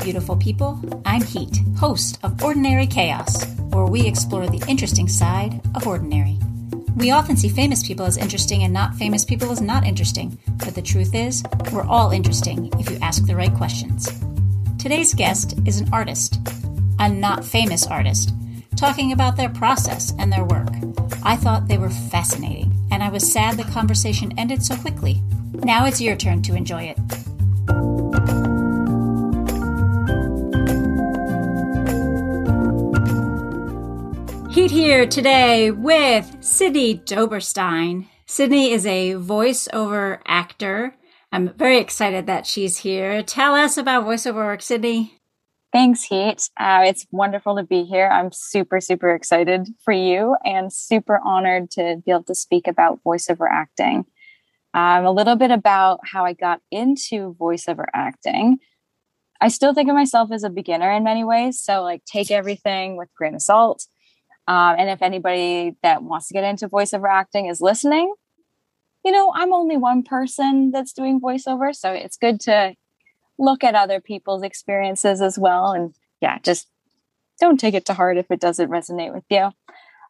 beautiful 0.00 0.36
people. 0.36 0.80
I'm 1.04 1.22
Heat, 1.22 1.58
host 1.78 2.18
of 2.22 2.42
Ordinary 2.42 2.86
Chaos, 2.86 3.44
where 3.70 3.84
we 3.84 4.06
explore 4.06 4.46
the 4.46 4.64
interesting 4.66 5.08
side 5.08 5.60
of 5.74 5.86
ordinary. 5.86 6.38
We 6.96 7.10
often 7.10 7.36
see 7.36 7.48
famous 7.48 7.86
people 7.86 8.06
as 8.06 8.16
interesting 8.16 8.62
and 8.62 8.72
not 8.72 8.94
famous 8.94 9.24
people 9.24 9.50
as 9.52 9.60
not 9.60 9.86
interesting, 9.86 10.38
but 10.56 10.74
the 10.74 10.82
truth 10.82 11.14
is, 11.14 11.42
we're 11.70 11.86
all 11.86 12.12
interesting 12.12 12.70
if 12.78 12.90
you 12.90 12.98
ask 13.02 13.26
the 13.26 13.36
right 13.36 13.52
questions. 13.54 14.10
Today's 14.78 15.12
guest 15.12 15.58
is 15.66 15.80
an 15.80 15.92
artist, 15.92 16.38
a 16.98 17.08
not 17.08 17.44
famous 17.44 17.86
artist, 17.86 18.32
talking 18.76 19.12
about 19.12 19.36
their 19.36 19.50
process 19.50 20.14
and 20.18 20.32
their 20.32 20.44
work. 20.44 20.70
I 21.22 21.36
thought 21.36 21.68
they 21.68 21.78
were 21.78 21.90
fascinating, 21.90 22.72
and 22.90 23.02
I 23.02 23.10
was 23.10 23.30
sad 23.30 23.56
the 23.58 23.64
conversation 23.64 24.32
ended 24.38 24.62
so 24.62 24.76
quickly. 24.76 25.20
Now 25.52 25.84
it's 25.84 26.00
your 26.00 26.16
turn 26.16 26.40
to 26.42 26.54
enjoy 26.54 26.84
it. 26.84 26.98
Heat 34.60 34.70
here 34.72 35.06
today 35.06 35.70
with 35.70 36.36
Sydney 36.40 36.98
Doberstein. 36.98 38.08
Sydney 38.26 38.72
is 38.72 38.84
a 38.84 39.12
voiceover 39.12 40.18
actor. 40.26 40.94
I'm 41.32 41.54
very 41.54 41.78
excited 41.78 42.26
that 42.26 42.44
she's 42.46 42.76
here. 42.76 43.22
Tell 43.22 43.54
us 43.54 43.78
about 43.78 44.04
voiceover 44.04 44.44
work, 44.44 44.60
Sydney. 44.60 45.16
Thanks, 45.72 46.02
Heat. 46.02 46.50
Uh, 46.58 46.82
it's 46.84 47.06
wonderful 47.10 47.56
to 47.56 47.62
be 47.62 47.84
here. 47.84 48.06
I'm 48.08 48.32
super, 48.32 48.82
super 48.82 49.14
excited 49.14 49.66
for 49.82 49.94
you 49.94 50.36
and 50.44 50.70
super 50.70 51.18
honored 51.24 51.70
to 51.70 52.02
be 52.04 52.10
able 52.10 52.24
to 52.24 52.34
speak 52.34 52.66
about 52.66 53.02
voiceover 53.02 53.46
acting. 53.50 54.04
Um, 54.74 55.06
a 55.06 55.10
little 55.10 55.36
bit 55.36 55.52
about 55.52 56.00
how 56.04 56.26
I 56.26 56.34
got 56.34 56.60
into 56.70 57.34
voiceover 57.40 57.86
acting. 57.94 58.58
I 59.40 59.48
still 59.48 59.72
think 59.72 59.88
of 59.88 59.94
myself 59.94 60.30
as 60.30 60.44
a 60.44 60.50
beginner 60.50 60.92
in 60.92 61.02
many 61.02 61.24
ways. 61.24 61.62
So, 61.62 61.80
like, 61.80 62.04
take 62.04 62.30
everything 62.30 62.98
with 62.98 63.08
grain 63.16 63.34
of 63.34 63.40
salt. 63.40 63.86
Um, 64.50 64.74
and 64.80 64.90
if 64.90 65.00
anybody 65.00 65.76
that 65.84 66.02
wants 66.02 66.26
to 66.26 66.34
get 66.34 66.42
into 66.42 66.68
voiceover 66.68 67.08
acting 67.08 67.46
is 67.46 67.60
listening, 67.60 68.12
you 69.04 69.12
know, 69.12 69.32
I'm 69.32 69.52
only 69.52 69.76
one 69.76 70.02
person 70.02 70.72
that's 70.72 70.92
doing 70.92 71.20
voiceover. 71.20 71.72
So 71.72 71.92
it's 71.92 72.16
good 72.16 72.40
to 72.40 72.74
look 73.38 73.62
at 73.62 73.76
other 73.76 74.00
people's 74.00 74.42
experiences 74.42 75.22
as 75.22 75.38
well. 75.38 75.70
And 75.70 75.94
yeah, 76.20 76.40
just 76.40 76.66
don't 77.40 77.60
take 77.60 77.74
it 77.74 77.86
to 77.86 77.94
heart 77.94 78.18
if 78.18 78.28
it 78.28 78.40
doesn't 78.40 78.68
resonate 78.68 79.14
with 79.14 79.22
you. 79.30 79.50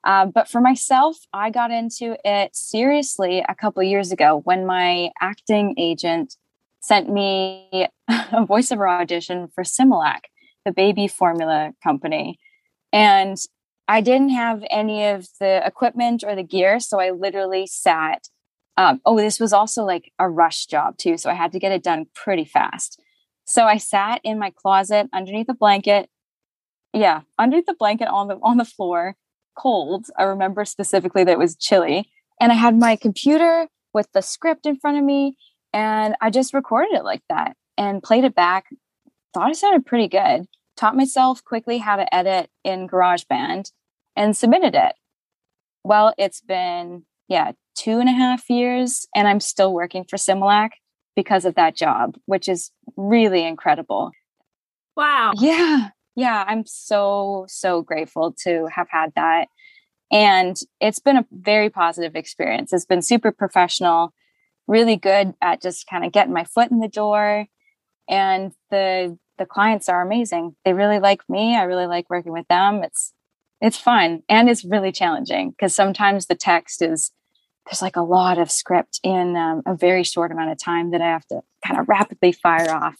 Um, 0.04 0.30
but 0.30 0.48
for 0.48 0.62
myself, 0.62 1.18
I 1.34 1.50
got 1.50 1.70
into 1.70 2.16
it 2.24 2.56
seriously 2.56 3.44
a 3.46 3.54
couple 3.54 3.82
years 3.82 4.10
ago 4.10 4.40
when 4.44 4.64
my 4.64 5.10
acting 5.20 5.74
agent 5.76 6.36
sent 6.80 7.10
me 7.12 7.88
a 8.08 8.46
voiceover 8.46 8.90
audition 8.90 9.48
for 9.48 9.64
Similac, 9.64 10.20
the 10.64 10.72
baby 10.72 11.08
formula 11.08 11.74
company. 11.84 12.38
And 12.90 13.36
I 13.90 14.02
didn't 14.02 14.28
have 14.28 14.62
any 14.70 15.04
of 15.08 15.26
the 15.40 15.66
equipment 15.66 16.22
or 16.24 16.36
the 16.36 16.44
gear. 16.44 16.78
So 16.78 17.00
I 17.00 17.10
literally 17.10 17.66
sat. 17.66 18.28
Um, 18.76 19.00
oh, 19.04 19.16
this 19.16 19.40
was 19.40 19.52
also 19.52 19.82
like 19.82 20.12
a 20.20 20.30
rush 20.30 20.66
job 20.66 20.96
too. 20.96 21.16
So 21.16 21.28
I 21.28 21.34
had 21.34 21.50
to 21.52 21.58
get 21.58 21.72
it 21.72 21.82
done 21.82 22.06
pretty 22.14 22.44
fast. 22.44 23.02
So 23.46 23.64
I 23.64 23.78
sat 23.78 24.20
in 24.22 24.38
my 24.38 24.50
closet 24.50 25.08
underneath 25.12 25.48
a 25.48 25.54
blanket. 25.54 26.08
Yeah, 26.92 27.22
underneath 27.36 27.66
the 27.66 27.74
blanket 27.74 28.06
on 28.06 28.28
the 28.28 28.36
on 28.44 28.58
the 28.58 28.64
floor, 28.64 29.16
cold. 29.58 30.06
I 30.16 30.22
remember 30.22 30.64
specifically 30.64 31.24
that 31.24 31.32
it 31.32 31.38
was 31.38 31.56
chilly. 31.56 32.08
And 32.40 32.52
I 32.52 32.54
had 32.54 32.78
my 32.78 32.94
computer 32.94 33.66
with 33.92 34.06
the 34.12 34.22
script 34.22 34.66
in 34.66 34.78
front 34.78 34.98
of 34.98 35.04
me 35.04 35.36
and 35.72 36.14
I 36.20 36.30
just 36.30 36.54
recorded 36.54 36.94
it 36.94 37.02
like 37.02 37.22
that 37.28 37.56
and 37.76 38.04
played 38.04 38.22
it 38.22 38.36
back. 38.36 38.66
Thought 39.34 39.50
it 39.50 39.56
sounded 39.56 39.84
pretty 39.84 40.06
good. 40.06 40.46
Taught 40.76 40.94
myself 40.94 41.42
quickly 41.42 41.78
how 41.78 41.96
to 41.96 42.14
edit 42.14 42.50
in 42.62 42.86
GarageBand 42.86 43.72
and 44.16 44.36
submitted 44.36 44.74
it. 44.74 44.94
Well, 45.84 46.14
it's 46.18 46.40
been, 46.40 47.04
yeah, 47.28 47.52
two 47.74 47.98
and 47.98 48.08
a 48.08 48.12
half 48.12 48.48
years 48.50 49.06
and 49.14 49.26
I'm 49.26 49.40
still 49.40 49.72
working 49.72 50.04
for 50.04 50.16
Similac 50.16 50.70
because 51.16 51.44
of 51.44 51.54
that 51.54 51.76
job, 51.76 52.16
which 52.26 52.48
is 52.48 52.70
really 52.96 53.44
incredible. 53.44 54.10
Wow. 54.96 55.32
Yeah. 55.36 55.88
Yeah. 56.16 56.44
I'm 56.46 56.64
so, 56.66 57.46
so 57.48 57.82
grateful 57.82 58.34
to 58.44 58.66
have 58.74 58.88
had 58.90 59.12
that. 59.16 59.48
And 60.12 60.56
it's 60.80 60.98
been 60.98 61.16
a 61.16 61.26
very 61.30 61.70
positive 61.70 62.16
experience. 62.16 62.72
It's 62.72 62.84
been 62.84 63.02
super 63.02 63.30
professional, 63.30 64.12
really 64.66 64.96
good 64.96 65.34
at 65.40 65.62
just 65.62 65.86
kind 65.86 66.04
of 66.04 66.12
getting 66.12 66.32
my 66.34 66.44
foot 66.44 66.70
in 66.70 66.80
the 66.80 66.88
door. 66.88 67.46
And 68.08 68.52
the 68.70 69.16
the 69.38 69.46
clients 69.46 69.88
are 69.88 70.02
amazing. 70.02 70.54
They 70.66 70.74
really 70.74 70.98
like 70.98 71.22
me. 71.28 71.56
I 71.56 71.62
really 71.62 71.86
like 71.86 72.10
working 72.10 72.32
with 72.32 72.46
them. 72.48 72.82
It's 72.82 73.14
it's 73.60 73.76
fun 73.76 74.22
and 74.28 74.48
it's 74.48 74.64
really 74.64 74.92
challenging 74.92 75.50
because 75.50 75.74
sometimes 75.74 76.26
the 76.26 76.34
text 76.34 76.82
is 76.82 77.12
there's 77.66 77.82
like 77.82 77.96
a 77.96 78.02
lot 78.02 78.38
of 78.38 78.50
script 78.50 79.00
in 79.02 79.36
um, 79.36 79.62
a 79.66 79.74
very 79.74 80.02
short 80.02 80.32
amount 80.32 80.50
of 80.50 80.58
time 80.58 80.90
that 80.90 81.00
I 81.00 81.08
have 81.08 81.26
to 81.26 81.42
kind 81.64 81.78
of 81.78 81.88
rapidly 81.88 82.32
fire 82.32 82.70
off. 82.70 82.96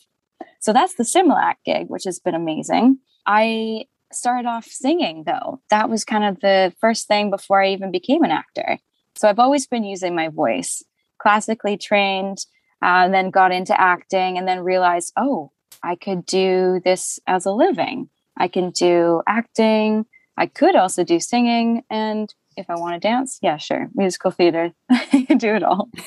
So 0.61 0.73
that's 0.73 0.95
the 0.95 1.03
Similac 1.03 1.55
gig, 1.65 1.89
which 1.89 2.05
has 2.05 2.19
been 2.19 2.35
amazing. 2.35 2.99
I 3.27 3.87
started 4.13 4.47
off 4.47 4.67
singing 4.67 5.25
though. 5.25 5.61
That 5.71 5.89
was 5.89 6.05
kind 6.05 6.25
of 6.25 6.41
the 6.41 6.75
first 6.81 7.09
thing 7.09 7.31
before 7.31 7.63
I 7.63 7.71
even 7.71 7.91
became 7.91 8.23
an 8.23 8.31
actor. 8.31 8.79
So 9.17 9.29
I've 9.29 9.39
always 9.39 9.67
been 9.67 9.85
using 9.85 10.15
my 10.15 10.29
voice, 10.29 10.83
classically 11.19 11.77
trained, 11.77 12.39
uh, 12.83 13.05
and 13.05 13.15
then 13.15 13.31
got 13.31 13.53
into 13.53 13.79
acting 13.79 14.39
and 14.39 14.47
then 14.47 14.61
realized, 14.61 15.13
oh, 15.17 15.53
I 15.83 15.97
could 15.97 16.27
do 16.27 16.81
this 16.85 17.19
as 17.27 17.47
a 17.47 17.53
living. 17.53 18.09
I 18.37 18.49
can 18.49 18.71
do 18.71 19.23
acting. 19.27 20.07
I 20.41 20.47
could 20.47 20.75
also 20.75 21.05
do 21.05 21.21
singing. 21.21 21.85
And 21.91 22.33
if 22.57 22.71
I 22.71 22.75
want 22.75 22.95
to 22.95 23.09
dance, 23.09 23.39
yeah, 23.43 23.59
sure. 23.59 23.91
Musical 23.95 24.31
theater, 24.31 24.73
I 24.89 25.25
can 25.29 25.37
do 25.37 25.55
it 25.55 25.63
all. 25.63 25.91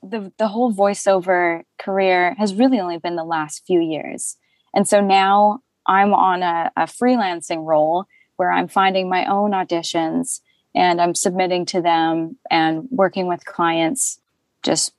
the 0.00 0.32
the 0.38 0.48
whole 0.48 0.72
voiceover 0.72 1.62
career 1.76 2.34
has 2.38 2.54
really 2.54 2.78
only 2.78 2.98
been 2.98 3.16
the 3.16 3.24
last 3.24 3.66
few 3.66 3.80
years. 3.80 4.36
And 4.72 4.86
so 4.86 5.00
now 5.00 5.60
I'm 5.86 6.14
on 6.14 6.44
a, 6.44 6.70
a 6.76 6.84
freelancing 6.84 7.66
role 7.66 8.06
where 8.36 8.52
I'm 8.52 8.68
finding 8.68 9.08
my 9.08 9.26
own 9.26 9.50
auditions 9.50 10.40
and 10.72 11.00
I'm 11.00 11.16
submitting 11.16 11.66
to 11.66 11.82
them 11.82 12.36
and 12.48 12.86
working 12.90 13.26
with 13.26 13.44
clients 13.44 14.20
just 14.62 14.92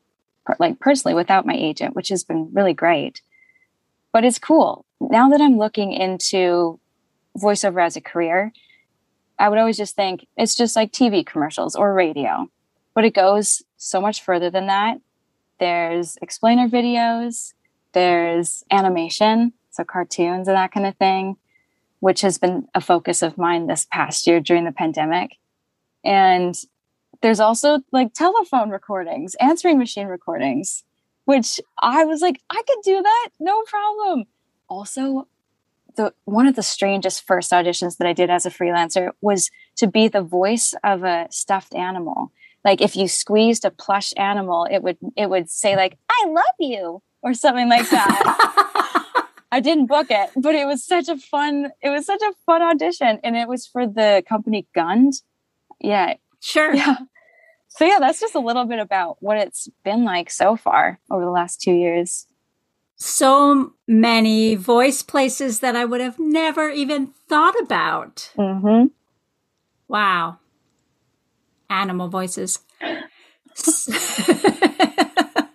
like 0.59 0.81
personally 0.81 1.15
without 1.15 1.45
my 1.45 1.55
agent, 1.55 1.95
which 1.95 2.09
has 2.09 2.25
been 2.25 2.49
really 2.53 2.73
great. 2.73 3.21
But 4.11 4.25
it's 4.25 4.39
cool. 4.39 4.85
Now 4.99 5.29
that 5.29 5.41
I'm 5.41 5.57
looking 5.57 5.93
into 5.93 6.79
voiceover 7.37 7.83
as 7.83 7.95
a 7.95 8.01
career, 8.01 8.51
I 9.37 9.49
would 9.49 9.59
always 9.59 9.77
just 9.77 9.95
think 9.95 10.27
it's 10.37 10.55
just 10.55 10.75
like 10.75 10.91
TV 10.91 11.25
commercials 11.25 11.75
or 11.75 11.93
radio, 11.93 12.49
but 12.93 13.05
it 13.05 13.13
goes 13.13 13.63
so 13.77 13.99
much 13.99 14.21
further 14.21 14.49
than 14.49 14.67
that. 14.67 14.99
There's 15.59 16.17
explainer 16.21 16.67
videos, 16.67 17.53
there's 17.93 18.63
animation, 18.71 19.53
so 19.71 19.83
cartoons 19.83 20.47
and 20.47 20.55
that 20.55 20.71
kind 20.71 20.85
of 20.85 20.95
thing, 20.95 21.37
which 21.99 22.21
has 22.21 22.37
been 22.37 22.67
a 22.73 22.81
focus 22.81 23.21
of 23.21 23.37
mine 23.37 23.67
this 23.67 23.85
past 23.91 24.25
year 24.27 24.39
during 24.39 24.65
the 24.65 24.71
pandemic. 24.71 25.37
And 26.03 26.55
there's 27.21 27.39
also 27.39 27.79
like 27.91 28.13
telephone 28.13 28.69
recordings, 28.69 29.35
answering 29.35 29.77
machine 29.77 30.07
recordings, 30.07 30.83
which 31.25 31.59
I 31.79 32.05
was 32.05 32.21
like, 32.21 32.41
I 32.49 32.61
could 32.67 32.83
do 32.83 33.01
that, 33.01 33.29
no 33.39 33.63
problem. 33.63 34.25
Also, 34.69 35.27
the 35.95 36.13
one 36.25 36.47
of 36.47 36.55
the 36.55 36.63
strangest 36.63 37.25
first 37.25 37.51
auditions 37.51 37.97
that 37.97 38.07
I 38.07 38.13
did 38.13 38.29
as 38.29 38.45
a 38.45 38.49
freelancer 38.49 39.11
was 39.21 39.49
to 39.77 39.87
be 39.87 40.07
the 40.07 40.21
voice 40.21 40.73
of 40.83 41.03
a 41.03 41.27
stuffed 41.31 41.75
animal. 41.75 42.31
Like 42.63 42.81
if 42.81 42.95
you 42.95 43.07
squeezed 43.07 43.65
a 43.65 43.71
plush 43.71 44.13
animal, 44.17 44.67
it 44.69 44.81
would 44.81 44.97
it 45.15 45.29
would 45.29 45.49
say 45.49 45.75
like 45.75 45.97
"I 46.09 46.25
love 46.27 46.43
you" 46.59 47.01
or 47.21 47.33
something 47.33 47.69
like 47.69 47.89
that. 47.89 49.27
I 49.51 49.59
didn't 49.59 49.85
book 49.85 50.07
it, 50.09 50.31
but 50.35 50.55
it 50.55 50.65
was 50.65 50.83
such 50.83 51.07
a 51.07 51.17
fun 51.17 51.71
it 51.81 51.89
was 51.89 52.05
such 52.05 52.21
a 52.21 52.33
fun 52.45 52.61
audition 52.61 53.19
and 53.23 53.35
it 53.35 53.47
was 53.47 53.65
for 53.65 53.87
the 53.87 54.23
company 54.27 54.67
Gund. 54.73 55.13
Yeah. 55.79 56.15
Sure. 56.41 56.73
Yeah. 56.73 56.97
So 57.67 57.85
yeah, 57.85 57.97
that's 57.99 58.19
just 58.19 58.35
a 58.35 58.39
little 58.39 58.65
bit 58.65 58.79
about 58.79 59.17
what 59.21 59.37
it's 59.37 59.67
been 59.83 60.05
like 60.05 60.29
so 60.29 60.55
far 60.55 60.99
over 61.11 61.23
the 61.23 61.31
last 61.31 61.61
2 61.61 61.71
years 61.71 62.27
so 62.95 63.73
many 63.87 64.55
voice 64.55 65.01
places 65.01 65.59
that 65.59 65.75
I 65.75 65.85
would 65.85 66.01
have 66.01 66.19
never 66.19 66.69
even 66.69 67.07
thought 67.27 67.59
about. 67.61 68.31
Mm-hmm. 68.37 68.87
Wow. 69.87 70.39
Animal 71.69 72.07
voices. 72.07 72.59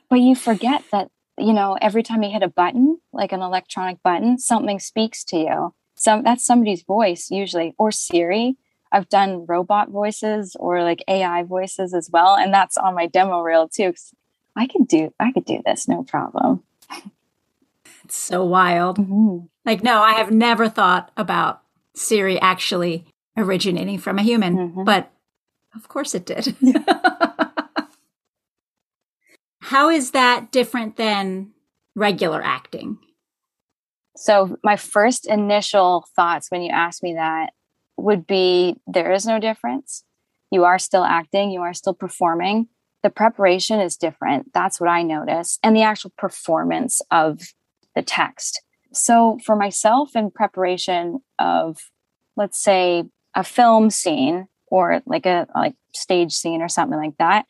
but 0.09 0.21
you 0.21 0.35
forget 0.35 0.85
that, 0.93 1.09
you 1.39 1.53
know, 1.53 1.79
every 1.81 2.03
time 2.03 2.23
you 2.23 2.31
hit 2.31 2.43
a 2.43 2.49
button, 2.49 2.99
like 3.13 3.33
an 3.33 3.43
electronic 3.43 4.03
button, 4.03 4.39
something 4.39 4.79
speaks 4.79 5.25
to 5.25 5.37
you. 5.37 5.75
Some 5.97 6.23
that's 6.23 6.47
somebody's 6.47 6.83
voice 6.83 7.31
usually, 7.31 7.75
or 7.79 7.93
Siri. 7.93 8.57
I've 8.93 9.09
done 9.09 9.45
robot 9.47 9.91
voices 9.91 10.57
or 10.59 10.83
like 10.83 11.05
AI 11.07 11.43
voices 11.43 11.95
as 11.95 12.09
well, 12.11 12.37
and 12.37 12.53
that's 12.53 12.77
on 12.79 12.95
my 12.95 13.07
demo 13.07 13.43
reel 13.43 13.69
too. 13.69 13.93
I 14.57 14.67
could 14.67 14.89
do 14.89 15.13
I 15.21 15.31
could 15.33 15.45
do 15.45 15.61
this, 15.65 15.87
no 15.89 16.03
problem. 16.03 16.63
It's 18.11 18.19
so 18.19 18.45
wild. 18.45 18.99
Mm-hmm. 18.99 19.47
Like, 19.65 19.85
no, 19.85 20.03
I 20.03 20.15
have 20.15 20.33
never 20.33 20.69
thought 20.69 21.13
about 21.17 21.63
Siri 21.95 22.41
actually 22.41 23.05
originating 23.37 23.99
from 23.99 24.19
a 24.19 24.23
human, 24.25 24.57
mm-hmm. 24.57 24.83
but 24.83 25.13
of 25.77 25.87
course 25.87 26.13
it 26.17 26.27
did. 26.27 26.57
How 29.61 29.91
is 29.91 30.11
that 30.11 30.51
different 30.51 30.97
than 30.97 31.53
regular 31.95 32.43
acting? 32.43 32.99
So, 34.17 34.57
my 34.65 34.75
first 34.75 35.29
initial 35.29 36.05
thoughts 36.17 36.51
when 36.51 36.63
you 36.63 36.73
asked 36.73 37.05
me 37.05 37.15
that 37.15 37.53
would 37.97 38.27
be 38.27 38.75
there 38.89 39.13
is 39.13 39.25
no 39.25 39.39
difference. 39.39 40.03
You 40.51 40.65
are 40.65 40.81
still 40.81 41.05
acting, 41.05 41.53
you 41.53 41.61
are 41.61 41.75
still 41.75 41.95
performing. 41.95 42.67
The 43.05 43.11
preparation 43.11 43.79
is 43.79 43.97
different. 43.97 44.53
That's 44.53 44.81
what 44.81 44.91
I 44.91 45.05
notice. 45.05 45.61
And 45.63 45.77
the 45.77 45.83
actual 45.83 46.13
performance 46.19 47.01
of 47.13 47.41
the 47.95 48.03
text. 48.03 48.63
So, 48.93 49.39
for 49.45 49.57
myself, 49.57 50.17
in 50.17 50.31
preparation 50.31 51.21
of, 51.39 51.79
let's 52.37 52.63
say, 52.63 53.05
a 53.35 53.45
film 53.45 53.91
scene 53.91 54.47
or 54.67 55.03
like 55.07 55.27
a 55.27 55.47
like 55.55 55.75
stage 55.95 56.33
scene 56.33 56.63
or 56.63 56.69
something 56.69 56.99
like 56.99 57.17
that, 57.19 57.47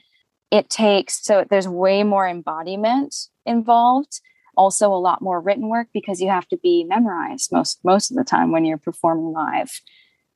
it 0.51 0.69
takes 0.69 1.25
so 1.25 1.45
there's 1.49 1.69
way 1.69 2.03
more 2.03 2.29
embodiment 2.29 3.15
involved 3.47 4.21
also 4.57 4.93
a 4.93 4.99
lot 4.99 5.23
more 5.23 5.41
written 5.41 5.69
work 5.69 5.89
because 5.95 6.21
you 6.21 6.29
have 6.29 6.47
to 6.49 6.57
be 6.59 6.85
memorized 6.85 7.51
most 7.53 7.81
most 7.85 8.11
of 8.11 8.17
the 8.17 8.25
time 8.25 8.53
when 8.53 8.65
you're 8.65 8.79
performing 8.79 9.33
live. 9.33 9.81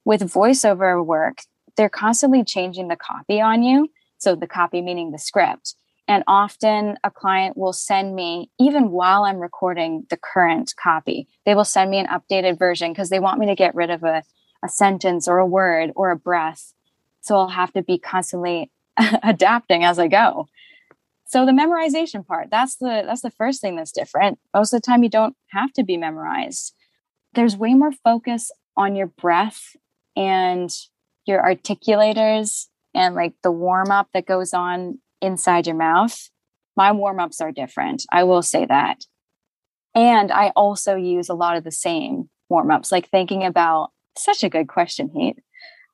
With 0.05 0.23
voiceover 0.23 1.05
work 1.05 1.39
they're 1.77 1.89
constantly 1.89 2.45
changing 2.45 2.89
the 2.89 2.97
copy 2.97 3.41
on 3.41 3.63
you. 3.63 3.89
So 4.19 4.37
the 4.37 4.47
copy 4.47 4.81
meaning 4.81 5.11
the 5.11 5.19
script 5.19 5.75
and 6.07 6.23
often 6.27 6.97
a 7.03 7.11
client 7.11 7.57
will 7.57 7.73
send 7.73 8.15
me 8.15 8.51
even 8.59 8.91
while 8.91 9.25
i'm 9.25 9.39
recording 9.39 10.07
the 10.11 10.17
current 10.17 10.73
copy 10.83 11.29
they 11.45 11.55
will 11.55 11.65
send 11.65 11.91
me 11.91 11.99
an 11.99 12.07
updated 12.07 12.59
version 12.59 12.93
because 12.93 13.11
they 13.11 13.21
want 13.21 13.39
me 13.39 13.47
to 13.47 13.55
get 13.55 13.75
rid 13.75 13.91
of 13.91 14.03
a, 14.03 14.23
a 14.65 14.69
sentence 14.69 15.29
or 15.29 15.39
a 15.39 15.47
word 15.47 15.91
or 15.97 16.11
a 16.11 16.17
breath 16.17 16.73
so 17.21 17.37
i'll 17.37 17.49
have 17.49 17.73
to 17.73 17.83
be 17.83 17.99
constantly 17.99 18.71
adapting 19.23 19.85
as 19.85 19.99
I 19.99 20.09
go. 20.09 20.49
So 21.27 21.47
the 21.47 21.53
memorization 21.53 22.27
part, 22.27 22.49
that's 22.51 22.77
the 22.77 23.03
that's 23.07 23.23
the 23.23 23.31
first 23.31 23.61
thing 23.61 23.77
that's 23.77 23.93
different. 23.93 24.39
Most 24.55 24.73
of 24.73 24.81
the 24.81 24.87
time 24.87 25.03
you 25.03 25.09
don't 25.09 25.37
have 25.49 25.73
to 25.75 25.83
be 25.83 25.97
memorized. 25.97 26.75
There's 27.33 27.57
way 27.57 27.75
more 27.75 27.93
focus 27.93 28.51
on 28.77 28.95
your 28.95 29.07
breath 29.07 29.75
and 30.17 30.71
your 31.27 31.43
articulators 31.43 32.67
and 32.95 33.15
like 33.15 33.35
the 33.43 33.51
warm 33.51 33.91
up 33.91 34.09
that 34.15 34.27
goes 34.27 34.53
on 34.53 34.99
inside 35.25 35.67
your 35.67 35.77
mouth. 35.77 36.31
My 36.77 36.93
warm 36.93 37.21
ups 37.21 37.41
are 37.41 37.53
different. 37.53 38.05
I 38.13 38.25
will 38.25 38.43
say 38.43 38.67
that. 38.67 39.05
And 39.95 40.33
I 40.33 40.53
also 40.57 40.97
use 40.97 41.29
a 41.29 41.35
lot 41.35 41.57
of 41.57 41.65
the 41.65 41.71
same 41.71 42.29
warm 42.49 42.71
ups, 42.71 42.91
like 42.91 43.09
thinking 43.09 43.45
about 43.45 43.91
such 44.17 44.43
a 44.43 44.49
good 44.49 44.69
question, 44.69 45.11
Heat 45.15 45.39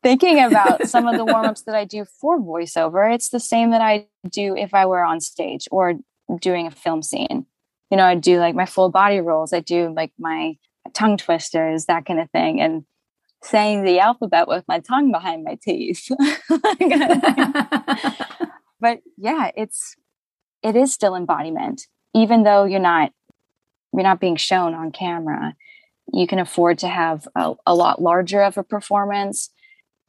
thinking 0.03 0.43
about 0.43 0.87
some 0.89 1.07
of 1.07 1.17
the 1.17 1.25
warm 1.25 1.47
ups 1.47 1.63
that 1.63 1.75
I 1.75 1.85
do 1.85 2.05
for 2.05 2.41
voiceover, 2.41 3.13
it's 3.13 3.31
the 3.31 3.41
same 3.41 3.71
that 3.71 3.81
I 3.81 4.07
do 4.29 4.57
if 4.57 4.75
I 4.75 4.87
were 4.87 5.05
on 5.05 5.21
stage 5.21 5.69
or 5.71 5.95
doing 6.41 6.67
a 6.67 6.71
film 6.71 7.03
scene. 7.03 7.47
You 7.91 7.97
know, 7.97 8.05
I 8.05 8.15
do 8.15 8.39
like 8.39 8.55
my 8.55 8.67
full 8.67 8.91
body 8.91 9.21
rolls, 9.21 9.53
I 9.53 9.61
do 9.61 9.93
like 9.95 10.13
my 10.19 10.57
tongue 10.95 11.17
twisters, 11.17 11.87
that 11.87 12.07
kind 12.07 12.21
of 12.21 12.31
thing. 12.31 12.61
And 12.61 12.85
saying 13.43 13.85
the 13.85 13.99
alphabet 13.99 14.49
with 14.49 14.65
my 14.69 14.81
tongue 14.81 15.11
behind 15.11 15.45
my 15.45 15.59
teeth. 15.63 16.11
but 18.81 19.01
yeah, 19.17 19.51
it's 19.57 19.97
it 20.63 20.77
is 20.77 20.93
still 20.93 21.15
embodiment. 21.15 21.87
Even 22.15 22.43
though 22.43 22.65
you're 22.65 22.81
not 22.81 23.13
you're 23.93 24.03
not 24.03 24.21
being 24.21 24.37
shown 24.37 24.75
on 24.75 24.93
camera, 24.93 25.55
you 26.13 26.27
can 26.27 26.39
afford 26.39 26.79
to 26.79 26.89
have 26.89 27.27
a, 27.35 27.55
a 27.67 27.75
lot 27.75 28.01
larger 28.01 28.43
of 28.43 28.57
a 28.59 28.63
performance 28.63 29.51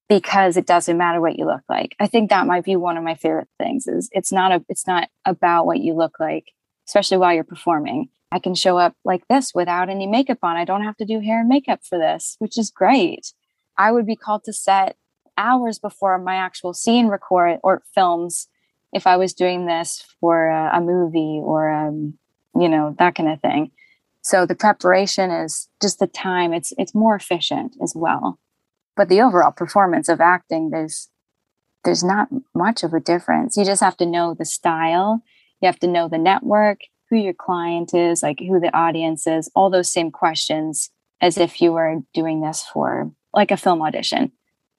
because 0.07 0.57
it 0.57 0.67
doesn't 0.67 0.97
matter 0.97 1.21
what 1.21 1.37
you 1.37 1.45
look 1.45 1.63
like. 1.69 1.95
I 1.99 2.07
think 2.07 2.29
that 2.29 2.47
might 2.47 2.65
be 2.65 2.75
one 2.75 2.97
of 2.97 3.03
my 3.03 3.15
favorite 3.15 3.47
things 3.57 3.87
is 3.87 4.09
it's 4.11 4.31
not 4.31 4.51
a 4.51 4.63
it's 4.67 4.87
not 4.87 5.09
about 5.25 5.65
what 5.65 5.79
you 5.79 5.93
look 5.93 6.19
like, 6.19 6.51
especially 6.87 7.17
while 7.17 7.33
you're 7.33 7.43
performing. 7.43 8.09
I 8.31 8.39
can 8.39 8.55
show 8.55 8.77
up 8.77 8.95
like 9.03 9.27
this 9.27 9.53
without 9.53 9.89
any 9.89 10.07
makeup 10.07 10.39
on. 10.41 10.55
I 10.55 10.65
don't 10.65 10.83
have 10.83 10.97
to 10.97 11.05
do 11.05 11.19
hair 11.19 11.41
and 11.41 11.49
makeup 11.49 11.81
for 11.83 11.97
this, 11.97 12.37
which 12.39 12.57
is 12.57 12.71
great. 12.71 13.33
I 13.77 13.91
would 13.91 14.05
be 14.05 14.15
called 14.15 14.43
to 14.45 14.53
set 14.53 14.95
hours 15.37 15.79
before 15.79 16.17
my 16.17 16.35
actual 16.35 16.73
scene 16.73 17.07
record 17.07 17.59
or 17.63 17.83
films 17.93 18.47
if 18.93 19.07
I 19.07 19.17
was 19.17 19.33
doing 19.33 19.65
this 19.65 20.03
for 20.19 20.47
a, 20.47 20.77
a 20.77 20.81
movie 20.81 21.41
or 21.43 21.69
um, 21.69 22.17
you 22.55 22.69
know 22.69 22.95
that 22.99 23.15
kind 23.15 23.29
of 23.29 23.41
thing. 23.41 23.71
So 24.23 24.45
the 24.45 24.55
preparation 24.55 25.31
is 25.31 25.69
just 25.81 25.99
the 25.99 26.07
time. 26.07 26.53
It's 26.53 26.73
it's 26.77 26.95
more 26.95 27.15
efficient 27.15 27.75
as 27.81 27.93
well. 27.95 28.39
But 28.95 29.09
the 29.09 29.21
overall 29.21 29.51
performance 29.51 30.09
of 30.09 30.21
acting 30.21 30.69
there's 30.69 31.09
there's 31.83 32.03
not 32.03 32.27
much 32.53 32.83
of 32.83 32.93
a 32.93 32.99
difference. 32.99 33.57
You 33.57 33.65
just 33.65 33.81
have 33.81 33.97
to 33.97 34.05
know 34.05 34.35
the 34.37 34.45
style. 34.45 35.23
You 35.61 35.67
have 35.67 35.79
to 35.79 35.87
know 35.87 36.07
the 36.07 36.17
network 36.17 36.81
who 37.09 37.17
your 37.17 37.33
client 37.33 37.93
is 37.93 38.23
like 38.23 38.39
who 38.39 38.59
the 38.59 38.75
audience 38.75 39.27
is 39.27 39.49
all 39.55 39.69
those 39.69 39.91
same 39.91 40.11
questions 40.11 40.89
as 41.21 41.37
if 41.37 41.61
you 41.61 41.71
were 41.71 41.97
doing 42.13 42.41
this 42.41 42.63
for 42.63 43.11
like 43.33 43.51
a 43.51 43.57
film 43.57 43.81
audition. 43.81 44.31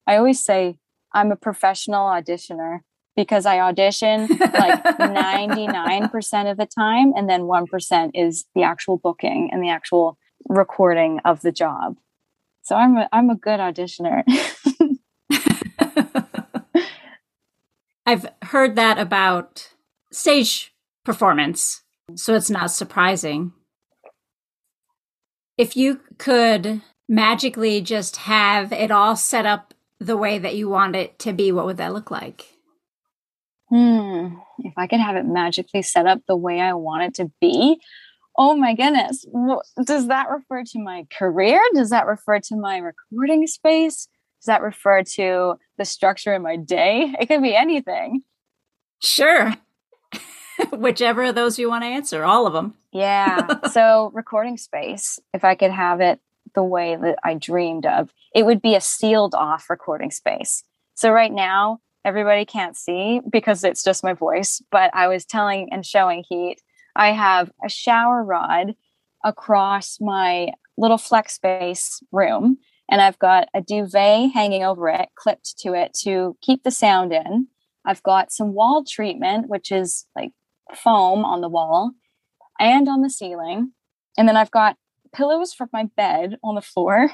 I 0.07 0.17
always 0.17 0.43
say 0.43 0.79
i'm 1.15 1.31
a 1.31 1.37
professional 1.37 2.07
auditioner 2.07 2.81
because 3.17 3.47
i 3.47 3.59
audition 3.59 4.27
like 4.29 4.83
99% 4.85 6.51
of 6.51 6.57
the 6.57 6.67
time 6.67 7.13
and 7.17 7.29
then 7.29 7.43
1% 7.43 8.11
is 8.15 8.45
the 8.55 8.63
actual 8.63 8.99
booking 8.99 9.51
and 9.53 9.63
the 9.63 9.69
actual 9.69 10.19
recording 10.49 11.21
of 11.25 11.41
the 11.43 11.53
job 11.53 11.97
so 12.63 12.77
I'm 12.77 12.97
a, 12.97 13.09
I'm 13.13 13.29
a 13.29 13.35
good 13.35 13.59
auditioner. 13.59 14.23
I've 18.07 18.27
heard 18.43 18.77
that 18.77 18.99
about 18.99 19.73
stage 20.13 20.73
performance, 21.05 21.83
so 22.15 22.35
it's 22.35 22.51
not 22.51 22.71
surprising. 22.71 23.53
If 25.59 25.77
you 25.77 26.01
could 26.19 26.83
magically 27.09 27.81
just 27.81 28.17
have 28.17 28.73
it 28.73 28.91
all 28.91 29.17
set 29.17 29.45
up 29.45 29.75
the 29.99 30.17
way 30.17 30.39
that 30.39 30.55
you 30.55 30.69
want 30.69 30.97
it 30.97 31.19
to 31.21 31.33
be, 31.33 31.51
what 31.53 31.67
would 31.67 31.77
that 31.79 31.93
look 31.93 32.11
like? 32.11 32.52
Hmm. 33.73 34.35
If 34.59 34.75
I 34.77 34.87
could 34.87 35.01
have 35.01 35.17
it 35.17 35.25
magically 35.25 35.83
set 35.83 36.07
up 36.07 36.21
the 36.27 36.37
way 36.37 36.61
I 36.61 36.75
want 36.75 37.05
it 37.05 37.15
to 37.15 37.31
be, 37.41 37.81
oh 38.39 38.57
my 38.57 38.75
goodness 38.75 39.27
does 39.85 40.09
that 40.09 40.31
refer 40.31 40.65
to 40.65 40.79
my 40.79 41.07
career? 41.11 41.61
Does 41.75 41.91
that 41.91 42.07
refer 42.07 42.41
to 42.41 42.57
my 42.57 42.79
recording 42.79 43.47
space? 43.47 44.09
Does 44.41 44.47
that 44.47 44.63
refer 44.63 45.03
to 45.03 45.55
the 45.79 45.85
structure 45.85 46.35
in 46.35 46.43
my 46.43 46.57
day? 46.57 47.15
It 47.21 47.27
could 47.27 47.43
be 47.43 47.55
anything. 47.55 48.23
Sure. 49.03 49.55
Whichever 50.73 51.25
of 51.25 51.35
those 51.35 51.59
you 51.59 51.69
want 51.69 51.85
to 51.85 51.89
answer 51.89 52.25
all 52.25 52.47
of 52.47 52.53
them 52.53 52.75
yeah 52.95 53.47
so 53.73 54.11
recording 54.13 54.59
space 54.59 55.19
if 55.33 55.45
i 55.45 55.55
could 55.55 55.71
have 55.71 56.03
it 56.03 56.21
the 56.55 56.63
way 56.63 56.95
that 56.95 57.19
i 57.25 57.33
dreamed 57.33 57.87
of 57.87 58.11
it 58.35 58.47
would 58.47 58.63
be 58.63 58.75
a 58.75 58.81
sealed 58.81 59.35
off 59.35 59.69
recording 59.69 60.11
space. 60.11 60.65
So 60.95 61.11
right 61.11 61.33
now 61.33 61.81
everybody 62.05 62.45
can't 62.45 62.77
see 62.77 63.21
because 63.31 63.65
it's 63.65 63.85
just 63.85 64.05
my 64.05 64.13
voice 64.13 64.63
but 64.71 64.91
i 64.95 65.07
was 65.09 65.25
telling 65.25 65.69
and 65.73 65.87
showing 65.87 66.25
heat 66.29 66.61
I 66.95 67.13
have 67.13 67.51
a 67.65 67.69
shower 67.69 68.23
rod 68.23 68.75
across 69.25 69.99
my 70.01 70.53
little 70.77 70.99
flex 70.99 71.35
space 71.35 72.03
room, 72.13 72.59
and 72.91 73.01
I've 73.01 73.19
got 73.19 73.49
a 73.55 73.61
duvet 73.61 74.33
hanging 74.33 74.65
over 74.65 74.89
it, 74.89 75.09
clipped 75.15 75.59
to 75.61 75.75
it 75.75 75.95
to 76.03 76.37
keep 76.43 76.63
the 76.63 76.71
sound 76.71 77.13
in. 77.13 77.49
I've 77.85 78.03
got 78.03 78.33
some 78.33 78.53
wall 78.53 78.85
treatment, 78.85 79.49
which 79.49 79.73
is 79.73 80.07
like 80.15 80.33
foam 80.75 81.25
on 81.25 81.41
the 81.41 81.49
wall 81.49 81.93
and 82.61 82.89
on 82.89 83.03
the 83.03 83.11
ceiling. 83.11 83.73
And 84.19 84.29
then 84.29 84.37
I've 84.37 84.51
got 84.51 84.77
pillows 85.15 85.53
for 85.53 85.69
my 85.73 85.85
bed 85.97 86.37
on 86.45 86.55
the 86.55 86.61
floor. 86.61 87.11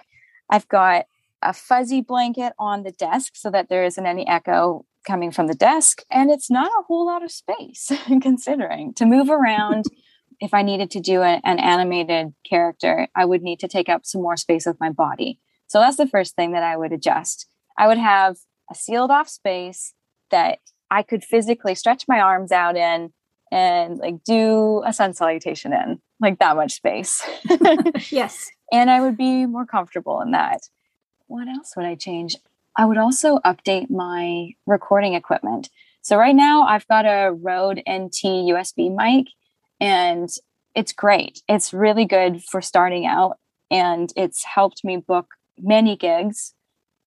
I've 0.51 0.69
got 0.69 1.07
a 1.43 1.53
fuzzy 1.53 2.01
blanket 2.01 2.53
on 2.59 2.83
the 2.83 2.93
desk 2.93 3.35
so 3.37 3.51
that 3.51 3.69
there 3.69 3.85
isn't 3.85 4.07
any 4.07 4.27
echo 4.27 4.85
coming 5.07 5.31
from 5.31 5.47
the 5.47 5.55
desk 5.55 6.03
and 6.11 6.31
it's 6.31 6.51
not 6.51 6.71
a 6.79 6.83
whole 6.87 7.07
lot 7.07 7.23
of 7.23 7.31
space 7.31 7.91
considering. 8.21 8.93
To 8.95 9.07
move 9.07 9.31
around 9.31 9.85
if 10.41 10.55
i 10.55 10.63
needed 10.63 10.91
to 10.91 11.01
do 11.01 11.23
a, 11.23 11.41
an 11.45 11.59
animated 11.59 12.33
character 12.49 13.09
i 13.17 13.25
would 13.25 13.43
need 13.43 13.59
to 13.59 13.67
take 13.69 13.89
up 13.89 14.05
some 14.05 14.23
more 14.23 14.37
space 14.37 14.67
with 14.67 14.79
my 14.81 14.91
body. 14.91 15.41
So 15.69 15.81
that's 15.81 15.97
the 15.97 16.07
first 16.07 16.35
thing 16.37 16.53
that 16.53 16.63
i 16.63 16.77
would 16.77 16.93
adjust. 16.93 17.47
I 17.77 17.87
would 17.87 17.99
have 17.99 18.37
a 18.71 18.75
sealed 18.75 19.11
off 19.11 19.29
space 19.29 19.95
that 20.31 20.59
i 20.91 21.03
could 21.03 21.25
physically 21.25 21.75
stretch 21.75 22.05
my 22.09 22.21
arms 22.21 22.53
out 22.53 22.77
in 22.77 23.13
and 23.51 23.97
like 23.99 24.23
do 24.25 24.83
a 24.85 24.93
sun 24.93 25.15
salutation 25.15 25.73
in 25.73 26.01
like 26.21 26.39
that 26.41 26.57
much 26.57 26.75
space. 26.75 27.23
Yes. 28.11 28.51
And 28.71 28.91
i 28.91 29.01
would 29.01 29.17
be 29.17 29.47
more 29.47 29.65
comfortable 29.65 30.21
in 30.21 30.33
that 30.33 30.61
what 31.29 31.47
else 31.49 31.75
would 31.77 31.87
i 31.87 31.95
change 31.95 32.37
I 32.79 32.85
would 32.85 32.97
also 32.97 33.39
update 33.39 33.91
my 33.91 34.53
recording 34.65 35.15
equipment. 35.15 35.69
So 36.01 36.17
right 36.17 36.35
now 36.35 36.63
I've 36.63 36.87
got 36.87 37.07
a 37.07 37.33
Rode 37.33 37.79
NT 37.81 38.23
USB 38.23 38.95
mic 38.95 39.27
and 39.81 40.31
it's 40.77 40.93
great. 40.93 41.43
It's 41.49 41.75
really 41.75 42.05
good 42.05 42.45
for 42.45 42.63
starting 42.63 43.05
out 43.05 43.37
and 43.69 44.13
it's 44.17 44.45
helped 44.45 44.85
me 44.85 44.97
book 44.97 45.35
many 45.61 45.97
gigs. 45.97 46.55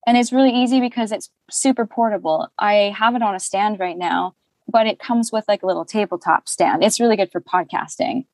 And 0.05 0.17
it's 0.17 0.33
really 0.33 0.51
easy 0.51 0.81
because 0.81 1.13
it's 1.13 1.29
super 1.49 1.85
portable. 1.85 2.49
I 2.59 2.93
have 2.97 3.15
it 3.15 3.21
on 3.21 3.33
a 3.33 3.39
stand 3.39 3.79
right 3.79 3.97
now, 3.97 4.35
but 4.67 4.87
it 4.87 4.99
comes 4.99 5.31
with 5.31 5.45
like 5.47 5.63
a 5.63 5.67
little 5.67 5.85
tabletop 5.85 6.49
stand. 6.49 6.83
It's 6.83 6.99
really 6.99 7.15
good 7.15 7.31
for 7.31 7.39
podcasting. 7.39 8.25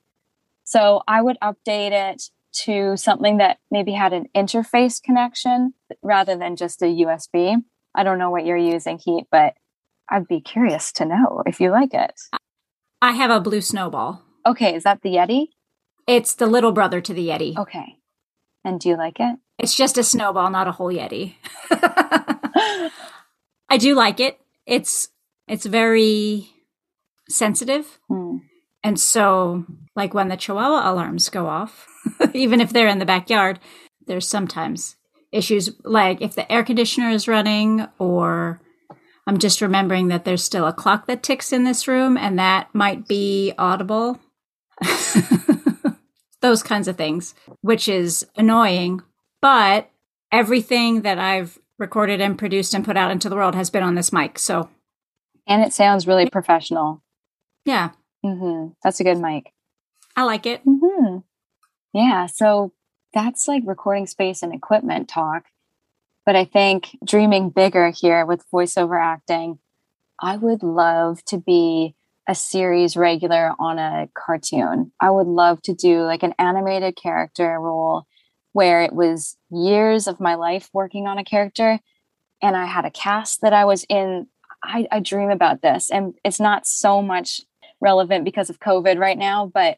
So 0.64 1.04
I 1.08 1.22
would 1.22 1.38
update 1.40 1.92
it 1.92 2.32
to 2.66 2.98
something 2.98 3.38
that 3.38 3.60
maybe 3.72 3.94
had 3.94 4.14
an 4.14 4.28
interface 4.36 5.02
connection 5.02 5.74
rather 6.02 6.36
than 6.38 6.56
just 6.56 6.82
a 6.82 6.86
USB. 6.86 7.56
I 7.96 8.04
don't 8.04 8.20
know 8.20 8.30
what 8.30 8.46
you're 8.46 8.58
using, 8.58 9.00
Heat, 9.04 9.26
but 9.32 9.54
I'd 10.10 10.28
be 10.28 10.42
curious 10.42 10.92
to 10.94 11.06
know 11.06 11.44
if 11.46 11.60
you 11.60 11.72
like 11.72 11.94
it. 11.94 12.14
I 13.02 13.12
have 13.14 13.32
a 13.32 13.40
blue 13.40 13.62
snowball. 13.62 14.24
Okay, 14.46 14.76
is 14.76 14.84
that 14.84 15.02
the 15.02 15.10
Yeti? 15.10 15.48
It's 16.08 16.36
the 16.36 16.48
little 16.48 16.72
brother 16.72 17.02
to 17.02 17.14
the 17.14 17.28
Yeti. 17.28 17.58
Okay. 17.58 17.98
And 18.64 18.80
do 18.80 18.90
you 18.90 18.98
like 18.98 19.20
it? 19.20 19.38
It's 19.60 19.76
just 19.76 19.98
a 19.98 20.04
snowball, 20.04 20.50
not 20.50 20.68
a 20.68 20.72
whole 20.72 20.92
Yeti. 20.92 21.36
I 23.70 23.78
do 23.78 23.96
like 23.96 24.20
it. 24.20 24.40
It's 24.66 25.10
it's 25.48 25.66
very 25.66 26.50
sensitive. 27.30 28.00
Hmm. 28.08 28.27
And 28.88 28.98
so 28.98 29.66
like 29.98 30.14
when 30.14 30.30
the 30.30 30.38
chihuahua 30.38 30.90
alarms 30.90 31.28
go 31.28 31.48
off, 31.48 31.86
even 32.34 32.62
if 32.62 32.72
they're 32.72 32.88
in 32.88 33.00
the 33.00 33.06
backyard, 33.06 33.60
there's 34.06 34.26
sometimes 34.26 34.96
issues 35.34 35.70
like 35.84 36.22
if 36.22 36.36
the 36.36 36.50
air 36.50 36.64
conditioner 36.64 37.10
is 37.10 37.28
running 37.28 37.86
or 38.00 38.62
I'm 39.28 39.40
just 39.40 39.60
remembering 39.60 40.08
that 40.08 40.24
there's 40.24 40.42
still 40.42 40.66
a 40.66 40.72
clock 40.72 41.06
that 41.08 41.22
ticks 41.22 41.52
in 41.52 41.66
this 41.66 41.86
room 41.86 42.16
and 42.16 42.40
that 42.40 42.74
might 42.74 43.10
be 43.10 43.52
audible. 43.58 44.22
Those 46.42 46.64
kinds 46.64 46.88
of 46.88 46.96
things, 46.96 47.36
which 47.60 47.90
is 47.90 48.26
annoying. 48.38 49.02
But 49.42 49.92
everything 50.32 51.02
that 51.02 51.20
I've 51.20 51.60
recorded 51.78 52.22
and 52.22 52.40
produced 52.40 52.74
and 52.74 52.86
put 52.86 52.96
out 52.96 53.12
into 53.12 53.28
the 53.28 53.36
world 53.36 53.54
has 53.54 53.70
been 53.70 53.84
on 53.84 53.96
this 53.96 54.14
mic. 54.14 54.40
So, 54.40 54.70
and 55.46 55.62
it 55.62 55.74
sounds 55.74 56.08
really 56.08 56.30
professional. 56.30 57.04
Yeah. 57.66 57.90
Mm-hmm. 58.26 58.70
That's 58.84 59.00
a 59.00 59.04
good 59.04 59.20
mic. 59.20 59.52
I 60.16 60.24
like 60.24 60.46
it. 60.46 60.66
Mm-hmm. 60.66 61.20
Yeah. 61.94 62.26
So 62.26 62.74
that's 63.14 63.48
like 63.48 63.64
recording 63.66 64.08
space 64.08 64.42
and 64.42 64.54
equipment 64.54 65.08
talk. 65.08 65.46
But 66.26 66.36
I 66.36 66.46
think 66.46 66.98
dreaming 67.06 67.50
bigger 67.50 67.90
here 67.90 68.26
with 68.26 68.50
voiceover 68.52 69.02
acting, 69.02 69.60
I 70.20 70.36
would 70.36 70.64
love 70.64 71.24
to 71.26 71.38
be 71.38 71.96
a 72.28 72.36
series 72.36 72.98
regular 72.98 73.54
on 73.60 73.80
a 73.80 74.10
cartoon. 74.14 74.92
I 75.00 75.10
would 75.10 75.28
love 75.28 75.62
to 75.64 75.74
do 75.74 76.04
like 76.04 76.24
an 76.24 76.34
animated 76.38 76.98
character 76.98 77.58
role 77.60 78.06
where 78.52 78.82
it 78.82 78.94
was 78.94 79.38
years 79.50 80.08
of 80.08 80.20
my 80.20 80.36
life 80.36 80.70
working 80.74 81.08
on 81.08 81.18
a 81.18 81.24
character 81.24 81.80
and 82.42 82.58
I 82.58 82.66
had 82.66 82.86
a 82.86 82.92
cast 82.92 83.42
that 83.42 83.54
I 83.54 83.66
was 83.66 83.86
in. 83.88 84.28
I, 84.64 84.88
I 84.92 85.00
dream 85.00 85.30
about 85.30 85.62
this. 85.62 85.90
And 85.90 86.16
it's 86.26 86.40
not 86.40 86.68
so 86.68 87.02
much 87.02 87.42
relevant 87.82 88.26
because 88.26 88.50
of 88.50 88.60
COVID 88.60 89.00
right 89.00 89.18
now, 89.18 89.50
but 89.52 89.78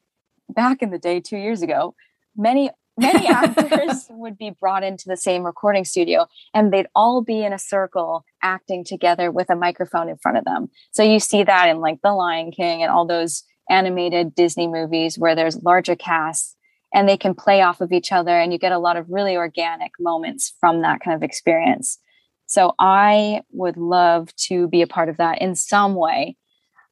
back 0.50 0.82
in 0.82 0.89
the 0.89 1.00
day, 1.00 1.20
two 1.20 1.38
years 1.38 1.62
ago, 1.62 1.96
many 2.36 2.72
many 2.98 3.27
actors 3.29 4.08
would 4.10 4.38
be 4.38 4.50
brought 4.50 4.84
into 4.84 5.06
the 5.08 5.18
same 5.18 5.44
recording 5.44 5.86
studio 5.86 6.27
and 6.53 6.74
they'd 6.74 6.88
all 6.94 7.22
be 7.22 7.44
in 7.44 7.53
a 7.53 7.60
circle 7.60 8.25
acting 8.44 8.84
together 8.84 9.32
with 9.32 9.50
a 9.50 9.56
microphone 9.56 10.10
in 10.10 10.18
front 10.18 10.38
of 10.38 10.44
them. 10.44 10.70
So 10.91 11.01
you 11.01 11.20
see 11.20 11.44
that 11.44 11.70
in 11.70 11.79
like 11.79 12.01
The 12.01 12.12
Lion 12.12 12.51
King 12.51 12.84
and 12.84 12.91
all 12.91 13.08
those 13.08 13.44
animated 13.70 14.36
Disney 14.36 14.68
movies 14.68 15.18
where 15.18 15.36
there's 15.36 15.63
larger 15.63 15.96
casts 15.96 16.56
and 16.94 17.08
they 17.08 17.18
can 17.18 17.36
play 17.36 17.62
off 17.62 17.82
of 17.82 17.91
each 17.91 18.12
other 18.12 18.38
and 18.38 18.51
you 18.51 18.60
get 18.60 18.72
a 18.72 18.79
lot 18.79 18.98
of 18.98 19.10
really 19.10 19.38
organic 19.38 19.91
moments 20.00 20.53
from 20.60 20.82
that 20.82 21.00
kind 21.01 21.15
of 21.15 21.24
experience. 21.24 22.00
So 22.48 22.74
I 22.79 23.44
would 23.51 23.77
love 23.77 24.36
to 24.48 24.68
be 24.68 24.82
a 24.82 24.88
part 24.88 25.08
of 25.08 25.18
that 25.18 25.39
in 25.39 25.56
some 25.56 25.96
way. 25.96 26.36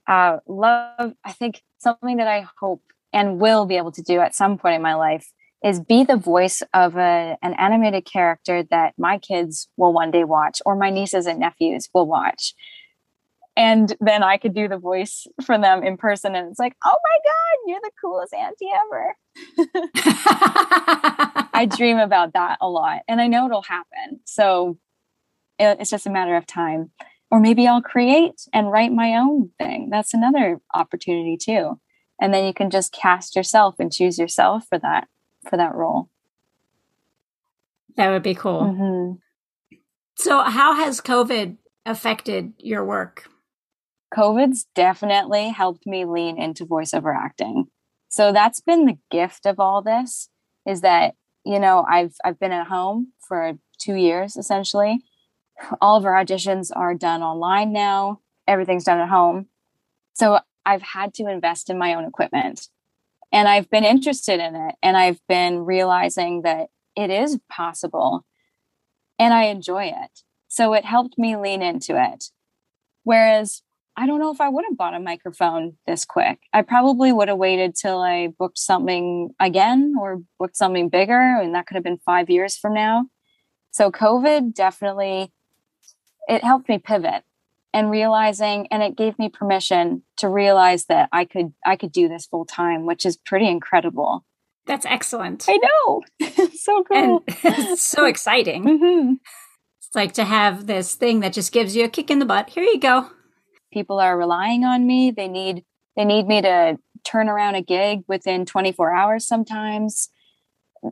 Uh, 0.07 0.37
love, 0.47 1.13
I 1.23 1.33
think 1.33 1.61
something 1.79 2.17
that 2.17 2.27
I 2.27 2.47
hope 2.59 2.81
and 3.13 3.39
will 3.39 3.65
be 3.65 3.77
able 3.77 3.91
to 3.93 4.01
do 4.01 4.19
at 4.19 4.35
some 4.35 4.57
point 4.57 4.75
in 4.75 4.81
my 4.81 4.95
life 4.95 5.31
is 5.63 5.79
be 5.79 6.03
the 6.03 6.17
voice 6.17 6.61
of 6.73 6.95
a, 6.97 7.37
an 7.41 7.53
animated 7.55 8.05
character 8.05 8.63
that 8.69 8.93
my 8.97 9.17
kids 9.17 9.67
will 9.75 9.91
one 9.91 10.11
day 10.11 10.23
watch 10.23 10.61
or 10.65 10.75
my 10.75 10.89
nieces 10.89 11.25
and 11.25 11.39
nephews 11.39 11.89
will 11.93 12.05
watch. 12.05 12.53
And 13.55 13.95
then 13.99 14.21
i 14.21 14.37
could 14.37 14.53
do 14.53 14.67
the 14.67 14.77
voice 14.77 15.25
for 15.43 15.57
them 15.57 15.83
in 15.83 15.97
person 15.97 16.35
and 16.35 16.47
it's 16.47 16.59
like 16.59 16.75
oh 16.85 16.95
my 17.09 17.17
god 17.25 17.57
you're 17.65 17.79
the 17.81 17.91
coolest 17.99 18.33
auntie 18.33 18.69
ever. 18.85 19.15
I 21.53 21.65
dream 21.65 21.97
about 21.97 22.33
that 22.33 22.59
a 22.61 22.69
lot 22.69 23.01
and 23.07 23.19
i 23.19 23.25
know 23.25 23.47
it'll 23.47 23.63
happen. 23.63 24.19
So 24.25 24.77
it's 25.57 25.89
just 25.89 26.05
a 26.05 26.11
matter 26.11 26.35
of 26.35 26.45
time 26.45 26.91
or 27.31 27.39
maybe 27.39 27.67
i'll 27.67 27.81
create 27.81 28.41
and 28.53 28.71
write 28.71 28.91
my 28.91 29.15
own 29.15 29.49
thing 29.57 29.89
that's 29.89 30.13
another 30.13 30.59
opportunity 30.73 31.37
too 31.37 31.79
and 32.19 32.33
then 32.33 32.45
you 32.45 32.53
can 32.53 32.69
just 32.69 32.91
cast 32.91 33.35
yourself 33.35 33.75
and 33.79 33.91
choose 33.91 34.17
yourself 34.17 34.65
for 34.67 34.79
that 34.79 35.07
for 35.47 35.57
that 35.57 35.75
role. 35.75 36.09
That 37.95 38.11
would 38.11 38.23
be 38.23 38.35
cool. 38.35 38.61
Mm-hmm. 38.61 39.77
So, 40.17 40.41
how 40.41 40.73
has 40.73 41.01
COVID 41.01 41.57
affected 41.85 42.53
your 42.57 42.83
work? 42.83 43.29
COVID's 44.13 44.67
definitely 44.75 45.49
helped 45.49 45.85
me 45.85 46.05
lean 46.05 46.41
into 46.41 46.65
voiceover 46.65 47.15
acting. 47.15 47.65
So 48.09 48.31
that's 48.31 48.61
been 48.61 48.85
the 48.85 48.97
gift 49.11 49.45
of 49.45 49.59
all 49.59 49.81
this 49.81 50.29
is 50.65 50.81
that, 50.81 51.15
you 51.45 51.59
know, 51.59 51.85
I've 51.87 52.13
I've 52.23 52.39
been 52.39 52.53
at 52.53 52.67
home 52.67 53.11
for 53.27 53.53
2 53.79 53.95
years 53.95 54.37
essentially. 54.37 54.99
All 55.81 55.97
of 55.97 56.05
our 56.05 56.13
auditions 56.13 56.71
are 56.75 56.93
done 56.93 57.21
online 57.21 57.73
now. 57.73 58.21
Everything's 58.47 58.83
done 58.83 58.99
at 58.99 59.09
home. 59.09 59.47
So 60.13 60.39
I've 60.65 60.81
had 60.81 61.13
to 61.15 61.27
invest 61.27 61.69
in 61.69 61.77
my 61.77 61.93
own 61.93 62.05
equipment 62.05 62.67
and 63.31 63.47
I've 63.47 63.69
been 63.69 63.83
interested 63.83 64.39
in 64.39 64.55
it 64.55 64.75
and 64.81 64.97
I've 64.97 65.19
been 65.27 65.65
realizing 65.65 66.41
that 66.43 66.69
it 66.95 67.09
is 67.09 67.39
possible 67.49 68.25
and 69.19 69.33
I 69.33 69.45
enjoy 69.45 69.85
it. 69.85 70.23
So 70.47 70.73
it 70.73 70.85
helped 70.85 71.17
me 71.17 71.35
lean 71.35 71.61
into 71.61 72.01
it. 72.01 72.25
Whereas 73.03 73.61
I 73.99 74.05
don't 74.05 74.19
know 74.19 74.31
if 74.31 74.39
I 74.39 74.49
would 74.49 74.65
have 74.69 74.77
bought 74.77 74.93
a 74.93 74.99
microphone 74.99 75.77
this 75.87 76.05
quick. 76.05 76.39
I 76.53 76.61
probably 76.61 77.11
would 77.11 77.29
have 77.29 77.37
waited 77.37 77.75
till 77.75 77.99
I 77.99 78.27
booked 78.27 78.59
something 78.59 79.33
again 79.39 79.95
or 79.99 80.21
booked 80.37 80.55
something 80.55 80.89
bigger, 80.89 81.19
and 81.19 81.55
that 81.55 81.65
could 81.65 81.75
have 81.75 81.83
been 81.83 81.97
five 82.05 82.29
years 82.29 82.55
from 82.55 82.75
now. 82.75 83.07
So 83.71 83.91
COVID 83.91 84.53
definitely 84.53 85.31
it 86.27 86.43
helped 86.43 86.69
me 86.69 86.77
pivot 86.77 87.23
and 87.73 87.91
realizing 87.91 88.67
and 88.71 88.81
it 88.81 88.95
gave 88.95 89.17
me 89.19 89.29
permission 89.29 90.03
to 90.17 90.27
realize 90.27 90.85
that 90.85 91.09
I 91.11 91.25
could 91.25 91.53
I 91.65 91.75
could 91.75 91.91
do 91.91 92.07
this 92.07 92.25
full 92.25 92.45
time, 92.45 92.85
which 92.85 93.05
is 93.05 93.17
pretty 93.17 93.47
incredible. 93.47 94.25
That's 94.65 94.85
excellent. 94.85 95.45
I 95.47 95.57
know. 95.57 96.01
so 96.53 96.83
cool. 96.83 97.23
And 97.43 97.79
so 97.79 98.05
exciting. 98.05 98.65
Mm-hmm. 98.65 99.13
It's 99.77 99.95
like 99.95 100.13
to 100.13 100.25
have 100.25 100.67
this 100.67 100.95
thing 100.95 101.21
that 101.21 101.33
just 101.33 101.53
gives 101.53 101.75
you 101.75 101.85
a 101.85 101.89
kick 101.89 102.11
in 102.11 102.19
the 102.19 102.25
butt. 102.25 102.49
Here 102.49 102.63
you 102.63 102.79
go. 102.79 103.09
People 103.71 103.99
are 103.99 104.17
relying 104.17 104.65
on 104.65 104.85
me. 104.85 105.11
They 105.11 105.27
need 105.27 105.63
they 105.95 106.05
need 106.05 106.27
me 106.27 106.41
to 106.41 106.77
turn 107.03 107.29
around 107.29 107.55
a 107.55 107.61
gig 107.61 108.03
within 108.07 108.45
24 108.45 108.93
hours 108.93 109.25
sometimes 109.25 110.09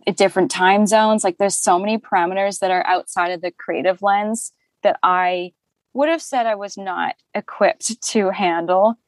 at 0.08 0.18
different 0.18 0.50
time 0.50 0.88
zones. 0.88 1.24
Like 1.24 1.38
there's 1.38 1.58
so 1.58 1.78
many 1.78 1.98
parameters 1.98 2.60
that 2.60 2.72
are 2.72 2.86
outside 2.86 3.32
of 3.32 3.42
the 3.42 3.52
creative 3.52 4.02
lens 4.02 4.52
that 4.86 5.00
I 5.02 5.52
would 5.94 6.10
have 6.10 6.22
said 6.22 6.46
I 6.46 6.54
was 6.54 6.78
not 6.78 7.16
equipped 7.34 8.00
to 8.02 8.30
handle 8.30 9.00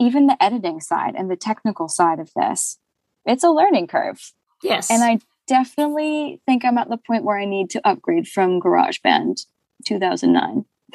even 0.00 0.26
the 0.26 0.42
editing 0.42 0.80
side 0.80 1.14
and 1.16 1.30
the 1.30 1.36
technical 1.36 1.86
side 1.86 2.18
of 2.18 2.30
this. 2.34 2.78
It's 3.26 3.44
a 3.44 3.50
learning 3.50 3.88
curve. 3.88 4.32
Yes. 4.62 4.90
And 4.90 5.04
I 5.04 5.18
definitely 5.46 6.40
think 6.46 6.64
I'm 6.64 6.78
at 6.78 6.88
the 6.88 6.96
point 6.96 7.24
where 7.24 7.38
I 7.38 7.44
need 7.44 7.68
to 7.70 7.86
upgrade 7.86 8.26
from 8.26 8.58
GarageBand 8.58 9.44
2009. 9.84 10.64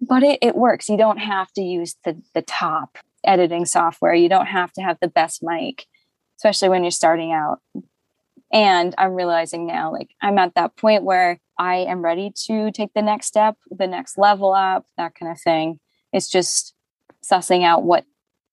but 0.00 0.22
it, 0.24 0.40
it 0.42 0.56
works. 0.56 0.88
You 0.88 0.96
don't 0.96 1.18
have 1.18 1.52
to 1.52 1.62
use 1.62 1.94
the, 2.04 2.20
the 2.34 2.42
top 2.42 2.98
editing 3.24 3.66
software. 3.66 4.14
You 4.14 4.28
don't 4.28 4.46
have 4.46 4.72
to 4.72 4.82
have 4.82 4.98
the 5.00 5.06
best 5.06 5.44
mic, 5.44 5.86
especially 6.38 6.70
when 6.70 6.82
you're 6.82 6.90
starting 6.90 7.30
out. 7.30 7.60
And 8.52 8.94
I'm 8.96 9.14
realizing 9.14 9.66
now, 9.66 9.92
like, 9.92 10.14
I'm 10.22 10.38
at 10.38 10.54
that 10.54 10.76
point 10.76 11.04
where 11.04 11.38
I 11.58 11.76
am 11.78 12.02
ready 12.02 12.32
to 12.46 12.70
take 12.70 12.94
the 12.94 13.02
next 13.02 13.26
step, 13.26 13.56
the 13.70 13.86
next 13.86 14.16
level 14.16 14.54
up, 14.54 14.86
that 14.96 15.14
kind 15.14 15.30
of 15.30 15.40
thing. 15.40 15.80
It's 16.12 16.30
just 16.30 16.74
sussing 17.22 17.64
out 17.64 17.82
what 17.82 18.04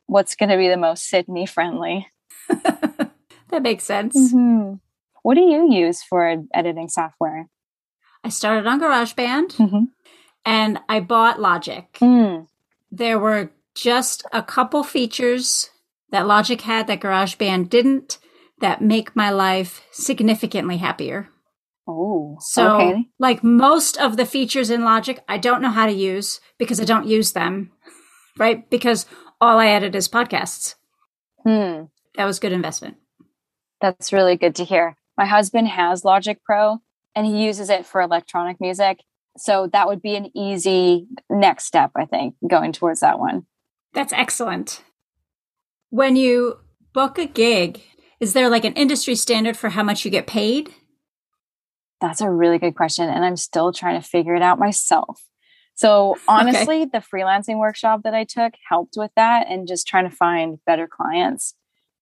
what's 0.08 0.36
going 0.36 0.50
to 0.50 0.58
be 0.58 0.68
the 0.68 0.78
most 0.78 1.08
Sydney 1.08 1.46
friendly. 1.46 2.08
that 2.50 3.62
makes 3.62 3.84
sense. 3.84 4.16
Mm-hmm. 4.16 4.76
What 5.24 5.36
do 5.36 5.42
you 5.42 5.74
use 5.74 6.04
for 6.04 6.44
editing 6.54 6.90
software? 6.90 7.48
I 8.24 8.30
started 8.30 8.68
on 8.68 8.82
GarageBand 8.82 9.56
mm-hmm. 9.56 9.84
and 10.46 10.80
I 10.90 11.00
bought 11.00 11.40
Logic. 11.40 11.86
Mm. 12.00 12.48
There 12.92 13.18
were 13.18 13.52
just 13.74 14.24
a 14.32 14.44
couple 14.44 14.84
features 14.84 15.70
that 16.12 16.28
Logic 16.28 16.62
had 16.62 16.88
that 16.88 17.00
GarageBand 17.00 17.70
didn't 17.70 18.20
that 18.60 18.82
make 18.82 19.16
my 19.16 19.30
life 19.30 19.84
significantly 19.92 20.78
happier. 20.78 21.30
Oh, 21.88 22.38
So, 22.40 22.78
okay. 22.78 23.06
like 23.20 23.44
most 23.44 23.98
of 23.98 24.18
the 24.18 24.26
features 24.26 24.70
in 24.70 24.84
Logic, 24.84 25.20
I 25.28 25.38
don't 25.38 25.62
know 25.62 25.70
how 25.70 25.86
to 25.86 25.92
use 25.92 26.40
because 26.58 26.80
I 26.80 26.86
don't 26.86 27.08
use 27.08 27.34
them, 27.34 27.72
right? 28.38 28.68
Because 28.70 29.06
all 29.40 29.60
I 29.60 29.68
edit 29.68 29.94
is 29.94 30.08
podcasts. 30.08 30.76
Hmm. 31.44 31.84
That 32.16 32.26
was 32.26 32.40
good 32.40 32.54
investment. 32.54 32.98
That's 33.82 34.14
really 34.14 34.36
good 34.38 34.56
to 34.56 34.64
hear. 34.64 34.96
My 35.18 35.26
husband 35.26 35.68
has 35.68 36.04
Logic 36.06 36.40
Pro 36.44 36.80
and 37.14 37.26
he 37.26 37.46
uses 37.46 37.70
it 37.70 37.86
for 37.86 38.02
electronic 38.02 38.60
music. 38.60 39.02
So 39.38 39.70
that 39.74 39.88
would 39.88 40.02
be 40.02 40.16
an 40.16 40.32
easy 40.36 41.08
next 41.30 41.66
step, 41.66 41.92
I 41.96 42.06
think, 42.06 42.36
going 42.48 42.72
towards 42.72 43.02
that 43.02 43.20
one. 43.20 43.46
That's 43.94 44.14
excellent. 44.14 44.82
When 45.90 46.16
you 46.16 46.60
book 46.94 47.18
a 47.18 47.26
gig, 47.26 47.82
is 48.20 48.34
there 48.34 48.50
like 48.50 48.66
an 48.66 48.74
industry 48.74 49.16
standard 49.16 49.58
for 49.58 49.70
how 49.70 49.84
much 49.84 50.06
you 50.06 50.12
get 50.12 50.28
paid? 50.28 50.74
That's 52.02 52.22
a 52.22 52.30
really 52.30 52.60
good 52.60 52.76
question. 52.76 53.10
And 53.10 53.26
I'm 53.26 53.38
still 53.38 53.72
trying 53.72 54.00
to 54.00 54.08
figure 54.08 54.36
it 54.36 54.42
out 54.42 54.60
myself. 54.60 55.22
So 55.76 56.18
honestly, 56.28 56.86
the 56.86 57.00
freelancing 57.00 57.58
workshop 57.58 58.02
that 58.04 58.14
I 58.14 58.24
took 58.24 58.54
helped 58.68 58.96
with 58.98 59.12
that 59.16 59.48
and 59.50 59.68
just 59.68 59.88
trying 59.88 60.10
to 60.10 60.16
find 60.16 60.60
better 60.66 60.88
clients. 60.88 61.56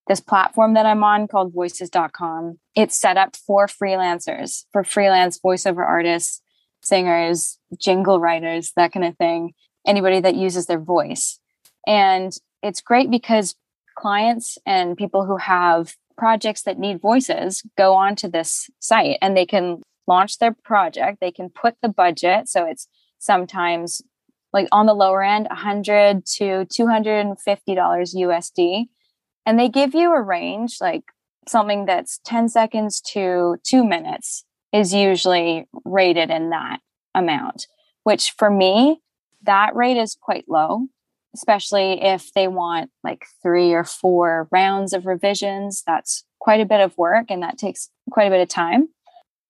This 0.08 0.20
platform 0.20 0.74
that 0.74 0.86
I'm 0.86 1.04
on 1.04 1.28
called 1.28 1.54
voices.com, 1.54 2.60
it's 2.76 2.98
set 2.98 3.16
up 3.16 3.36
for 3.38 3.68
freelancers, 3.68 4.66
for 4.74 4.84
freelance 4.84 5.40
voiceover 5.40 5.86
artists, 5.86 6.42
singers, 6.84 7.58
jingle 7.80 8.20
writers, 8.20 8.74
that 8.76 8.92
kind 8.92 9.06
of 9.06 9.18
thing, 9.18 9.54
anybody 9.88 10.20
that 10.20 10.36
uses 10.36 10.66
their 10.66 10.80
voice. 10.80 11.40
And 11.88 12.34
it's 12.62 12.82
great 12.82 13.10
because 13.10 13.56
clients 13.96 14.58
and 14.66 14.98
people 14.98 15.26
who 15.26 15.38
have 15.38 15.96
projects 16.18 16.64
that 16.64 16.80
need 16.80 17.02
voices 17.02 17.64
go 17.78 17.94
onto 17.96 18.28
this 18.30 18.70
site 18.80 19.18
and 19.22 19.36
they 19.36 19.46
can 19.46 19.82
launch 20.08 20.40
their 20.40 20.54
project. 20.64 21.20
They 21.22 21.32
can 21.32 21.50
put 21.50 21.76
the 21.82 21.90
budget. 21.90 22.50
So 22.50 22.66
it's 22.66 22.88
sometimes 23.20 24.02
like 24.52 24.68
on 24.72 24.86
the 24.86 24.94
lower 24.94 25.24
end, 25.24 25.48
100 25.48 26.26
to 26.38 26.66
$250 26.66 27.36
USD. 27.38 28.86
And 29.46 29.60
they 29.60 29.70
give 29.70 29.94
you 29.96 30.14
a 30.14 30.22
range, 30.22 30.78
like 30.80 31.04
something 31.48 31.86
that's 31.86 32.20
10 32.26 32.50
seconds 32.50 33.02
to 33.02 33.58
two 33.64 33.84
minutes 33.84 34.46
is 34.72 34.94
usually 34.94 35.68
rated 35.86 36.30
in 36.30 36.50
that 36.52 36.80
amount, 37.14 37.68
which 38.04 38.32
for 38.38 38.50
me, 38.50 39.02
that 39.44 39.76
rate 39.76 39.98
is 39.98 40.16
quite 40.20 40.46
low 40.48 40.88
especially 41.36 42.02
if 42.02 42.32
they 42.34 42.48
want 42.48 42.92
like 43.04 43.26
three 43.42 43.74
or 43.74 43.84
four 43.84 44.48
rounds 44.52 44.94
of 44.94 45.06
revisions. 45.06 45.84
That's 45.86 46.24
quite 46.40 46.62
a 46.62 46.66
bit 46.66 46.82
of 46.82 46.98
work 46.98 47.28
and 47.30 47.42
that 47.42 47.58
takes 47.58 47.90
quite 48.12 48.28
a 48.28 48.30
bit 48.30 48.42
of 48.42 48.50
time. 48.50 48.90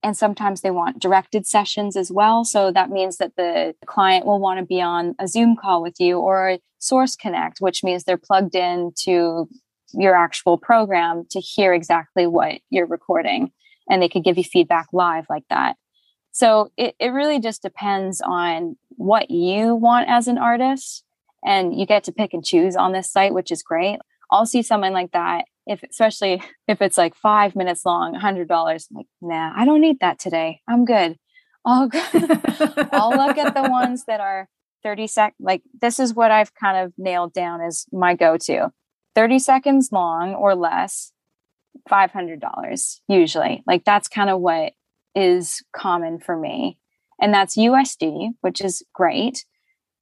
And 0.01 0.17
sometimes 0.17 0.61
they 0.61 0.71
want 0.71 0.99
directed 0.99 1.47
sessions 1.47 1.95
as 1.95 2.11
well. 2.11 2.43
So 2.43 2.71
that 2.71 2.89
means 2.89 3.17
that 3.17 3.35
the 3.37 3.73
client 3.85 4.25
will 4.25 4.39
want 4.39 4.59
to 4.59 4.65
be 4.65 4.81
on 4.81 5.15
a 5.19 5.27
Zoom 5.27 5.55
call 5.55 5.81
with 5.81 5.95
you 5.99 6.19
or 6.19 6.49
a 6.49 6.59
Source 6.79 7.15
Connect, 7.15 7.59
which 7.59 7.83
means 7.83 8.03
they're 8.03 8.17
plugged 8.17 8.55
in 8.55 8.91
to 9.03 9.47
your 9.93 10.15
actual 10.15 10.57
program 10.57 11.23
to 11.31 11.39
hear 11.39 11.73
exactly 11.73 12.27
what 12.27 12.59
you're 12.69 12.87
recording. 12.87 13.51
And 13.89 14.01
they 14.01 14.09
could 14.09 14.23
give 14.23 14.37
you 14.37 14.43
feedback 14.43 14.87
live 14.91 15.25
like 15.29 15.45
that. 15.49 15.77
So 16.31 16.71
it, 16.77 16.95
it 16.99 17.09
really 17.09 17.39
just 17.39 17.61
depends 17.61 18.19
on 18.19 18.75
what 18.89 19.29
you 19.29 19.75
want 19.75 20.09
as 20.09 20.27
an 20.27 20.37
artist 20.37 21.03
and 21.45 21.77
you 21.77 21.85
get 21.85 22.03
to 22.05 22.11
pick 22.11 22.33
and 22.33 22.43
choose 22.43 22.75
on 22.75 22.91
this 22.91 23.11
site 23.11 23.33
which 23.33 23.51
is 23.51 23.63
great. 23.63 23.99
I'll 24.31 24.45
see 24.45 24.61
someone 24.61 24.93
like 24.93 25.11
that 25.11 25.45
if 25.65 25.83
especially 25.83 26.41
if 26.67 26.81
it's 26.81 26.97
like 26.97 27.15
five 27.15 27.55
minutes 27.55 27.85
long 27.85 28.15
hundred 28.15 28.47
dollars 28.47 28.87
like 28.91 29.05
nah 29.21 29.53
i 29.55 29.65
don't 29.65 29.81
need 29.81 29.99
that 29.99 30.19
today. 30.19 30.61
I'm 30.67 30.85
good. 30.85 31.17
I'll, 31.65 31.89
I'll 32.91 33.15
look 33.15 33.37
at 33.37 33.53
the 33.53 33.67
ones 33.69 34.03
that 34.07 34.19
are 34.19 34.49
30 34.83 35.07
sec 35.07 35.33
like 35.39 35.61
this 35.81 35.99
is 35.99 36.13
what 36.13 36.31
i've 36.31 36.53
kind 36.53 36.85
of 36.85 36.93
nailed 36.97 37.33
down 37.33 37.61
as 37.61 37.85
my 37.91 38.15
go-to. 38.15 38.71
30 39.15 39.39
seconds 39.39 39.89
long 39.91 40.33
or 40.33 40.55
less 40.55 41.11
$500 41.89 42.99
usually. 43.07 43.63
Like 43.65 43.83
that's 43.83 44.07
kind 44.07 44.29
of 44.29 44.39
what 44.39 44.73
is 45.15 45.63
common 45.75 46.19
for 46.19 46.35
me. 46.35 46.77
And 47.21 47.33
that's 47.33 47.57
usd 47.57 48.29
which 48.41 48.61
is 48.61 48.83
great 48.93 49.45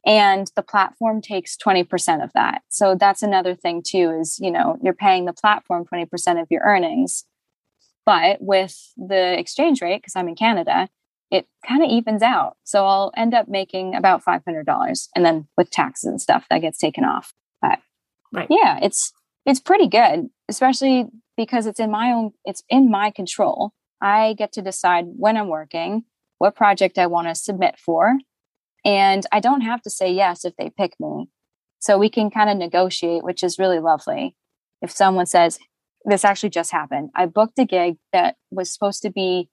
and 0.06 0.52
the 0.56 0.64
platform 0.64 1.22
takes 1.22 1.56
20% 1.58 2.24
of 2.24 2.32
that. 2.34 2.64
So 2.70 2.96
that's 2.96 3.22
another 3.22 3.56
thing 3.56 3.84
too 3.86 4.18
is 4.20 4.38
you 4.40 4.52
know 4.52 4.78
you're 4.82 4.94
paying 4.94 5.26
the 5.26 5.34
platform 5.34 5.86
20% 5.92 6.42
of 6.42 6.48
your 6.50 6.62
earnings 6.62 7.26
but 8.06 8.38
with 8.42 8.76
the 8.98 9.38
exchange 9.40 9.82
rate 9.82 9.98
because 10.02 10.16
i'm 10.16 10.28
in 10.28 10.36
canada 10.36 10.90
it 11.30 11.48
kind 11.66 11.82
of 11.82 11.90
evens 11.90 12.22
out. 12.22 12.58
So 12.66 12.86
i'll 12.86 13.12
end 13.16 13.34
up 13.34 13.48
making 13.48 13.96
about 13.96 14.24
$500 14.26 15.08
and 15.16 15.26
then 15.26 15.48
with 15.58 15.70
taxes 15.70 16.10
and 16.10 16.22
stuff 16.22 16.46
that 16.50 16.60
gets 16.60 16.78
taken 16.78 17.06
off. 17.06 17.34
But 17.62 17.80
Right. 18.34 18.48
yeah 18.50 18.80
it's 18.82 19.12
it's 19.46 19.60
pretty 19.60 19.88
good 19.88 20.30
especially 20.50 21.06
because 21.38 21.66
it's 21.68 21.80
in 21.80 21.92
my 21.92 22.12
own 22.12 22.32
it's 22.46 22.64
in 22.70 22.90
my 22.90 23.12
control. 23.12 23.74
I 24.02 24.34
get 24.38 24.52
to 24.54 24.62
decide 24.62 25.06
when 25.16 25.38
i'm 25.38 25.48
working 25.48 26.04
what 26.40 26.56
project 26.56 26.98
i 26.98 27.06
want 27.08 27.28
to 27.28 27.36
submit 27.36 27.78
for 27.78 28.18
and 28.84 29.26
I 29.32 29.40
don't 29.40 29.62
have 29.62 29.82
to 29.84 29.90
say 29.90 30.12
yes 30.12 30.46
if 30.46 30.56
they 30.56 30.70
pick 30.70 30.96
me. 31.00 31.30
So 31.80 31.98
we 31.98 32.10
can 32.10 32.30
kind 32.30 32.50
of 32.50 32.58
negotiate, 32.58 33.24
which 33.24 33.44
is 33.44 33.60
really 33.60 33.80
lovely. 33.80 34.36
If 34.82 34.92
someone 34.92 35.26
says, 35.26 35.60
this 36.06 36.26
actually 36.26 36.50
just 36.50 36.72
happened, 36.72 37.10
I 37.16 37.26
booked 37.28 37.60
a 37.60 37.66
gig 37.66 37.98
that 38.12 38.36
was 38.50 38.72
supposed 38.72 39.02
to 39.04 39.12
be 39.12 39.50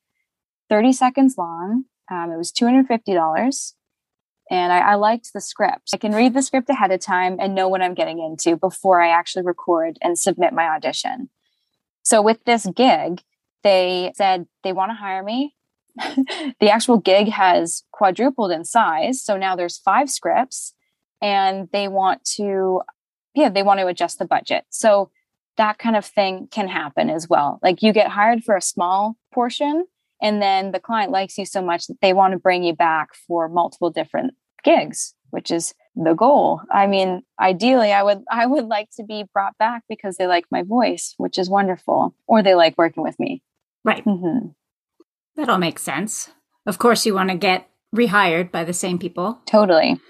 30 0.70 0.92
seconds 0.92 1.36
long. 1.36 1.84
Um, 2.10 2.30
it 2.30 2.38
was 2.38 2.52
$250. 2.52 3.72
And 4.50 4.72
I, 4.72 4.78
I 4.78 4.94
liked 4.94 5.32
the 5.34 5.42
script. 5.42 5.90
I 5.92 5.98
can 5.98 6.14
read 6.14 6.32
the 6.32 6.42
script 6.42 6.70
ahead 6.70 6.90
of 6.90 7.00
time 7.00 7.36
and 7.38 7.54
know 7.54 7.68
what 7.68 7.82
I'm 7.82 7.94
getting 7.94 8.18
into 8.18 8.56
before 8.56 9.00
I 9.02 9.10
actually 9.10 9.44
record 9.44 9.98
and 10.00 10.18
submit 10.18 10.54
my 10.54 10.68
audition. 10.68 11.28
So 12.02 12.22
with 12.22 12.44
this 12.44 12.66
gig, 12.74 13.22
they 13.62 14.12
said 14.16 14.46
they 14.64 14.72
want 14.72 14.90
to 14.90 14.94
hire 14.94 15.22
me 15.22 15.54
the 16.60 16.70
actual 16.70 16.98
gig 16.98 17.28
has 17.28 17.82
quadrupled 17.92 18.50
in 18.52 18.64
size. 18.64 19.22
So 19.22 19.36
now 19.36 19.56
there's 19.56 19.78
five 19.78 20.10
scripts 20.10 20.74
and 21.20 21.68
they 21.72 21.88
want 21.88 22.24
to, 22.36 22.82
yeah, 23.34 23.48
they 23.48 23.62
want 23.62 23.80
to 23.80 23.86
adjust 23.86 24.18
the 24.18 24.26
budget. 24.26 24.64
So 24.70 25.10
that 25.56 25.78
kind 25.78 25.96
of 25.96 26.04
thing 26.04 26.48
can 26.50 26.68
happen 26.68 27.10
as 27.10 27.28
well. 27.28 27.58
Like 27.62 27.82
you 27.82 27.92
get 27.92 28.08
hired 28.10 28.44
for 28.44 28.56
a 28.56 28.62
small 28.62 29.16
portion 29.32 29.86
and 30.22 30.40
then 30.42 30.72
the 30.72 30.80
client 30.80 31.12
likes 31.12 31.38
you 31.38 31.44
so 31.44 31.62
much 31.62 31.86
that 31.86 32.00
they 32.00 32.12
want 32.12 32.32
to 32.32 32.38
bring 32.38 32.62
you 32.62 32.74
back 32.74 33.10
for 33.26 33.48
multiple 33.48 33.90
different 33.90 34.34
gigs, 34.64 35.14
which 35.30 35.50
is 35.50 35.74
the 35.96 36.14
goal. 36.14 36.60
I 36.70 36.86
mean, 36.86 37.22
ideally 37.40 37.92
I 37.92 38.02
would 38.04 38.22
I 38.30 38.46
would 38.46 38.66
like 38.66 38.88
to 38.96 39.04
be 39.04 39.24
brought 39.32 39.58
back 39.58 39.82
because 39.88 40.16
they 40.16 40.26
like 40.28 40.44
my 40.50 40.62
voice, 40.62 41.14
which 41.18 41.38
is 41.38 41.50
wonderful, 41.50 42.14
or 42.26 42.42
they 42.42 42.54
like 42.54 42.78
working 42.78 43.02
with 43.02 43.18
me. 43.18 43.42
Right. 43.84 44.04
Mhm. 44.04 44.54
That 45.38 45.48
all 45.48 45.58
makes 45.58 45.82
sense. 45.82 46.30
Of 46.66 46.78
course, 46.78 47.06
you 47.06 47.14
want 47.14 47.30
to 47.30 47.36
get 47.36 47.70
rehired 47.94 48.50
by 48.50 48.64
the 48.64 48.72
same 48.72 48.98
people, 48.98 49.40
Totally. 49.46 50.00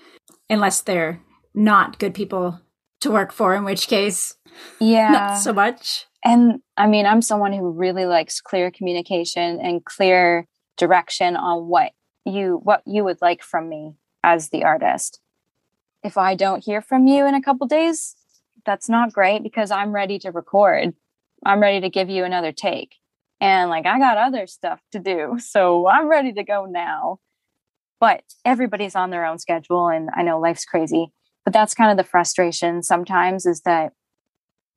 unless 0.49 0.81
they're 0.81 1.21
not 1.55 1.99
good 1.99 2.15
people 2.15 2.61
to 3.03 3.11
work 3.11 3.31
for, 3.31 3.55
in 3.55 3.63
which 3.65 3.89
case, 3.89 4.37
Yeah. 4.81 5.11
not 5.11 5.35
so 5.37 5.53
much. 5.53 6.07
And 6.25 6.61
I 6.79 6.87
mean, 6.87 7.05
I'm 7.05 7.21
someone 7.21 7.53
who 7.53 7.71
really 7.71 8.07
likes 8.07 8.41
clear 8.41 8.71
communication 8.71 9.61
and 9.61 9.85
clear 9.85 10.47
direction 10.79 11.37
on 11.37 11.69
what 11.69 11.93
you 12.25 12.61
what 12.65 12.83
you 12.87 13.05
would 13.05 13.21
like 13.21 13.43
from 13.43 13.69
me 13.69 13.97
as 14.25 14.49
the 14.49 14.65
artist. 14.65 15.21
If 16.03 16.17
I 16.17 16.35
don't 16.37 16.65
hear 16.65 16.81
from 16.81 17.07
you 17.07 17.27
in 17.27 17.35
a 17.35 17.43
couple 17.43 17.67
days, 17.67 18.17
that's 18.65 18.89
not 18.89 19.13
great 19.13 19.43
because 19.43 19.71
I'm 19.71 19.93
ready 19.93 20.19
to 20.21 20.31
record. 20.33 20.95
I'm 21.45 21.61
ready 21.61 21.81
to 21.83 21.91
give 21.91 22.09
you 22.09 22.25
another 22.25 22.51
take. 22.51 22.95
And 23.41 23.71
like 23.71 23.87
I 23.87 23.99
got 23.99 24.17
other 24.17 24.47
stuff 24.47 24.81
to 24.93 24.99
do. 24.99 25.39
So 25.39 25.87
I'm 25.89 26.09
ready 26.09 26.33
to 26.33 26.45
go 26.45 26.67
now. 26.67 27.19
But 28.01 28.23
everybody's 28.45 28.95
on 28.95 29.11
their 29.11 29.25
own 29.25 29.39
schedule 29.39 29.89
and 29.89 30.09
I 30.15 30.23
know 30.23 30.39
life's 30.39 30.65
crazy. 30.65 31.13
But 31.45 31.53
that's 31.53 31.75
kind 31.75 31.91
of 31.91 31.97
the 31.97 32.09
frustration 32.09 32.83
sometimes 32.83 33.47
is 33.47 33.63
that 33.63 33.93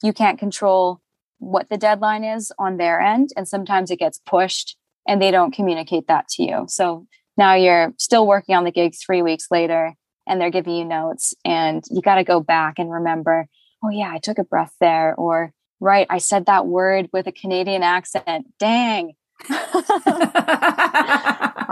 you 0.01 0.13
can't 0.13 0.39
control 0.39 1.01
what 1.41 1.69
the 1.69 1.77
deadline 1.77 2.23
is 2.23 2.51
on 2.59 2.77
their 2.77 3.01
end 3.01 3.29
and 3.35 3.47
sometimes 3.47 3.89
it 3.89 3.97
gets 3.97 4.19
pushed 4.25 4.77
and 5.07 5.19
they 5.19 5.31
don't 5.31 5.53
communicate 5.53 6.07
that 6.07 6.27
to 6.27 6.43
you 6.43 6.65
so 6.67 7.07
now 7.35 7.55
you're 7.55 7.93
still 7.97 8.27
working 8.27 8.55
on 8.55 8.63
the 8.63 8.71
gig 8.71 8.93
three 8.95 9.23
weeks 9.23 9.47
later 9.49 9.95
and 10.27 10.39
they're 10.39 10.51
giving 10.51 10.75
you 10.75 10.85
notes 10.85 11.33
and 11.43 11.83
you 11.89 11.99
got 11.99 12.15
to 12.15 12.23
go 12.23 12.39
back 12.39 12.75
and 12.77 12.91
remember 12.91 13.47
oh 13.83 13.89
yeah 13.89 14.11
i 14.11 14.19
took 14.19 14.37
a 14.37 14.43
breath 14.43 14.75
there 14.79 15.15
or 15.15 15.51
right 15.81 16.07
i 16.09 16.17
said 16.17 16.45
that 16.45 16.65
word 16.65 17.09
with 17.11 17.27
a 17.27 17.33
canadian 17.33 17.83
accent 17.83 18.47
dang 18.59 19.11
i 19.49 20.69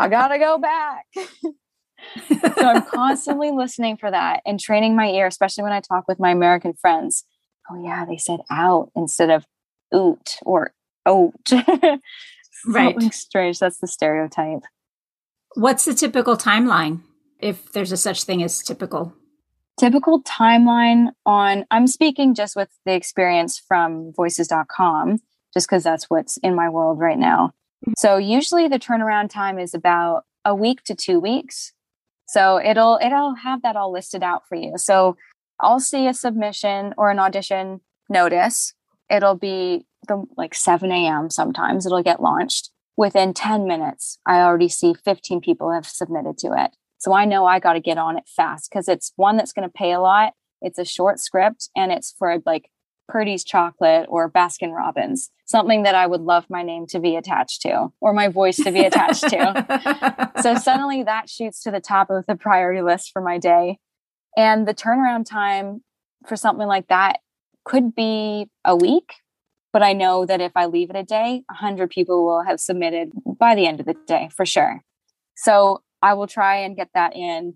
gotta 0.10 0.38
go 0.38 0.58
back 0.58 1.06
so 2.24 2.66
I'm 2.66 2.84
constantly 2.84 3.52
listening 3.52 3.98
for 3.98 4.10
that 4.10 4.42
and 4.46 4.60
training 4.60 4.96
my 4.96 5.10
ear, 5.10 5.28
especially 5.28 5.64
when 5.64 5.74
I 5.74 5.82
talk 5.82 6.08
with 6.08 6.20
my 6.20 6.32
American 6.32 6.74
friends. 6.74 7.26
Oh, 7.70 7.82
yeah, 7.84 8.06
they 8.06 8.18
said 8.18 8.40
out 8.50 8.92
instead 8.96 9.30
of 9.30 9.46
oot 9.94 10.38
or 10.44 10.74
oat. 11.06 11.36
right. 11.52 12.00
Something 12.66 13.12
strange. 13.12 13.60
That's 13.60 13.78
the 13.78 13.88
stereotype. 13.88 14.64
What's 15.56 15.86
the 15.86 15.94
typical 15.94 16.38
timeline 16.38 17.02
if 17.40 17.72
there's 17.72 17.92
a 17.92 17.98
such 17.98 18.24
thing 18.24 18.44
as 18.44 18.62
typical? 18.62 19.14
Typical 19.80 20.22
timeline 20.24 21.14
on, 21.26 21.66
I'm 21.72 21.88
speaking 21.88 22.36
just 22.36 22.58
with 22.58 22.68
the 22.86 22.94
experience 22.94 23.58
from 23.58 24.12
voices.com, 24.14 25.20
just 25.54 25.70
because 25.70 25.84
that's 25.84 26.10
what's 26.10 26.36
in 26.38 26.54
my 26.54 26.68
world 26.68 27.00
right 27.00 27.18
now. 27.18 27.54
Mm-hmm. 27.86 27.94
So 27.98 28.18
usually 28.18 28.68
the 28.68 28.78
turnaround 28.78 29.30
time 29.30 29.58
is 29.58 29.74
about 29.74 30.26
a 30.44 30.54
week 30.54 30.84
to 30.84 30.96
two 30.96 31.20
weeks. 31.20 31.72
So 32.28 32.60
it'll 32.60 33.00
it'll 33.02 33.36
have 33.36 33.62
that 33.62 33.78
all 33.78 33.92
listed 33.92 34.22
out 34.22 34.46
for 34.50 34.56
you. 34.56 34.74
So 34.76 35.16
I'll 35.62 35.80
see 35.80 36.08
a 36.08 36.14
submission 36.14 36.94
or 36.98 37.10
an 37.10 37.20
audition 37.20 37.80
notice. 38.10 38.74
It'll 39.10 39.36
be 39.36 39.86
the 40.10 40.26
like 40.36 40.56
7 40.56 40.92
a.m. 40.92 41.30
sometimes 41.30 41.86
it'll 41.86 42.04
get 42.04 42.22
launched. 42.22 42.70
Within 42.98 43.34
10 43.34 43.66
minutes, 43.66 44.20
I 44.26 44.42
already 44.42 44.68
see 44.68 44.94
15 44.94 45.40
people 45.40 45.72
have 45.72 45.86
submitted 45.86 46.38
to 46.40 46.50
it. 46.54 46.72
So 47.00 47.14
I 47.14 47.26
know 47.26 47.46
I 47.46 47.60
got 47.60 47.74
to 47.74 47.80
get 47.80 47.98
on 47.98 48.18
it 48.18 48.28
fast 48.28 48.70
because 48.70 48.88
it's 48.88 49.14
one 49.16 49.38
that's 49.38 49.54
going 49.54 49.68
to 49.68 49.74
pay 49.74 49.94
a 49.94 50.00
lot. 50.00 50.34
It's 50.62 50.78
a 50.78 50.86
short 50.86 51.20
script 51.20 51.70
and 51.76 51.92
it's 51.92 52.14
for 52.18 52.38
like 52.46 52.70
Purdy's 53.08 53.44
chocolate 53.44 54.06
or 54.10 54.30
Baskin 54.30 54.76
Robbins, 54.76 55.32
something 55.46 55.84
that 55.84 55.96
I 55.96 56.06
would 56.06 56.22
love 56.22 56.46
my 56.50 56.62
name 56.62 56.86
to 56.88 57.00
be 57.00 57.16
attached 57.16 57.62
to 57.64 57.88
or 58.02 58.14
my 58.14 58.28
voice 58.28 58.58
to 58.58 58.72
be 58.72 58.82
attached 58.86 59.30
to. 59.30 60.32
so 60.44 60.56
suddenly 60.56 61.04
that 61.04 61.30
shoots 61.30 61.64
to 61.64 61.72
the 61.72 61.80
top 61.80 62.10
of 62.10 62.26
the 62.28 62.36
priority 62.36 62.82
list 62.82 63.12
for 63.12 63.22
my 63.22 63.38
day. 63.40 63.80
And 64.38 64.68
the 64.68 64.76
turnaround 64.76 65.26
time 65.26 65.82
for 66.28 66.36
something 66.36 66.68
like 66.68 66.88
that 66.90 67.20
could 67.66 67.96
be 67.96 68.50
a 68.66 68.76
week, 68.76 69.16
but 69.74 69.82
I 69.82 69.94
know 69.94 70.26
that 70.26 70.42
if 70.42 70.52
I 70.56 70.66
leave 70.66 70.90
it 70.90 70.96
a 70.96 71.04
day, 71.04 71.44
100 71.50 71.90
people 71.90 72.26
will 72.26 72.44
have 72.44 72.60
submitted 72.60 73.12
by 73.40 73.56
the 73.56 73.66
end 73.66 73.80
of 73.80 73.86
the 73.86 73.96
day 74.06 74.30
for 74.36 74.46
sure. 74.46 74.84
So 75.36 75.82
I 76.02 76.14
will 76.14 76.28
try 76.28 76.58
and 76.58 76.76
get 76.76 76.90
that 76.94 77.16
in 77.16 77.56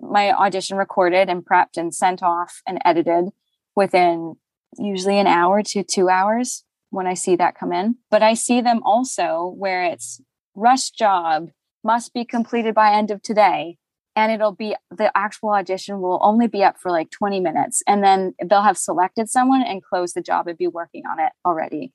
my 0.00 0.32
audition 0.32 0.76
recorded 0.76 1.28
and 1.28 1.44
prepped 1.44 1.76
and 1.76 1.94
sent 1.94 2.22
off 2.22 2.60
and 2.66 2.80
edited 2.84 3.30
within 3.74 4.34
usually 4.78 5.18
an 5.18 5.26
hour 5.26 5.62
to 5.62 5.82
two 5.82 6.08
hours 6.08 6.64
when 6.90 7.06
I 7.06 7.14
see 7.14 7.36
that 7.36 7.58
come 7.58 7.72
in. 7.72 7.96
But 8.10 8.22
I 8.22 8.34
see 8.34 8.60
them 8.60 8.80
also 8.84 9.54
where 9.56 9.84
it's 9.84 10.20
rush 10.54 10.90
job 10.90 11.50
must 11.84 12.12
be 12.12 12.24
completed 12.24 12.74
by 12.74 12.92
end 12.92 13.10
of 13.10 13.22
today. 13.22 13.78
And 14.14 14.32
it'll 14.32 14.52
be 14.52 14.74
the 14.90 15.14
actual 15.14 15.50
audition 15.50 16.00
will 16.00 16.18
only 16.22 16.46
be 16.46 16.64
up 16.64 16.78
for 16.78 16.90
like 16.90 17.10
20 17.10 17.38
minutes. 17.38 17.82
And 17.86 18.02
then 18.02 18.34
they'll 18.42 18.62
have 18.62 18.78
selected 18.78 19.28
someone 19.28 19.62
and 19.62 19.82
close 19.82 20.14
the 20.14 20.22
job 20.22 20.48
and 20.48 20.56
be 20.56 20.66
working 20.66 21.04
on 21.06 21.20
it 21.20 21.32
already. 21.44 21.92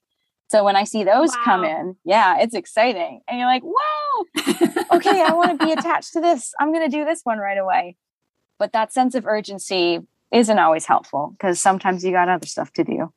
So 0.52 0.66
when 0.66 0.76
I 0.76 0.84
see 0.84 1.06
those 1.06 1.30
wow. 1.30 1.42
come 1.46 1.64
in, 1.64 1.96
yeah, 2.04 2.40
it's 2.40 2.54
exciting. 2.54 3.22
And 3.26 3.40
you're 3.40 3.48
like, 3.48 3.64
whoa, 3.64 4.26
okay, 4.98 5.22
I 5.22 5.32
want 5.32 5.58
to 5.58 5.66
be 5.66 5.72
attached 5.78 6.12
to 6.12 6.20
this. 6.20 6.54
I'm 6.60 6.74
going 6.74 6.92
to 6.92 6.94
do 6.94 7.06
this 7.06 7.22
one 7.24 7.38
right 7.38 7.58
away. 7.58 7.96
But 8.60 8.74
that 8.74 8.92
sense 8.92 9.16
of 9.16 9.26
urgency 9.26 10.02
isn't 10.30 10.60
always 10.60 10.86
helpful 10.86 11.34
because 11.38 11.62
sometimes 11.62 12.04
you 12.04 12.12
got 12.12 12.28
other 12.28 12.46
stuff 12.46 12.74
to 12.74 12.84
do. 12.84 13.14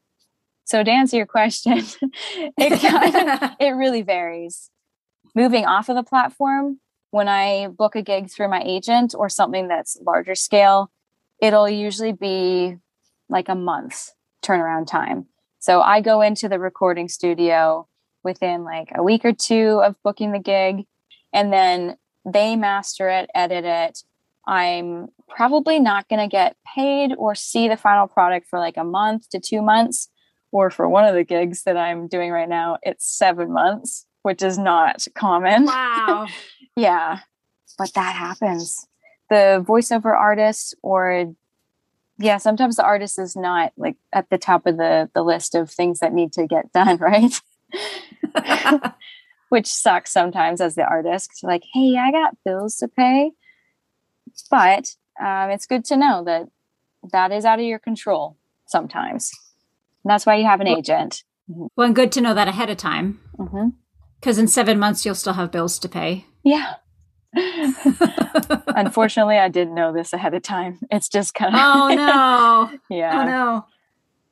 So 0.62 0.84
to 0.84 0.88
answer 0.88 1.16
your 1.16 1.26
question, 1.26 1.82
it 2.56 2.80
kind 2.80 3.42
of, 3.42 3.50
it 3.60 3.70
really 3.70 4.02
varies. 4.02 4.70
Moving 5.34 5.66
off 5.66 5.88
of 5.88 5.96
the 5.96 6.04
platform, 6.04 6.78
when 7.10 7.26
I 7.26 7.66
book 7.66 7.96
a 7.96 8.02
gig 8.02 8.30
through 8.30 8.48
my 8.48 8.62
agent 8.64 9.12
or 9.12 9.28
something 9.28 9.66
that's 9.66 9.98
larger 10.00 10.36
scale, 10.36 10.88
it'll 11.42 11.68
usually 11.68 12.12
be 12.12 12.76
like 13.28 13.48
a 13.48 13.56
month 13.56 14.12
turnaround 14.40 14.86
time. 14.86 15.26
So 15.64 15.80
I 15.80 16.02
go 16.02 16.20
into 16.20 16.46
the 16.46 16.58
recording 16.58 17.08
studio 17.08 17.88
within 18.22 18.64
like 18.64 18.90
a 18.94 19.02
week 19.02 19.24
or 19.24 19.32
two 19.32 19.80
of 19.82 19.96
booking 20.02 20.32
the 20.32 20.38
gig, 20.38 20.84
and 21.32 21.50
then 21.50 21.96
they 22.30 22.54
master 22.54 23.08
it, 23.08 23.30
edit 23.34 23.64
it, 23.64 24.02
I'm 24.46 25.08
probably 25.26 25.80
not 25.80 26.06
going 26.10 26.20
to 26.20 26.28
get 26.28 26.58
paid 26.76 27.12
or 27.16 27.34
see 27.34 27.66
the 27.66 27.78
final 27.78 28.06
product 28.06 28.46
for 28.46 28.58
like 28.58 28.76
a 28.76 28.84
month 28.84 29.30
to 29.30 29.40
two 29.40 29.62
months. 29.62 30.10
Or 30.52 30.68
for 30.68 30.86
one 30.86 31.06
of 31.06 31.14
the 31.14 31.24
gigs 31.24 31.62
that 31.62 31.78
I'm 31.78 32.08
doing 32.08 32.30
right 32.30 32.48
now, 32.48 32.76
it's 32.82 33.06
seven 33.06 33.50
months, 33.50 34.04
which 34.20 34.42
is 34.42 34.58
not 34.58 35.06
common. 35.14 35.64
Wow. 35.66 36.26
yeah. 36.76 37.20
But 37.78 37.94
that 37.94 38.14
happens. 38.14 38.86
The 39.30 39.64
voiceover 39.66 40.14
artist 40.14 40.76
or 40.82 41.34
yeah, 42.18 42.38
sometimes 42.38 42.76
the 42.76 42.84
artist 42.84 43.18
is 43.18 43.36
not 43.36 43.72
like 43.76 43.96
at 44.12 44.30
the 44.30 44.38
top 44.38 44.66
of 44.66 44.76
the 44.76 45.10
the 45.14 45.22
list 45.22 45.54
of 45.54 45.70
things 45.70 46.00
that 46.00 46.12
need 46.12 46.32
to 46.34 46.46
get 46.46 46.72
done, 46.72 46.96
right? 47.00 47.40
Which 49.48 49.66
sucks 49.66 50.12
sometimes 50.12 50.60
as 50.60 50.74
the 50.74 50.84
artist. 50.84 51.42
Like, 51.42 51.62
hey, 51.72 51.96
I 51.96 52.10
got 52.10 52.36
bills 52.44 52.76
to 52.76 52.88
pay 52.88 53.32
but 54.50 54.94
um, 55.20 55.50
it's 55.50 55.66
good 55.66 55.84
to 55.86 55.96
know 55.96 56.24
that 56.24 56.48
that 57.12 57.32
is 57.32 57.44
out 57.44 57.58
of 57.58 57.64
your 57.64 57.78
control 57.78 58.36
sometimes. 58.66 59.32
And 60.02 60.10
that's 60.10 60.26
why 60.26 60.36
you 60.36 60.44
have 60.44 60.60
an 60.60 60.66
well, 60.66 60.78
agent. 60.78 61.24
Mm-hmm. 61.50 61.66
Well, 61.76 61.86
and 61.86 61.96
good 61.96 62.12
to 62.12 62.20
know 62.20 62.34
that 62.34 62.48
ahead 62.48 62.70
of 62.70 62.76
time. 62.76 63.20
Because 63.36 64.36
mm-hmm. 64.36 64.40
in 64.40 64.48
seven 64.48 64.78
months, 64.78 65.04
you'll 65.04 65.14
still 65.14 65.34
have 65.34 65.50
bills 65.50 65.78
to 65.80 65.88
pay. 65.88 66.26
Yeah. 66.42 66.74
Unfortunately, 68.74 69.38
I 69.38 69.48
didn't 69.48 69.74
know 69.74 69.92
this 69.92 70.12
ahead 70.12 70.34
of 70.34 70.42
time. 70.42 70.80
It's 70.90 71.08
just 71.08 71.34
kind 71.34 71.54
of. 71.54 71.60
Oh, 71.62 71.94
no. 71.94 72.78
yeah. 72.96 73.20
Oh, 73.20 73.24
no. 73.26 73.66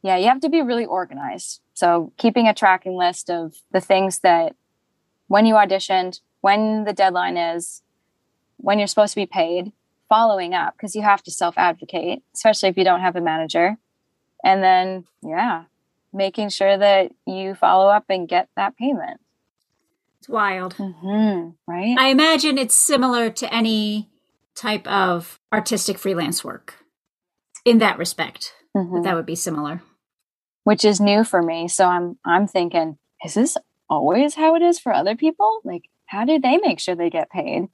Yeah, 0.02 0.16
you 0.16 0.26
have 0.26 0.40
to 0.40 0.48
be 0.48 0.62
really 0.62 0.84
organized. 0.84 1.60
So, 1.74 2.12
keeping 2.16 2.48
a 2.48 2.54
tracking 2.54 2.96
list 2.96 3.30
of 3.30 3.54
the 3.70 3.80
things 3.80 4.20
that 4.20 4.56
when 5.28 5.46
you 5.46 5.54
auditioned, 5.54 6.20
when 6.40 6.84
the 6.84 6.92
deadline 6.92 7.36
is, 7.36 7.82
when 8.56 8.78
you're 8.78 8.88
supposed 8.88 9.14
to 9.14 9.20
be 9.20 9.26
paid, 9.26 9.72
following 10.12 10.52
up 10.52 10.74
because 10.76 10.94
you 10.94 11.00
have 11.00 11.22
to 11.22 11.30
self 11.30 11.56
advocate, 11.56 12.22
especially 12.34 12.68
if 12.68 12.76
you 12.76 12.84
don't 12.84 13.00
have 13.00 13.16
a 13.16 13.20
manager. 13.20 13.78
And 14.44 14.62
then, 14.62 15.04
yeah, 15.22 15.64
making 16.12 16.50
sure 16.50 16.76
that 16.76 17.12
you 17.26 17.54
follow 17.54 17.88
up 17.88 18.04
and 18.10 18.28
get 18.28 18.48
that 18.56 18.76
payment. 18.76 19.20
It's 20.18 20.28
wild. 20.28 20.74
Mm-hmm, 20.74 21.50
right? 21.66 21.96
I 21.98 22.08
imagine 22.08 22.58
it's 22.58 22.74
similar 22.74 23.30
to 23.30 23.52
any 23.52 24.10
type 24.54 24.86
of 24.86 25.38
artistic 25.52 25.98
freelance 25.98 26.44
work 26.44 26.76
in 27.64 27.78
that 27.78 27.98
respect. 27.98 28.54
Mm-hmm. 28.76 29.02
That 29.02 29.14
would 29.14 29.26
be 29.26 29.34
similar. 29.34 29.82
Which 30.64 30.84
is 30.84 31.00
new 31.00 31.24
for 31.24 31.42
me. 31.42 31.68
So 31.68 31.86
I'm 31.86 32.18
I'm 32.24 32.46
thinking, 32.46 32.98
is 33.24 33.34
this 33.34 33.56
always 33.88 34.34
how 34.34 34.54
it 34.54 34.62
is 34.62 34.78
for 34.78 34.92
other 34.92 35.16
people? 35.16 35.60
Like, 35.64 35.82
how 36.06 36.24
do 36.24 36.38
they 36.38 36.58
make 36.58 36.80
sure 36.80 36.94
they 36.94 37.10
get 37.10 37.30
paid? 37.30 37.68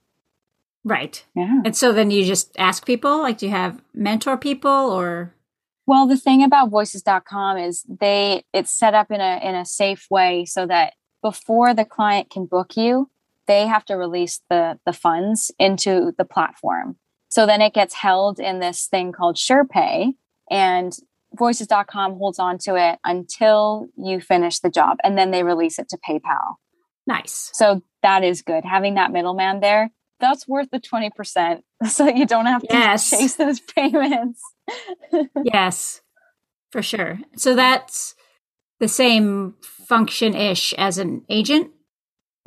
Right. 0.84 1.24
Yeah. 1.34 1.60
And 1.64 1.76
so 1.76 1.92
then 1.92 2.10
you 2.10 2.24
just 2.24 2.56
ask 2.58 2.86
people, 2.86 3.18
like, 3.18 3.38
do 3.38 3.46
you 3.46 3.52
have 3.52 3.82
mentor 3.92 4.36
people 4.36 4.70
or? 4.70 5.34
Well, 5.86 6.06
the 6.06 6.16
thing 6.16 6.42
about 6.42 6.70
voices.com 6.70 7.58
is 7.58 7.84
they 7.88 8.44
it's 8.52 8.70
set 8.70 8.94
up 8.94 9.10
in 9.10 9.20
a 9.20 9.40
in 9.42 9.54
a 9.54 9.64
safe 9.64 10.06
way 10.10 10.44
so 10.44 10.66
that 10.66 10.94
before 11.22 11.74
the 11.74 11.84
client 11.84 12.30
can 12.30 12.46
book 12.46 12.76
you, 12.76 13.10
they 13.48 13.66
have 13.66 13.84
to 13.86 13.94
release 13.94 14.40
the 14.48 14.78
the 14.86 14.92
funds 14.92 15.50
into 15.58 16.12
the 16.16 16.24
platform. 16.24 16.96
So 17.28 17.44
then 17.44 17.60
it 17.60 17.74
gets 17.74 17.94
held 17.94 18.38
in 18.38 18.60
this 18.60 18.86
thing 18.86 19.12
called 19.12 19.36
SurePay 19.36 20.12
and 20.50 20.92
voices.com 21.34 22.16
holds 22.16 22.38
on 22.38 22.56
to 22.58 22.76
it 22.76 22.98
until 23.04 23.88
you 23.96 24.20
finish 24.20 24.60
the 24.60 24.70
job 24.70 24.98
and 25.04 25.18
then 25.18 25.30
they 25.30 25.42
release 25.42 25.78
it 25.78 25.88
to 25.90 25.98
PayPal. 25.98 26.56
Nice. 27.06 27.50
So 27.52 27.82
that 28.02 28.24
is 28.24 28.40
good. 28.42 28.64
Having 28.64 28.94
that 28.94 29.10
middleman 29.10 29.60
there 29.60 29.90
that's 30.20 30.48
worth 30.48 30.68
the 30.70 30.80
20% 30.80 31.60
so 31.88 32.08
you 32.08 32.26
don't 32.26 32.46
have 32.46 32.62
to 32.62 32.68
yes. 32.70 33.10
chase 33.10 33.34
those 33.34 33.60
payments. 33.76 34.40
yes, 35.44 36.00
for 36.70 36.82
sure. 36.82 37.18
So 37.36 37.54
that's 37.54 38.14
the 38.80 38.88
same 38.88 39.54
function 39.60 40.34
ish 40.34 40.72
as 40.74 40.98
an 40.98 41.24
agent? 41.28 41.70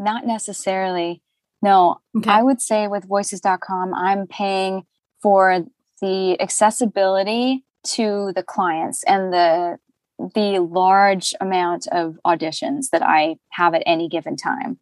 Not 0.02 0.26
necessarily. 0.26 1.22
No, 1.62 2.02
okay. 2.18 2.30
I 2.30 2.44
would 2.44 2.62
say 2.62 2.88
with 2.88 3.08
voices.com, 3.08 3.94
I'm 3.94 4.28
paying 4.28 4.86
for 5.22 5.66
the 6.02 6.42
accessibility 6.42 7.64
to 7.84 8.34
the 8.36 8.44
clients 8.44 9.04
and 9.04 9.32
the 9.32 9.78
the 10.36 10.60
large 10.60 11.34
amount 11.42 11.88
of 11.92 12.20
auditions 12.26 12.90
that 12.92 13.02
I 13.02 13.38
have 13.54 13.74
at 13.74 13.82
any 13.88 14.08
given 14.08 14.36
time 14.36 14.78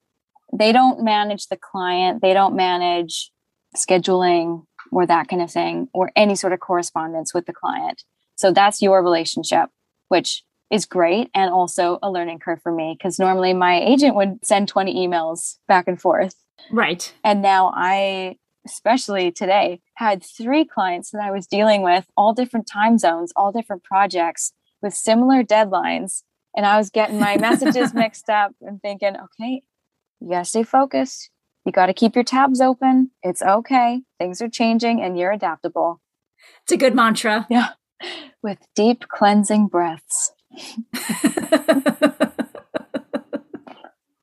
they 0.58 0.72
don't 0.72 1.04
manage 1.04 1.48
the 1.48 1.58
client, 1.58 2.22
they 2.22 2.34
don't 2.34 2.56
manage 2.56 3.32
scheduling 3.76 4.64
or 4.92 5.06
that 5.06 5.28
kind 5.28 5.42
of 5.42 5.52
thing, 5.52 5.88
or 5.94 6.12
any 6.16 6.36
sort 6.36 6.54
of 6.54 6.60
correspondence 6.60 7.34
with 7.34 7.46
the 7.46 7.54
client. 7.54 8.04
So 8.36 8.52
that's 8.52 8.82
your 8.82 9.04
relationship, 9.04 9.70
which 10.08 10.44
is 10.72 10.86
great 10.86 11.30
and 11.34 11.52
also 11.52 12.00
a 12.04 12.12
learning 12.12 12.40
curve 12.40 12.62
for 12.62 12.72
me 12.72 12.96
because 12.98 13.20
normally 13.20 13.54
my 13.54 13.80
agent 13.82 14.16
would 14.16 14.46
send 14.46 14.68
20 14.68 14.96
emails 14.96 15.58
back 15.68 15.88
and 15.88 16.00
forth. 16.00 16.36
Right. 16.72 17.14
And 17.24 17.42
now 17.42 17.72
I 17.76 18.38
especially 18.66 19.32
today, 19.32 19.82
had 19.96 20.24
three 20.24 20.66
clients 20.66 21.12
that 21.12 21.22
I 21.22 21.32
was 21.32 21.48
dealing 21.48 21.82
with, 21.82 22.06
all 22.16 22.34
different 22.34 22.68
time 22.68 22.98
zones, 22.98 23.32
all 23.36 23.52
different 23.52 23.84
projects 23.84 24.54
with 24.82 24.94
similar 24.94 25.44
deadlines. 25.44 26.24
And 26.56 26.66
I 26.66 26.78
was 26.78 26.90
getting 26.90 27.20
my 27.20 27.38
messages 27.40 27.94
mixed 27.94 28.30
up 28.30 28.52
and 28.62 28.82
thinking, 28.82 29.16
okay, 29.16 29.64
you 30.20 30.30
got 30.30 30.40
to 30.40 30.46
stay 30.46 30.64
focused. 30.64 31.30
You 31.66 31.72
got 31.72 31.88
to 31.88 31.94
keep 31.94 32.16
your 32.16 32.24
tabs 32.24 32.62
open. 32.62 33.12
It's 33.22 33.42
okay. 33.42 34.02
Things 34.18 34.42
are 34.42 34.50
changing 34.50 35.02
and 35.02 35.18
you're 35.18 35.32
adaptable. 35.32 36.02
It's 36.64 36.72
a 36.72 36.78
good 36.78 36.96
mantra. 36.96 37.46
Yeah. 37.50 37.70
With 38.44 38.60
deep 38.76 39.08
cleansing 39.10 39.68
breaths. 39.68 40.32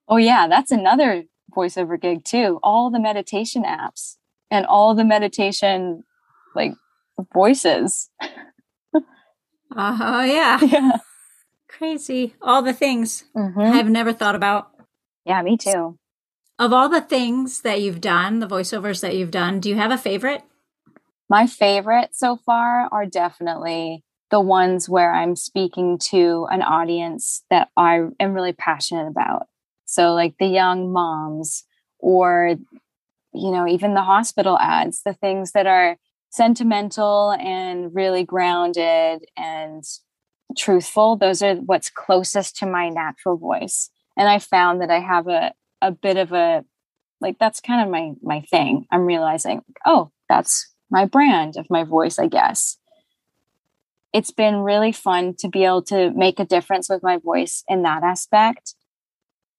oh, 0.09 0.17
yeah. 0.17 0.47
That's 0.49 0.71
another 0.71 1.25
voiceover 1.57 2.01
gig, 2.01 2.25
too. 2.25 2.59
All 2.63 2.91
the 2.91 3.01
meditation 3.01 3.65
apps 3.65 4.17
and 4.51 4.67
all 4.67 4.95
the 4.95 5.05
meditation 5.05 6.05
like 6.55 6.73
voices. 7.33 8.11
uh, 8.95 9.01
oh, 9.77 10.25
yeah. 10.25 10.59
yeah. 10.63 10.93
Crazy. 11.69 12.35
All 12.41 12.63
the 12.63 12.73
things 12.73 13.25
Mhm. 13.37 13.73
I've 13.73 13.91
never 13.91 14.13
thought 14.13 14.35
about. 14.35 14.71
Yeah, 15.25 15.43
me 15.43 15.57
too. 15.57 15.99
Of 16.59 16.73
all 16.73 16.89
the 16.89 17.03
things 17.03 17.61
that 17.63 17.83
you've 17.83 18.01
done, 18.01 18.39
the 18.39 18.47
voiceovers 18.47 19.03
that 19.03 19.15
you've 19.15 19.31
done, 19.31 19.61
do 19.61 19.69
you 19.69 19.77
have 19.77 19.91
a 19.91 19.99
favorite? 19.99 20.43
My 21.29 21.47
favorite 21.47 22.15
so 22.15 22.37
far 22.37 22.89
are 22.91 23.05
definitely 23.05 24.05
the 24.31 24.41
ones 24.41 24.89
where 24.89 25.13
I'm 25.13 25.37
speaking 25.37 25.99
to 26.11 26.47
an 26.51 26.63
audience 26.63 27.43
that 27.51 27.69
I 27.77 28.07
am 28.19 28.33
really 28.33 28.53
passionate 28.53 29.07
about. 29.07 29.47
So, 29.85 30.15
like 30.15 30.35
the 30.39 30.47
young 30.47 30.93
moms, 30.93 31.65
or, 31.99 32.57
you 33.33 33.51
know, 33.51 33.67
even 33.67 33.95
the 33.95 34.03
hospital 34.03 34.59
ads, 34.59 35.03
the 35.03 35.15
things 35.15 35.53
that 35.53 35.67
are 35.67 35.97
sentimental 36.31 37.33
and 37.41 37.95
really 37.95 38.25
grounded 38.25 39.25
and 39.37 39.85
truthful. 40.57 41.17
Those 41.17 41.43
are 41.43 41.55
what's 41.55 41.91
closest 41.91 42.57
to 42.59 42.67
my 42.67 42.89
natural 42.89 43.37
voice. 43.37 43.91
And 44.17 44.29
I 44.29 44.39
found 44.39 44.81
that 44.81 44.91
I 44.91 45.01
have 45.01 45.29
a, 45.29 45.53
a 45.81 45.91
bit 45.91 46.17
of 46.17 46.33
a, 46.33 46.65
like, 47.21 47.39
that's 47.39 47.61
kind 47.61 47.83
of 47.83 47.91
my, 47.91 48.13
my 48.23 48.43
thing. 48.43 48.87
I'm 48.91 49.07
realizing, 49.07 49.63
oh, 49.85 50.11
that's 50.29 50.71
my 50.91 51.07
brand 51.07 51.57
of 51.57 51.67
my 51.71 51.85
voice, 51.85 52.19
I 52.19 52.27
guess. 52.27 52.79
It's 54.17 54.31
been 54.31 54.61
really 54.61 54.93
fun 54.93 55.35
to 55.41 55.49
be 55.49 55.67
able 55.67 55.83
to 55.83 56.11
make 56.13 56.41
a 56.41 56.47
difference 56.47 56.89
with 56.89 57.03
my 57.03 57.19
voice 57.19 57.63
in 57.69 57.83
that 57.83 58.03
aspect. 58.03 58.75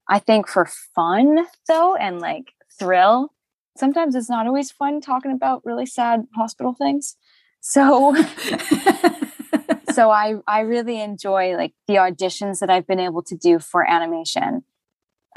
I 0.10 0.18
think 0.18 0.48
for 0.48 0.68
fun, 0.96 1.46
though, 1.68 1.96
and 1.96 2.20
like 2.20 2.54
thrill, 2.80 3.34
sometimes 3.78 4.16
it's 4.16 4.32
not 4.32 4.48
always 4.48 4.72
fun 4.72 5.00
talking 5.00 5.32
about 5.32 5.62
really 5.64 5.86
sad 5.86 6.26
hospital 6.36 6.74
things. 6.74 7.18
So, 7.62 8.16
so 9.94 10.10
I 10.10 10.38
I 10.48 10.62
really 10.62 11.02
enjoy 11.02 11.56
like 11.56 11.76
the 11.88 11.98
auditions 11.98 12.58
that 12.58 12.72
I've 12.72 12.88
been 12.88 13.00
able 13.00 13.22
to 13.26 13.38
do 13.38 13.60
for 13.60 13.88
animation. 13.88 14.64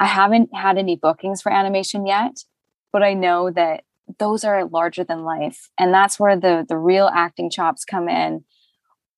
I 0.01 0.07
haven't 0.07 0.49
had 0.55 0.79
any 0.79 0.97
bookings 0.97 1.43
for 1.43 1.53
animation 1.53 2.07
yet, 2.07 2.45
but 2.91 3.03
I 3.03 3.13
know 3.13 3.51
that 3.51 3.85
those 4.19 4.45
are 4.45 4.65
larger 4.65 5.05
than 5.05 5.25
life 5.25 5.69
and 5.79 5.93
that's 5.93 6.19
where 6.19 6.41
the 6.41 6.65
the 6.67 6.79
real 6.79 7.11
acting 7.13 7.51
chops 7.51 7.85
come 7.85 8.09
in 8.09 8.45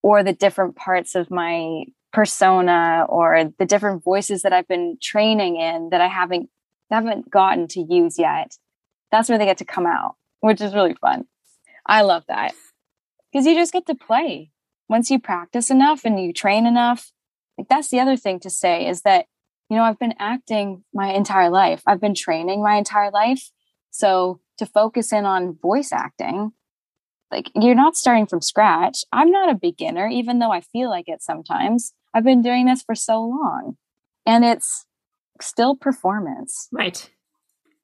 or 0.02 0.22
the 0.22 0.32
different 0.32 0.76
parts 0.76 1.14
of 1.14 1.30
my 1.30 1.84
persona 2.12 3.06
or 3.08 3.52
the 3.58 3.64
different 3.64 4.04
voices 4.04 4.42
that 4.42 4.52
I've 4.52 4.68
been 4.68 4.98
training 5.00 5.56
in 5.56 5.90
that 5.90 6.00
I 6.00 6.08
haven't 6.08 6.50
haven't 6.90 7.30
gotten 7.30 7.68
to 7.68 7.80
use 7.80 8.18
yet. 8.18 8.58
That's 9.10 9.30
where 9.30 9.38
they 9.38 9.46
get 9.46 9.58
to 9.58 9.64
come 9.64 9.86
out, 9.86 10.16
which 10.40 10.60
is 10.60 10.74
really 10.74 10.94
fun. 10.94 11.24
I 11.86 12.02
love 12.02 12.24
that. 12.28 12.52
Because 13.32 13.46
you 13.46 13.54
just 13.54 13.72
get 13.72 13.86
to 13.86 13.94
play. 13.94 14.50
Once 14.90 15.10
you 15.10 15.18
practice 15.18 15.70
enough 15.70 16.04
and 16.04 16.20
you 16.20 16.34
train 16.34 16.66
enough, 16.66 17.12
like 17.56 17.68
that's 17.68 17.88
the 17.88 18.00
other 18.00 18.16
thing 18.16 18.40
to 18.40 18.50
say 18.50 18.86
is 18.86 19.02
that 19.02 19.24
you 19.72 19.78
know, 19.78 19.84
I've 19.84 19.98
been 19.98 20.12
acting 20.18 20.84
my 20.92 21.14
entire 21.14 21.48
life. 21.48 21.82
I've 21.86 22.00
been 22.00 22.14
training 22.14 22.62
my 22.62 22.76
entire 22.76 23.10
life. 23.10 23.50
So 23.90 24.40
to 24.58 24.66
focus 24.66 25.14
in 25.14 25.24
on 25.24 25.56
voice 25.62 25.92
acting, 25.92 26.52
like 27.32 27.50
you're 27.54 27.74
not 27.74 27.96
starting 27.96 28.26
from 28.26 28.42
scratch. 28.42 29.04
I'm 29.10 29.30
not 29.30 29.50
a 29.50 29.54
beginner, 29.54 30.06
even 30.06 30.38
though 30.38 30.52
I 30.52 30.60
feel 30.60 30.90
like 30.90 31.08
it 31.08 31.22
sometimes. 31.22 31.94
I've 32.14 32.24
been 32.24 32.42
doing 32.42 32.66
this 32.66 32.82
for 32.82 32.94
so 32.94 33.22
long 33.22 33.76
and 34.26 34.44
it's 34.44 34.84
still 35.40 35.74
performance. 35.74 36.68
right. 36.70 37.10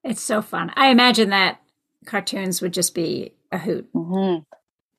It's 0.05 0.23
so 0.23 0.41
fun. 0.43 0.71
I 0.77 0.91
imagine 0.91 1.31
that 1.31 1.61
cartoons 2.07 2.63
would 2.63 2.73
just 2.73 2.95
be 2.95 3.33
a 3.51 3.59
hoot. 3.59 3.93
Mhm. 3.93 4.45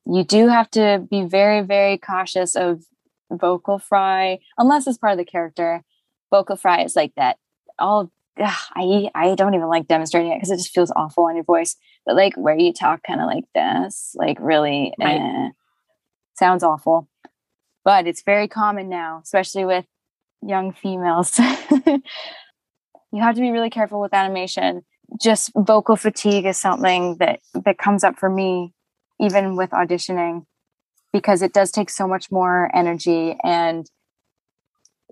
You 0.06 0.24
do 0.24 0.48
have 0.48 0.70
to 0.72 1.08
be 1.10 1.24
very, 1.24 1.62
very 1.62 1.98
cautious 1.98 2.56
of 2.56 2.84
vocal 3.32 3.80
fry, 3.80 4.40
unless 4.58 4.88
it's 4.88 4.98
part 4.98 5.14
of 5.14 5.18
the 5.20 5.26
character. 5.26 5.84
Vocal 6.32 6.56
fry 6.58 6.82
is 6.84 6.96
like 6.96 7.14
that. 7.16 7.38
All 7.78 8.12
ugh, 8.40 8.58
I 8.76 9.10
I 9.16 9.36
don't 9.36 9.54
even 9.54 9.68
like 9.68 9.88
demonstrating 9.88 10.32
it 10.32 10.36
because 10.38 10.52
it 10.52 10.58
just 10.58 10.74
feels 10.74 10.92
awful 10.96 11.26
on 11.26 11.36
your 11.36 11.44
voice. 11.44 11.76
But 12.06 12.16
like 12.16 12.36
where 12.36 12.58
you 12.58 12.74
talk 12.74 13.02
kind 13.06 13.22
of 13.22 13.28
like 13.28 13.46
this, 13.54 14.14
like 14.16 14.38
really 14.40 14.94
Right. 15.00 15.20
eh, 15.20 15.50
sounds 16.38 16.64
awful. 16.64 17.08
But 17.84 18.08
it's 18.08 18.24
very 18.24 18.48
common 18.48 18.90
now, 18.90 19.20
especially 19.24 19.66
with 19.66 19.86
young 20.42 20.74
females. 20.74 21.38
you 23.10 23.22
have 23.22 23.36
to 23.36 23.42
be 23.42 23.52
really 23.52 23.70
careful 23.70 24.00
with 24.00 24.14
animation. 24.14 24.84
Just 25.20 25.52
vocal 25.56 25.96
fatigue 25.96 26.46
is 26.46 26.58
something 26.60 27.18
that 27.18 27.40
that 27.66 27.78
comes 27.78 28.04
up 28.04 28.18
for 28.18 28.30
me 28.30 28.74
even 29.20 29.56
with 29.56 29.72
auditioning 29.72 30.46
because 31.12 31.42
it 31.42 31.54
does 31.54 31.72
take 31.72 31.90
so 31.90 32.08
much 32.08 32.32
more 32.32 32.70
energy 32.76 33.36
and 33.44 33.90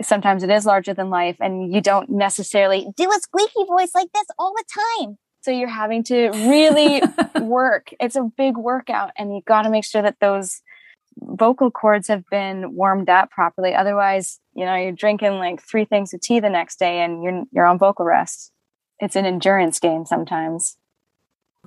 sometimes 0.02 0.44
it 0.44 0.50
is 0.50 0.66
larger 0.66 0.94
than 0.94 1.10
life 1.10 1.38
and 1.40 1.74
you 1.74 1.82
don't 1.82 2.10
necessarily 2.10 2.88
do 2.96 3.10
a 3.10 3.20
squeaky 3.20 3.66
voice 3.68 3.92
like 3.96 4.12
this 4.14 4.26
all 4.38 4.54
the 4.54 4.64
time. 5.04 5.18
So 5.42 5.52
you're 5.52 5.68
having 5.68 6.04
to 6.06 6.30
really 6.30 7.02
work. 7.42 7.90
It's 8.00 8.16
a 8.16 8.30
big 8.38 8.58
workout 8.58 9.12
and 9.18 9.34
you 9.34 9.42
got 9.46 9.64
to 9.64 9.70
make 9.70 9.86
sure 9.86 10.02
that 10.02 10.20
those 10.20 10.62
vocal 11.20 11.72
cords 11.72 12.08
have 12.10 12.24
been 12.30 12.76
warmed 12.76 13.10
up 13.10 13.32
properly. 13.32 13.74
Otherwise 13.74 14.40
you 14.54 14.66
know 14.66 14.76
you're 14.76 14.92
drinking 14.92 15.34
like 15.34 15.62
three 15.62 15.86
things 15.86 16.14
of 16.14 16.20
tea 16.20 16.40
the 16.40 16.50
next 16.50 16.80
day 16.80 17.02
and 17.02 17.24
you're 17.24 17.44
you're 17.52 17.66
on 17.66 17.78
vocal 17.78 18.06
rest. 18.06 18.52
It's 19.00 19.16
an 19.16 19.26
endurance 19.26 19.80
game 19.80 20.06
sometimes. 20.06 20.78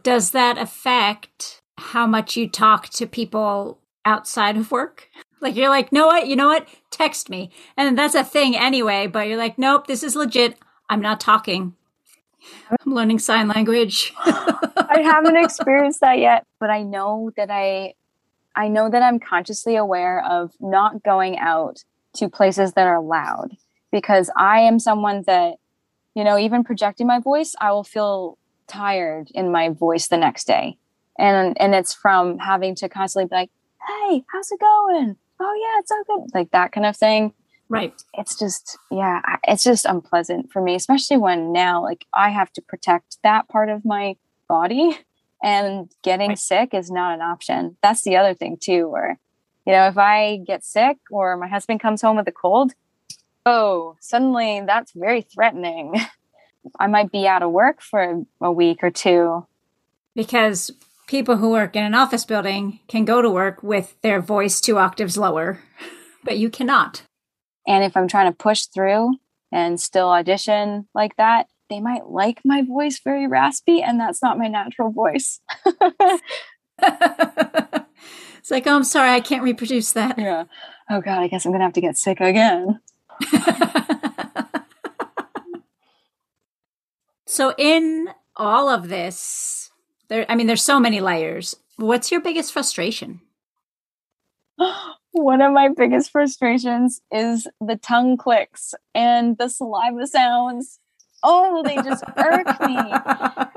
Does 0.03 0.33
that 0.33 0.59
affect 0.59 1.61
how 1.79 2.07
much 2.07 2.37
you 2.37 2.49
talk 2.49 2.89
to 2.91 3.07
people 3.07 3.79
outside 4.05 4.57
of 4.57 4.71
work? 4.71 5.09
Like 5.41 5.57
you're 5.57 5.69
like, 5.69 5.93
no 5.93 6.07
what, 6.07 6.27
you 6.27 6.37
know 6.37 6.49
what? 6.49 6.69
Text 6.91 7.31
me. 7.31 7.51
And 7.77 7.97
that's 7.97 8.15
a 8.15 8.25
thing 8.25 8.57
anyway, 8.57 9.07
but 9.07 9.29
you're 9.29 9.39
like, 9.39 9.59
nope, 9.59 9.87
this 9.87 10.03
is 10.03 10.15
legit. 10.15 10.59
I'm 10.89 11.01
not 11.01 11.21
talking. 11.21 11.75
I'm 12.71 12.93
learning 12.95 13.19
sign 13.19 13.49
language. 13.49 14.13
I 14.25 15.01
haven't 15.03 15.37
experienced 15.37 16.01
that 16.01 16.19
yet, 16.19 16.47
but 16.59 16.71
I 16.71 16.83
know 16.83 17.33
that 17.37 17.51
I 17.51 17.95
I 18.57 18.69
know 18.69 18.91
that 18.91 19.03
I'm 19.03 19.21
consciously 19.21 19.77
aware 19.77 20.25
of 20.25 20.53
not 20.61 21.03
going 21.03 21.39
out 21.39 21.85
to 22.15 22.29
places 22.29 22.73
that 22.73 22.87
are 22.87 23.01
loud 23.01 23.57
because 23.93 24.31
I 24.37 24.61
am 24.61 24.79
someone 24.79 25.23
that 25.27 25.55
you 26.15 26.25
know, 26.25 26.39
even 26.39 26.65
projecting 26.65 27.07
my 27.07 27.21
voice, 27.21 27.55
I 27.61 27.73
will 27.73 27.85
feel 27.85 28.37
tired 28.67 29.31
in 29.35 29.53
my 29.53 29.69
voice 29.69 30.09
the 30.09 30.17
next 30.17 30.47
day. 30.47 30.77
And 31.19 31.61
and 31.61 31.75
it's 31.75 31.95
from 31.95 32.39
having 32.39 32.75
to 32.77 32.89
constantly 32.89 33.29
be 33.29 33.35
like, 33.35 33.51
"Hey, 33.87 34.25
how's 34.33 34.51
it 34.51 34.61
going? 34.61 35.17
Oh 35.41 35.55
yeah, 35.63 35.81
it's 35.81 35.89
so 35.89 36.05
good." 36.07 36.35
Like 36.35 36.51
that 36.53 36.73
kind 36.73 36.87
of 36.87 36.97
thing 36.97 37.33
right. 37.69 37.95
it's 38.15 38.39
just 38.39 38.77
yeah 38.91 39.21
it's 39.45 39.65
just 39.65 39.87
unpleasant 39.87 40.51
for 40.53 40.61
me 40.61 40.75
especially 40.75 41.17
when 41.17 41.53
now 41.53 41.83
like 41.83 42.05
i 42.13 42.29
have 42.29 42.53
to 42.53 42.61
protect 42.61 43.19
that 43.23 43.49
part 43.49 43.69
of 43.69 43.85
my 43.85 44.17
body 44.49 44.99
and 45.43 45.89
getting 46.03 46.31
Right. 46.31 46.39
sick 46.39 46.75
is 46.75 46.91
not 46.91 47.15
an 47.15 47.23
option 47.23 47.77
that's 47.83 48.03
the 48.03 48.17
other 48.17 48.35
thing 48.35 48.59
too 48.61 48.89
where 48.89 49.19
you 49.67 49.73
know 49.73 49.87
if 49.87 49.97
i 49.97 50.39
get 50.45 50.65
sick 50.65 50.99
or 51.11 51.37
my 51.37 51.47
husband 51.49 51.81
comes 51.81 52.03
home 52.03 52.17
with 52.17 52.27
a 52.29 52.33
cold 52.33 52.73
oh 53.47 53.97
suddenly 54.01 54.63
that's 54.67 54.93
very 54.93 55.23
threatening 55.23 55.95
i 56.81 56.87
might 56.89 57.13
be 57.13 57.27
out 57.29 57.43
of 57.43 57.53
work 57.53 57.81
for 57.81 58.23
a 58.41 58.53
week 58.53 58.83
or 58.83 58.91
two 58.91 59.47
Because 60.17 60.73
people 61.11 61.37
who 61.39 61.51
work 61.51 61.75
in 61.75 61.83
an 61.83 61.93
office 61.93 62.25
building 62.25 62.79
can 62.87 63.05
go 63.05 63.21
to 63.21 63.29
work 63.29 63.65
with 63.65 63.97
their 64.01 64.21
voice 64.21 64.61
two 64.61 64.79
octaves 64.79 65.19
lower, 65.19 65.59
but 66.25 66.39
you 66.39 66.49
cannot. 66.49 67.03
and 67.67 67.83
if 67.85 67.97
i'm 67.97 68.09
trying 68.09 68.31
to 68.31 68.37
push 68.37 68.67
through 68.67 69.11
and 69.53 69.81
still 69.81 70.09
audition 70.09 70.87
like 70.95 71.17
that 71.17 71.49
they 71.69 71.81
might 71.81 72.07
like 72.07 72.41
my 72.45 72.63
voice 72.63 73.01
very 73.03 73.27
raspy 73.27 73.83
and 73.83 73.99
that's 73.99 74.23
not 74.23 74.39
my 74.39 74.47
natural 74.47 74.91
voice 74.91 75.41
it's 78.41 78.51
like, 78.51 78.67
oh, 78.67 78.77
I'm 78.77 78.85
sorry, 78.85 79.11
I 79.11 79.21
can't 79.21 79.43
reproduce 79.43 79.93
that. 79.93 80.19
Yeah. 80.19 80.45
Oh 80.89 81.01
God, 81.01 81.21
I 81.21 81.29
guess 81.29 81.45
I'm 81.45 81.53
gonna 81.53 81.65
have 81.65 81.75
to 81.75 81.81
get 81.81 81.99
sick 81.99 82.21
again. 82.21 82.81
so, 87.27 87.55
in 87.59 88.09
all 88.37 88.69
of 88.69 88.89
this 88.89 89.70
There, 90.11 90.27
I 90.29 90.35
mean, 90.35 90.49
there's 90.49 90.63
so 90.63 90.81
many 90.81 91.01
layers. 91.01 91.57
What's 91.77 92.11
your 92.11 92.21
biggest 92.21 92.53
frustration? 92.53 93.21
One 95.13 95.41
of 95.41 95.53
my 95.53 95.69
biggest 95.69 96.11
frustrations 96.11 97.01
is 97.11 97.49
the 97.61 97.77
tongue 97.77 98.17
clicks 98.17 98.75
and 98.95 99.39
the 99.39 99.49
saliva 99.49 100.07
sounds. 100.07 100.79
Oh, 101.23 101.63
they 101.63 101.77
just 101.77 102.05
irk 102.17 102.61
me. 102.61 102.77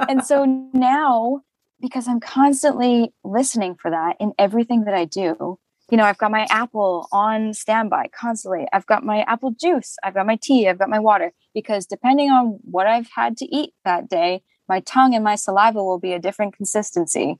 And 0.10 0.24
so 0.24 0.44
now, 0.74 1.42
because 1.80 2.08
I'm 2.08 2.20
constantly 2.20 3.14
listening 3.24 3.76
for 3.76 3.90
that 3.90 4.18
in 4.20 4.34
everything 4.38 4.84
that 4.84 4.94
I 4.94 5.06
do, 5.06 5.58
you 5.90 5.98
know, 5.98 6.04
I've 6.04 6.18
got 6.18 6.30
my 6.30 6.46
apple 6.50 7.08
on 7.12 7.54
standby 7.54 8.10
constantly. 8.10 8.68
I've 8.74 8.86
got 8.86 9.04
my 9.04 9.22
apple 9.24 9.52
juice, 9.52 9.96
I've 10.04 10.14
got 10.14 10.26
my 10.26 10.36
tea, 10.36 10.68
I've 10.68 10.78
got 10.78 10.90
my 10.90 11.00
water, 11.00 11.32
because 11.54 11.86
depending 11.86 12.32
on 12.32 12.60
what 12.64 12.86
I've 12.86 13.10
had 13.16 13.38
to 13.38 13.46
eat 13.46 13.74
that 13.86 14.10
day, 14.10 14.44
my 14.68 14.80
tongue 14.82 15.14
and 15.14 15.24
my 15.24 15.36
saliva 15.36 15.84
will 15.84 16.00
be 16.00 16.14
a 16.14 16.20
different 16.20 16.56
consistency. 16.56 17.38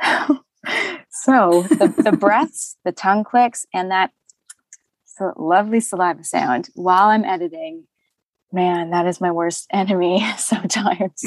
so 1.10 1.62
the, 1.62 1.94
the 1.96 2.16
breaths, 2.20 2.76
the 2.84 2.92
tongue 2.92 3.24
clicks, 3.24 3.66
and 3.72 3.90
that 3.90 4.10
lovely 5.36 5.80
saliva 5.80 6.24
sound 6.24 6.68
while 6.74 7.08
I'm 7.08 7.24
editing, 7.24 7.84
man, 8.52 8.90
that 8.90 9.06
is 9.06 9.20
my 9.20 9.30
worst 9.30 9.66
enemy 9.72 10.24
sometimes. 10.36 11.24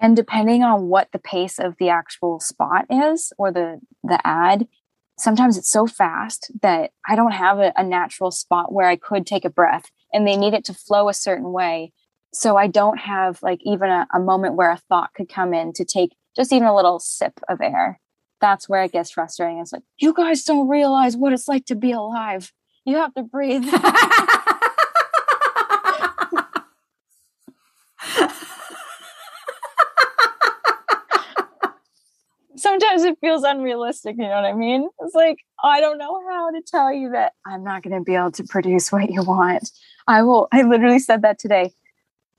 and 0.00 0.14
depending 0.14 0.62
on 0.62 0.88
what 0.88 1.08
the 1.12 1.18
pace 1.18 1.58
of 1.58 1.76
the 1.78 1.88
actual 1.88 2.38
spot 2.40 2.86
is 2.90 3.32
or 3.38 3.50
the 3.50 3.80
the 4.04 4.20
ad, 4.24 4.68
sometimes 5.18 5.56
it's 5.56 5.70
so 5.70 5.86
fast 5.86 6.50
that 6.62 6.90
I 7.08 7.16
don't 7.16 7.32
have 7.32 7.58
a, 7.58 7.72
a 7.76 7.82
natural 7.82 8.30
spot 8.30 8.72
where 8.72 8.86
I 8.86 8.96
could 8.96 9.26
take 9.26 9.44
a 9.44 9.50
breath 9.50 9.86
and 10.12 10.26
they 10.26 10.36
need 10.36 10.54
it 10.54 10.64
to 10.66 10.74
flow 10.74 11.08
a 11.08 11.14
certain 11.14 11.52
way 11.52 11.92
so 12.32 12.56
I 12.56 12.66
don't 12.66 12.98
have 12.98 13.42
like 13.42 13.60
even 13.64 13.90
a, 13.90 14.06
a, 14.12 14.18
moment 14.18 14.54
where 14.54 14.70
a 14.70 14.78
thought 14.88 15.12
could 15.14 15.28
come 15.28 15.52
in 15.52 15.72
to 15.74 15.84
take 15.84 16.16
just 16.34 16.52
even 16.52 16.66
a 16.66 16.74
little 16.74 16.98
sip 16.98 17.38
of 17.48 17.60
air. 17.60 18.00
That's 18.40 18.68
where 18.68 18.82
it 18.82 18.92
gets 18.92 19.10
frustrating. 19.10 19.58
It's 19.58 19.72
like, 19.72 19.82
you 19.98 20.14
guys 20.14 20.42
don't 20.44 20.68
realize 20.68 21.16
what 21.16 21.32
it's 21.32 21.46
like 21.46 21.66
to 21.66 21.74
be 21.74 21.92
alive. 21.92 22.52
You 22.84 22.96
have 22.96 23.14
to 23.14 23.22
breathe. 23.22 23.64
Sometimes 32.56 33.04
it 33.04 33.18
feels 33.20 33.42
unrealistic, 33.42 34.16
you 34.16 34.22
know 34.22 34.30
what 34.30 34.44
I 34.44 34.52
mean? 34.54 34.88
It's 35.00 35.14
like, 35.14 35.38
I 35.62 35.80
don't 35.80 35.98
know 35.98 36.20
how 36.30 36.50
to 36.50 36.62
tell 36.64 36.92
you 36.92 37.10
that 37.10 37.32
I'm 37.44 37.64
not 37.64 37.82
going 37.82 37.96
to 37.96 38.04
be 38.04 38.14
able 38.14 38.30
to 38.32 38.44
produce 38.44 38.90
what 38.92 39.10
you 39.10 39.22
want. 39.22 39.70
I 40.06 40.22
will, 40.22 40.48
I 40.52 40.62
literally 40.62 41.00
said 41.00 41.22
that 41.22 41.38
today. 41.38 41.72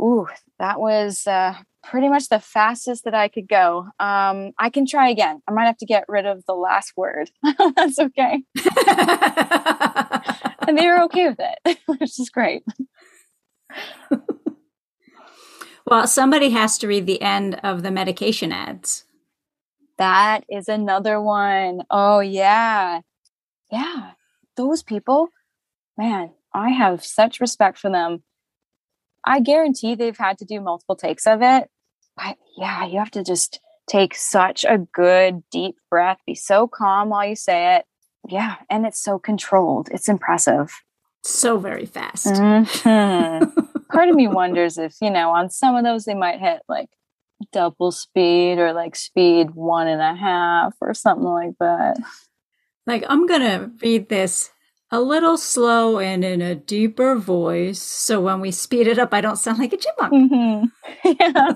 Ooh, 0.01 0.27
that 0.59 0.79
was 0.79 1.27
uh, 1.27 1.55
pretty 1.83 2.09
much 2.09 2.29
the 2.29 2.39
fastest 2.39 3.03
that 3.03 3.13
I 3.13 3.27
could 3.27 3.47
go. 3.47 3.87
Um, 3.99 4.51
I 4.57 4.69
can 4.71 4.85
try 4.85 5.09
again. 5.09 5.41
I 5.47 5.51
might 5.51 5.65
have 5.65 5.77
to 5.77 5.85
get 5.85 6.05
rid 6.07 6.25
of 6.25 6.45
the 6.45 6.53
last 6.53 6.93
word. 6.95 7.29
That's 7.75 7.99
okay. 7.99 8.43
and 10.67 10.77
they 10.77 10.87
were 10.87 11.03
okay 11.03 11.29
with 11.29 11.39
it, 11.39 11.77
which 11.85 12.19
is 12.19 12.29
great. 12.29 12.63
well, 15.85 16.07
somebody 16.07 16.51
has 16.51 16.77
to 16.79 16.87
read 16.87 17.05
the 17.05 17.21
end 17.21 17.59
of 17.63 17.83
the 17.83 17.91
medication 17.91 18.51
ads. 18.51 19.05
That 19.97 20.43
is 20.49 20.67
another 20.67 21.21
one. 21.21 21.83
Oh, 21.89 22.19
yeah. 22.19 23.01
Yeah. 23.71 24.11
Those 24.57 24.83
people, 24.83 25.29
man, 25.97 26.31
I 26.53 26.69
have 26.69 27.03
such 27.03 27.39
respect 27.39 27.77
for 27.77 27.89
them 27.89 28.23
I 29.25 29.39
guarantee 29.39 29.95
they've 29.95 30.17
had 30.17 30.37
to 30.39 30.45
do 30.45 30.61
multiple 30.61 30.95
takes 30.95 31.25
of 31.27 31.41
it. 31.41 31.69
But 32.15 32.37
yeah, 32.57 32.85
you 32.85 32.99
have 32.99 33.11
to 33.11 33.23
just 33.23 33.59
take 33.87 34.15
such 34.15 34.63
a 34.63 34.77
good 34.77 35.43
deep 35.51 35.75
breath, 35.89 36.19
be 36.25 36.35
so 36.35 36.67
calm 36.67 37.09
while 37.09 37.27
you 37.27 37.35
say 37.35 37.77
it. 37.77 37.85
Yeah, 38.27 38.55
and 38.69 38.85
it's 38.85 39.01
so 39.01 39.19
controlled. 39.19 39.89
It's 39.91 40.07
impressive. 40.07 40.73
So 41.23 41.57
very 41.57 41.85
fast. 41.85 42.27
Mm-hmm. 42.27 43.59
Part 43.91 44.09
of 44.09 44.15
me 44.15 44.27
wonders 44.27 44.77
if, 44.77 44.95
you 45.01 45.09
know, 45.09 45.29
on 45.29 45.49
some 45.49 45.75
of 45.75 45.83
those 45.83 46.05
they 46.05 46.13
might 46.13 46.39
hit 46.39 46.61
like 46.67 46.89
double 47.51 47.91
speed 47.91 48.59
or 48.59 48.73
like 48.73 48.95
speed 48.95 49.51
one 49.51 49.87
and 49.87 50.01
a 50.01 50.15
half 50.15 50.73
or 50.81 50.93
something 50.93 51.25
like 51.25 51.53
that. 51.59 51.97
Like, 52.85 53.05
I'm 53.07 53.27
going 53.27 53.41
to 53.41 53.71
read 53.81 54.09
this 54.09 54.51
a 54.93 55.01
little 55.01 55.37
slow 55.37 55.97
and 55.97 56.23
in 56.23 56.39
a 56.39 56.53
deeper 56.53 57.15
voice. 57.15 57.81
So 57.81 58.21
when 58.21 58.39
we 58.39 58.51
speed 58.51 58.85
it 58.85 58.99
up, 58.99 59.11
I 59.11 59.21
don't 59.21 59.37
sound 59.37 59.57
like 59.57 59.73
a 59.73 59.77
chipmunk. 59.77 60.31
Mm-hmm. 60.31 60.65
Yeah. 61.19 61.53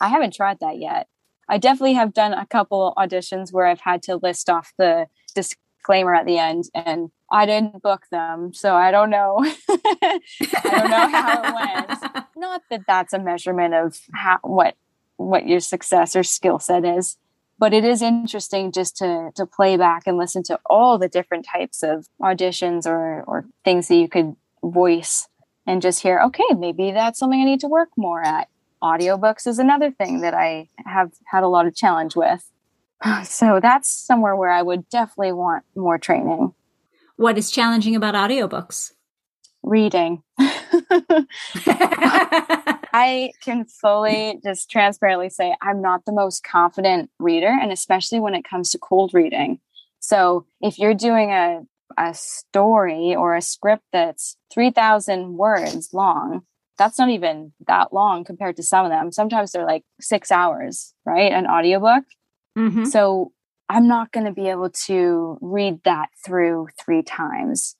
I 0.00 0.08
haven't 0.08 0.32
tried 0.32 0.60
that 0.60 0.78
yet. 0.78 1.08
I 1.46 1.58
definitely 1.58 1.92
have 1.92 2.14
done 2.14 2.32
a 2.32 2.46
couple 2.46 2.94
auditions 2.96 3.52
where 3.52 3.66
I've 3.66 3.80
had 3.80 4.02
to 4.04 4.16
list 4.16 4.48
off 4.48 4.72
the 4.78 5.08
disclaimer 5.34 6.14
at 6.14 6.24
the 6.24 6.38
end 6.38 6.64
and 6.74 7.10
I 7.30 7.44
didn't 7.44 7.82
book 7.82 8.04
them. 8.10 8.54
So 8.54 8.74
I 8.74 8.90
don't 8.90 9.10
know. 9.10 9.36
I 9.68 10.20
don't 10.64 10.90
know 10.90 11.08
how 11.08 11.42
it 11.42 11.54
went. 11.54 12.26
Not 12.36 12.62
that 12.70 12.80
that's 12.86 13.12
a 13.12 13.18
measurement 13.18 13.74
of 13.74 14.00
how, 14.14 14.38
what, 14.42 14.74
what 15.16 15.46
your 15.46 15.60
success 15.60 16.16
or 16.16 16.22
skill 16.22 16.58
set 16.58 16.86
is 16.86 17.18
but 17.58 17.72
it 17.72 17.84
is 17.84 18.02
interesting 18.02 18.72
just 18.72 18.96
to 18.96 19.30
to 19.34 19.46
play 19.46 19.76
back 19.76 20.02
and 20.06 20.18
listen 20.18 20.42
to 20.44 20.58
all 20.66 20.98
the 20.98 21.08
different 21.08 21.46
types 21.50 21.82
of 21.82 22.08
auditions 22.20 22.86
or 22.86 23.22
or 23.26 23.46
things 23.64 23.88
that 23.88 23.96
you 23.96 24.08
could 24.08 24.34
voice 24.62 25.28
and 25.66 25.82
just 25.82 26.02
hear 26.02 26.20
okay 26.20 26.54
maybe 26.56 26.90
that's 26.90 27.18
something 27.18 27.40
i 27.40 27.44
need 27.44 27.60
to 27.60 27.68
work 27.68 27.90
more 27.96 28.22
at. 28.22 28.48
Audiobooks 28.82 29.46
is 29.46 29.58
another 29.58 29.90
thing 29.90 30.20
that 30.20 30.34
i 30.34 30.68
have 30.84 31.12
had 31.26 31.42
a 31.42 31.48
lot 31.48 31.66
of 31.66 31.74
challenge 31.74 32.16
with. 32.16 32.50
So 33.24 33.60
that's 33.60 33.88
somewhere 33.88 34.36
where 34.36 34.50
i 34.50 34.62
would 34.62 34.88
definitely 34.88 35.32
want 35.32 35.64
more 35.74 35.98
training. 35.98 36.54
What 37.16 37.38
is 37.38 37.50
challenging 37.50 37.96
about 37.96 38.14
audiobooks? 38.14 38.92
Reading 39.62 40.22
I 42.94 43.32
can 43.42 43.64
fully 43.64 44.38
just 44.44 44.70
transparently 44.70 45.28
say 45.28 45.56
I'm 45.60 45.82
not 45.82 46.04
the 46.04 46.12
most 46.12 46.44
confident 46.44 47.10
reader, 47.18 47.48
and 47.48 47.72
especially 47.72 48.20
when 48.20 48.36
it 48.36 48.44
comes 48.48 48.70
to 48.70 48.78
cold 48.78 49.12
reading. 49.12 49.58
So 49.98 50.46
if 50.60 50.78
you're 50.78 50.94
doing 50.94 51.32
a, 51.32 51.62
a 51.98 52.14
story 52.14 53.16
or 53.16 53.34
a 53.34 53.42
script 53.42 53.82
that's 53.92 54.36
3,000 54.52 55.36
words 55.36 55.92
long, 55.92 56.42
that's 56.78 56.96
not 56.96 57.08
even 57.08 57.52
that 57.66 57.92
long 57.92 58.22
compared 58.22 58.54
to 58.58 58.62
some 58.62 58.86
of 58.86 58.92
them. 58.92 59.10
Sometimes 59.10 59.50
they're 59.50 59.66
like 59.66 59.82
six 60.00 60.30
hours, 60.30 60.94
right? 61.04 61.32
An 61.32 61.48
audiobook. 61.48 62.04
Mm-hmm. 62.56 62.84
So 62.84 63.32
I'm 63.68 63.88
not 63.88 64.12
going 64.12 64.26
to 64.26 64.32
be 64.32 64.50
able 64.50 64.70
to 64.86 65.36
read 65.40 65.82
that 65.82 66.10
through 66.24 66.68
three 66.80 67.02
times. 67.02 67.74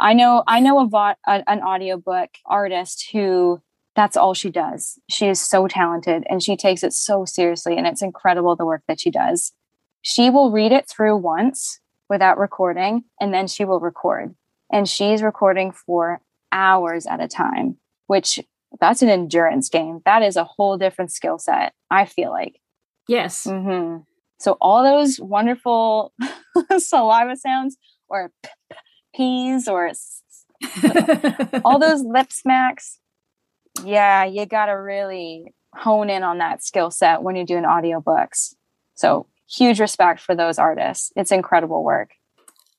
I 0.00 0.14
know 0.14 0.44
I 0.46 0.60
know 0.60 0.78
a, 0.80 0.86
vo- 0.86 1.14
a 1.26 1.42
an 1.50 1.60
audiobook 1.60 2.30
artist 2.46 3.08
who 3.12 3.60
that's 3.96 4.16
all 4.16 4.34
she 4.34 4.50
does. 4.50 4.98
She 5.08 5.26
is 5.26 5.40
so 5.40 5.66
talented 5.66 6.24
and 6.28 6.42
she 6.42 6.56
takes 6.56 6.82
it 6.82 6.92
so 6.92 7.24
seriously 7.24 7.76
and 7.76 7.86
it's 7.86 8.02
incredible 8.02 8.56
the 8.56 8.66
work 8.66 8.82
that 8.88 9.00
she 9.00 9.10
does. 9.10 9.52
She 10.02 10.30
will 10.30 10.50
read 10.50 10.72
it 10.72 10.88
through 10.88 11.16
once 11.16 11.80
without 12.08 12.38
recording 12.38 13.04
and 13.20 13.34
then 13.34 13.46
she 13.46 13.64
will 13.64 13.80
record. 13.80 14.34
And 14.72 14.88
she's 14.88 15.22
recording 15.22 15.72
for 15.72 16.20
hours 16.52 17.06
at 17.06 17.20
a 17.20 17.28
time, 17.28 17.76
which 18.06 18.38
that's 18.80 19.02
an 19.02 19.08
endurance 19.08 19.68
game. 19.68 20.00
That 20.04 20.22
is 20.22 20.36
a 20.36 20.44
whole 20.44 20.78
different 20.78 21.10
skill 21.10 21.38
set, 21.38 21.72
I 21.90 22.04
feel 22.04 22.30
like. 22.30 22.60
Yes. 23.08 23.44
Mm-hmm. 23.44 24.02
So 24.38 24.56
all 24.60 24.84
those 24.84 25.18
wonderful 25.20 26.12
saliva 26.78 27.36
sounds 27.36 27.76
or 28.08 28.30
p- 28.42 28.50
p- 28.70 28.76
peas 29.14 29.68
or 29.68 29.90
all 31.64 31.78
those 31.78 32.02
lip 32.02 32.32
smacks 32.32 33.00
yeah, 33.84 34.24
you 34.24 34.46
got 34.46 34.66
to 34.66 34.72
really 34.72 35.54
hone 35.74 36.10
in 36.10 36.22
on 36.22 36.38
that 36.38 36.62
skill 36.64 36.90
set 36.90 37.22
when 37.22 37.36
you're 37.36 37.44
doing 37.44 37.64
audiobooks. 37.64 38.54
So, 38.94 39.26
huge 39.48 39.80
respect 39.80 40.20
for 40.20 40.34
those 40.34 40.58
artists. 40.58 41.12
It's 41.16 41.32
incredible 41.32 41.82
work. 41.84 42.10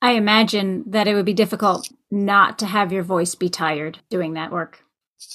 I 0.02 0.12
imagine 0.14 0.84
that 0.88 1.08
it 1.08 1.14
would 1.14 1.26
be 1.26 1.34
difficult 1.34 1.90
not 2.10 2.58
to 2.60 2.66
have 2.66 2.92
your 2.92 3.04
voice 3.04 3.36
be 3.36 3.50
tired 3.50 4.00
doing 4.10 4.34
that 4.34 4.52
work. 4.52 4.84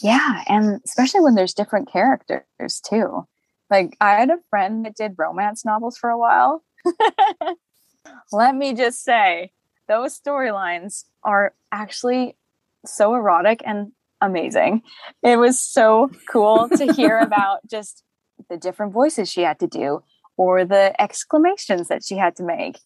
Yeah, 0.03 0.43
and 0.49 0.81
especially 0.85 1.21
when 1.21 1.37
there's 1.37 1.55
different 1.55 1.91
characters 1.91 2.81
too. 2.89 3.27
Like 3.71 3.97
I 4.01 4.14
had 4.14 4.31
a 4.31 4.39
friend 4.51 4.85
that 4.85 4.97
did 4.97 5.14
romance 5.17 5.64
novels 5.64 5.97
for 5.97 6.11
a 6.11 6.19
while. 6.19 6.64
Let 8.33 8.55
me 8.55 8.75
just 8.75 9.05
say, 9.05 9.53
those 9.89 10.19
storylines 10.19 11.05
are 11.23 11.55
actually 11.71 12.37
so 12.85 13.14
erotic 13.14 13.62
and 13.64 13.93
amazing. 14.21 14.83
It 15.23 15.39
was 15.39 15.61
so 15.61 16.11
cool 16.31 16.69
to 16.71 16.93
hear 16.93 17.19
about 17.21 17.67
just 17.69 18.03
the 18.49 18.57
different 18.57 18.93
voices 18.93 19.31
she 19.31 19.43
had 19.43 19.59
to 19.61 19.67
do 19.67 20.03
or 20.37 20.64
the 20.64 21.01
exclamations 21.01 21.89
that 21.89 22.05
she 22.05 22.17
had 22.17 22.37
to 22.37 22.43
make. 22.43 22.79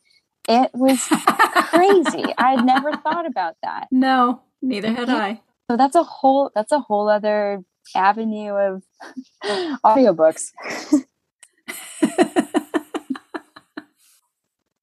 It 0.48 0.70
was 0.72 1.04
crazy. 1.06 2.24
I 2.38 2.52
had 2.56 2.64
never 2.64 2.92
thought 2.92 3.26
about 3.26 3.56
that. 3.62 3.88
No, 3.92 4.42
neither 4.62 4.92
had 4.92 5.10
I. 5.10 5.40
So 5.70 5.76
that's 5.76 5.94
a 5.94 6.02
whole 6.02 6.50
that's 6.54 6.72
a 6.72 6.80
whole 6.80 7.08
other 7.08 7.62
avenue 7.94 8.52
of 8.52 8.82
audiobooks. 9.84 10.50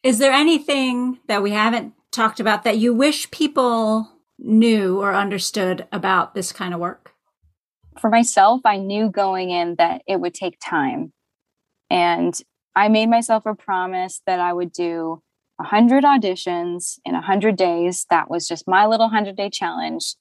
Is 0.03 0.19
there 0.19 0.31
anything 0.31 1.19
that 1.27 1.43
we 1.43 1.51
haven't 1.51 1.93
talked 2.11 2.39
about 2.39 2.63
that 2.63 2.77
you 2.77 2.93
wish 2.93 3.29
people 3.31 4.09
knew 4.39 4.99
or 5.01 5.13
understood 5.13 5.87
about 5.91 6.35
this 6.35 6.51
kind 6.51 6.73
of 6.73 6.79
work? 6.79 7.13
For 7.99 8.09
myself, 8.09 8.61
I 8.65 8.77
knew 8.77 9.09
going 9.09 9.49
in 9.49 9.75
that 9.75 10.01
it 10.07 10.19
would 10.19 10.33
take 10.33 10.57
time. 10.59 11.13
And 11.89 12.39
I 12.75 12.89
made 12.89 13.09
myself 13.09 13.45
a 13.45 13.55
promise 13.55 14.21
that 14.27 14.39
I 14.39 14.53
would 14.53 14.71
do 14.71 15.23
100 15.57 16.03
auditions 16.03 16.99
in 17.05 17.13
100 17.13 17.55
days. 17.55 18.05
That 18.09 18.29
was 18.29 18.47
just 18.47 18.67
my 18.67 18.85
little 18.85 19.07
100 19.07 19.35
day 19.35 19.49
challenge 19.49 20.15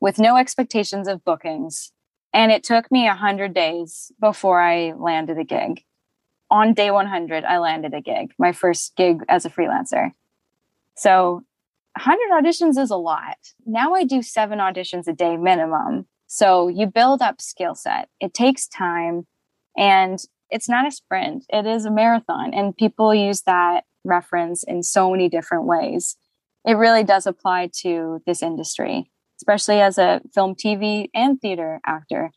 with 0.00 0.18
no 0.18 0.36
expectations 0.36 1.08
of 1.08 1.24
bookings. 1.24 1.92
And 2.32 2.50
it 2.52 2.64
took 2.64 2.90
me 2.90 3.04
100 3.06 3.52
days 3.52 4.12
before 4.20 4.60
I 4.60 4.92
landed 4.92 5.38
a 5.38 5.44
gig. 5.44 5.82
On 6.50 6.72
day 6.72 6.90
100, 6.90 7.44
I 7.44 7.58
landed 7.58 7.94
a 7.94 8.00
gig, 8.00 8.32
my 8.38 8.52
first 8.52 8.96
gig 8.96 9.22
as 9.28 9.44
a 9.44 9.50
freelancer. 9.50 10.12
So 10.96 11.44
100 11.96 12.30
auditions 12.30 12.78
is 12.78 12.90
a 12.90 12.96
lot. 12.96 13.36
Now 13.66 13.94
I 13.94 14.04
do 14.04 14.22
seven 14.22 14.58
auditions 14.58 15.06
a 15.08 15.12
day 15.12 15.36
minimum. 15.36 16.06
So 16.26 16.68
you 16.68 16.86
build 16.86 17.22
up 17.22 17.40
skill 17.40 17.74
set. 17.74 18.08
It 18.20 18.32
takes 18.32 18.68
time 18.68 19.26
and 19.76 20.18
it's 20.50 20.68
not 20.68 20.86
a 20.86 20.90
sprint, 20.90 21.44
it 21.48 21.66
is 21.66 21.84
a 21.84 21.90
marathon. 21.90 22.54
And 22.54 22.76
people 22.76 23.14
use 23.14 23.42
that 23.42 23.84
reference 24.04 24.62
in 24.62 24.82
so 24.82 25.10
many 25.10 25.28
different 25.28 25.64
ways. 25.64 26.16
It 26.64 26.74
really 26.74 27.04
does 27.04 27.26
apply 27.26 27.70
to 27.82 28.20
this 28.26 28.42
industry, 28.42 29.10
especially 29.40 29.80
as 29.80 29.98
a 29.98 30.20
film, 30.34 30.54
TV, 30.54 31.08
and 31.14 31.40
theater 31.40 31.80
actor. 31.86 32.30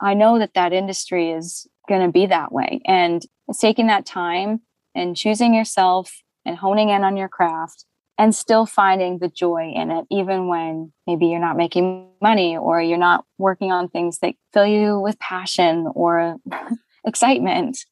I 0.00 0.14
know 0.14 0.38
that 0.38 0.54
that 0.54 0.72
industry 0.72 1.30
is 1.30 1.66
going 1.88 2.04
to 2.04 2.12
be 2.12 2.26
that 2.26 2.52
way. 2.52 2.80
And 2.86 3.22
it's 3.48 3.60
taking 3.60 3.86
that 3.86 4.06
time 4.06 4.62
and 4.94 5.16
choosing 5.16 5.54
yourself 5.54 6.22
and 6.44 6.56
honing 6.56 6.88
in 6.88 7.04
on 7.04 7.16
your 7.16 7.28
craft 7.28 7.84
and 8.18 8.34
still 8.34 8.66
finding 8.66 9.18
the 9.18 9.28
joy 9.28 9.72
in 9.74 9.90
it, 9.90 10.06
even 10.10 10.46
when 10.48 10.92
maybe 11.06 11.26
you're 11.26 11.40
not 11.40 11.56
making 11.56 12.08
money 12.20 12.56
or 12.56 12.80
you're 12.80 12.98
not 12.98 13.24
working 13.38 13.72
on 13.72 13.88
things 13.88 14.18
that 14.18 14.34
fill 14.52 14.66
you 14.66 14.98
with 15.00 15.18
passion 15.18 15.88
or 15.94 16.36
excitement. 17.06 17.84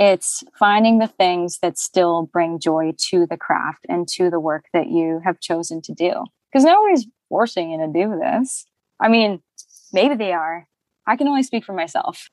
It's 0.00 0.42
finding 0.58 0.98
the 0.98 1.06
things 1.06 1.60
that 1.60 1.78
still 1.78 2.28
bring 2.32 2.58
joy 2.58 2.94
to 3.10 3.26
the 3.26 3.36
craft 3.36 3.86
and 3.88 4.08
to 4.08 4.28
the 4.28 4.40
work 4.40 4.64
that 4.72 4.88
you 4.88 5.20
have 5.24 5.40
chosen 5.40 5.80
to 5.82 5.94
do. 5.94 6.24
Because 6.52 6.64
nobody's 6.64 7.06
forcing 7.28 7.70
you 7.70 7.78
to 7.78 7.92
do 7.92 8.18
this. 8.18 8.66
I 9.00 9.08
mean, 9.08 9.40
maybe 9.92 10.16
they 10.16 10.32
are. 10.32 10.66
I 11.06 11.16
can 11.16 11.28
only 11.28 11.42
speak 11.42 11.64
for 11.64 11.74
myself. 11.74 12.28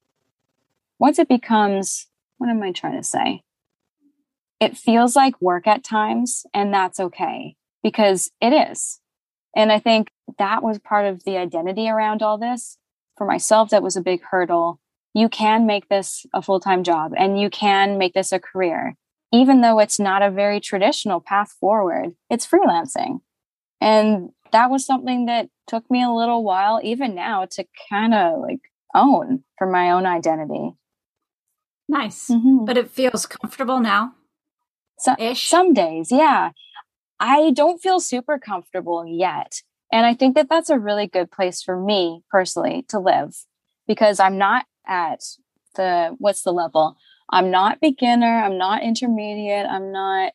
Once 0.99 1.19
it 1.19 1.27
becomes, 1.27 2.07
what 2.37 2.49
am 2.49 2.61
I 2.63 2.71
trying 2.71 2.97
to 2.97 3.03
say? 3.03 3.43
It 4.61 4.77
feels 4.77 5.15
like 5.17 5.41
work 5.41 5.67
at 5.67 5.83
times, 5.83 6.45
and 6.53 6.73
that's 6.73 7.01
okay 7.01 7.57
because 7.83 8.31
it 8.39 8.53
is. 8.53 9.01
And 9.53 9.73
I 9.73 9.79
think 9.79 10.11
that 10.37 10.63
was 10.63 10.79
part 10.79 11.05
of 11.05 11.25
the 11.25 11.35
identity 11.35 11.89
around 11.89 12.21
all 12.21 12.37
this. 12.37 12.77
For 13.17 13.27
myself, 13.27 13.69
that 13.71 13.83
was 13.83 13.97
a 13.97 14.01
big 14.01 14.21
hurdle 14.23 14.79
you 15.13 15.29
can 15.29 15.65
make 15.65 15.89
this 15.89 16.25
a 16.33 16.41
full 16.41 16.59
time 16.59 16.83
job 16.83 17.13
and 17.17 17.39
you 17.39 17.49
can 17.49 17.97
make 17.97 18.13
this 18.13 18.31
a 18.31 18.39
career, 18.39 18.95
even 19.31 19.61
though 19.61 19.79
it's 19.79 19.99
not 19.99 20.21
a 20.21 20.31
very 20.31 20.59
traditional 20.59 21.19
path 21.19 21.51
forward. 21.59 22.15
It's 22.29 22.47
freelancing. 22.47 23.19
And 23.79 24.29
that 24.51 24.69
was 24.69 24.85
something 24.85 25.25
that 25.25 25.49
took 25.67 25.89
me 25.89 26.03
a 26.03 26.11
little 26.11 26.43
while, 26.43 26.79
even 26.83 27.15
now, 27.15 27.45
to 27.51 27.65
kind 27.89 28.13
of 28.13 28.39
like 28.41 28.59
own 28.93 29.43
for 29.57 29.67
my 29.67 29.91
own 29.91 30.05
identity. 30.05 30.71
Nice. 31.89 32.29
Mm-hmm. 32.29 32.65
But 32.65 32.77
it 32.77 32.89
feels 32.89 33.25
comfortable 33.25 33.79
now. 33.79 34.13
So, 35.01 35.15
some 35.33 35.73
days, 35.73 36.11
yeah. 36.11 36.51
I 37.19 37.51
don't 37.51 37.81
feel 37.81 37.99
super 37.99 38.39
comfortable 38.39 39.05
yet. 39.05 39.61
And 39.91 40.05
I 40.05 40.13
think 40.13 40.35
that 40.35 40.49
that's 40.49 40.69
a 40.69 40.79
really 40.79 41.07
good 41.07 41.31
place 41.31 41.61
for 41.61 41.79
me 41.79 42.23
personally 42.31 42.85
to 42.89 42.99
live 42.99 43.35
because 43.87 44.19
I'm 44.19 44.37
not 44.37 44.65
at 44.87 45.19
the 45.75 46.15
what's 46.17 46.43
the 46.43 46.53
level? 46.53 46.95
I'm 47.29 47.51
not 47.51 47.79
beginner, 47.81 48.43
I'm 48.43 48.57
not 48.57 48.83
intermediate, 48.83 49.67
I'm 49.67 49.91
not 49.91 50.33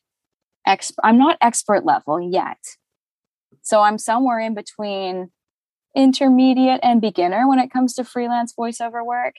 ex 0.66 0.92
I'm 1.02 1.18
not 1.18 1.38
expert 1.40 1.84
level 1.84 2.20
yet. 2.20 2.58
So 3.62 3.80
I'm 3.80 3.98
somewhere 3.98 4.38
in 4.38 4.54
between 4.54 5.30
intermediate 5.96 6.80
and 6.82 7.00
beginner 7.00 7.48
when 7.48 7.58
it 7.58 7.70
comes 7.70 7.94
to 7.94 8.04
freelance 8.04 8.52
voiceover 8.58 9.04
work. 9.04 9.34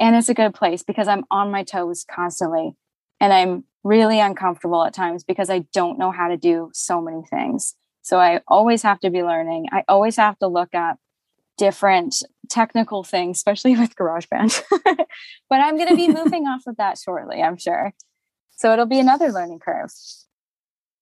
And 0.00 0.16
it's 0.16 0.28
a 0.28 0.34
good 0.34 0.54
place 0.54 0.82
because 0.82 1.08
I'm 1.08 1.24
on 1.30 1.50
my 1.50 1.64
toes 1.64 2.06
constantly 2.08 2.76
and 3.20 3.32
I'm 3.32 3.64
really 3.82 4.20
uncomfortable 4.20 4.84
at 4.84 4.94
times 4.94 5.24
because 5.24 5.50
I 5.50 5.60
don't 5.72 5.98
know 5.98 6.10
how 6.10 6.28
to 6.28 6.36
do 6.36 6.70
so 6.72 7.00
many 7.00 7.22
things. 7.28 7.74
So 8.02 8.18
I 8.18 8.40
always 8.48 8.82
have 8.82 9.00
to 9.00 9.10
be 9.10 9.22
learning. 9.22 9.66
I 9.72 9.84
always 9.88 10.16
have 10.16 10.38
to 10.40 10.46
look 10.46 10.74
up 10.74 10.98
different 11.56 12.16
technical 12.48 13.04
things, 13.04 13.38
especially 13.38 13.76
with 13.78 13.96
GarageBand. 13.96 14.62
but 15.48 15.60
I'm 15.60 15.76
going 15.76 15.88
to 15.88 15.96
be 15.96 16.08
moving 16.12 16.46
off 16.46 16.62
of 16.66 16.76
that 16.76 16.98
shortly, 16.98 17.42
I'm 17.42 17.58
sure. 17.58 17.92
So 18.56 18.72
it'll 18.72 18.86
be 18.86 19.00
another 19.00 19.32
learning 19.32 19.60
curve. 19.60 19.90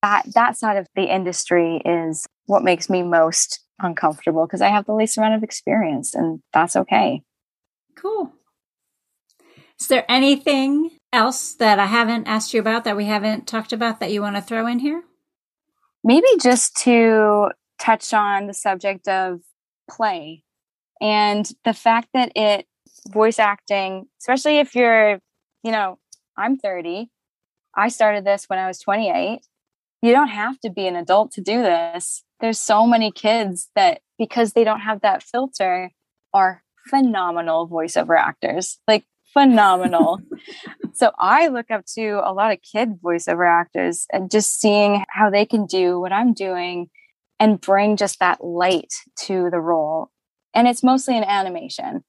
That 0.02 0.24
that 0.34 0.56
side 0.56 0.78
of 0.78 0.88
the 0.96 1.14
industry 1.14 1.80
is 1.84 2.26
what 2.46 2.64
makes 2.64 2.90
me 2.90 3.02
most 3.02 3.60
uncomfortable 3.78 4.46
because 4.46 4.60
I 4.60 4.68
have 4.68 4.86
the 4.86 4.94
least 4.94 5.16
amount 5.16 5.34
of 5.34 5.44
experience, 5.44 6.14
and 6.14 6.40
that's 6.52 6.74
okay. 6.74 7.22
Cool. 7.94 8.32
Is 9.80 9.86
there 9.86 10.04
anything 10.08 10.90
else 11.12 11.54
that 11.54 11.78
I 11.78 11.86
haven't 11.86 12.26
asked 12.26 12.54
you 12.54 12.60
about 12.60 12.84
that 12.84 12.96
we 12.96 13.04
haven't 13.04 13.46
talked 13.46 13.72
about 13.72 14.00
that 14.00 14.10
you 14.10 14.22
want 14.22 14.36
to 14.36 14.42
throw 14.42 14.66
in 14.66 14.78
here? 14.78 15.02
Maybe 16.02 16.26
just 16.40 16.76
to 16.78 17.50
touch 17.78 18.12
on 18.12 18.46
the 18.46 18.54
subject 18.54 19.08
of 19.08 19.40
play. 19.90 20.44
And 21.00 21.50
the 21.64 21.74
fact 21.74 22.08
that 22.14 22.32
it 22.36 22.66
voice 23.08 23.38
acting, 23.38 24.06
especially 24.20 24.58
if 24.58 24.74
you're, 24.74 25.20
you 25.62 25.72
know, 25.72 25.98
I'm 26.36 26.56
30, 26.56 27.10
I 27.76 27.88
started 27.88 28.24
this 28.24 28.44
when 28.48 28.58
I 28.58 28.66
was 28.66 28.78
28. 28.78 29.40
You 30.02 30.12
don't 30.12 30.28
have 30.28 30.60
to 30.60 30.70
be 30.70 30.86
an 30.86 30.96
adult 30.96 31.32
to 31.32 31.40
do 31.40 31.62
this. 31.62 32.24
There's 32.40 32.58
so 32.58 32.86
many 32.86 33.12
kids 33.12 33.70
that, 33.76 34.00
because 34.18 34.52
they 34.52 34.64
don't 34.64 34.80
have 34.80 35.00
that 35.02 35.22
filter, 35.22 35.90
are 36.34 36.62
phenomenal 36.88 37.68
voiceover 37.68 38.18
actors. 38.18 38.78
Like, 38.88 39.04
phenomenal. 39.32 40.20
so 40.92 41.10
I 41.18 41.48
look 41.48 41.70
up 41.70 41.84
to 41.94 42.20
a 42.24 42.32
lot 42.32 42.52
of 42.52 42.58
kid 42.62 43.00
voiceover 43.02 43.48
actors 43.48 44.06
and 44.12 44.30
just 44.30 44.60
seeing 44.60 45.04
how 45.08 45.30
they 45.30 45.46
can 45.46 45.66
do 45.66 46.00
what 46.00 46.12
I'm 46.12 46.32
doing 46.32 46.90
and 47.40 47.60
bring 47.60 47.96
just 47.96 48.20
that 48.20 48.44
light 48.44 48.92
to 49.20 49.50
the 49.50 49.60
role. 49.60 50.10
And 50.54 50.68
it's 50.68 50.82
mostly 50.82 51.16
an 51.16 51.24
animation. 51.24 52.04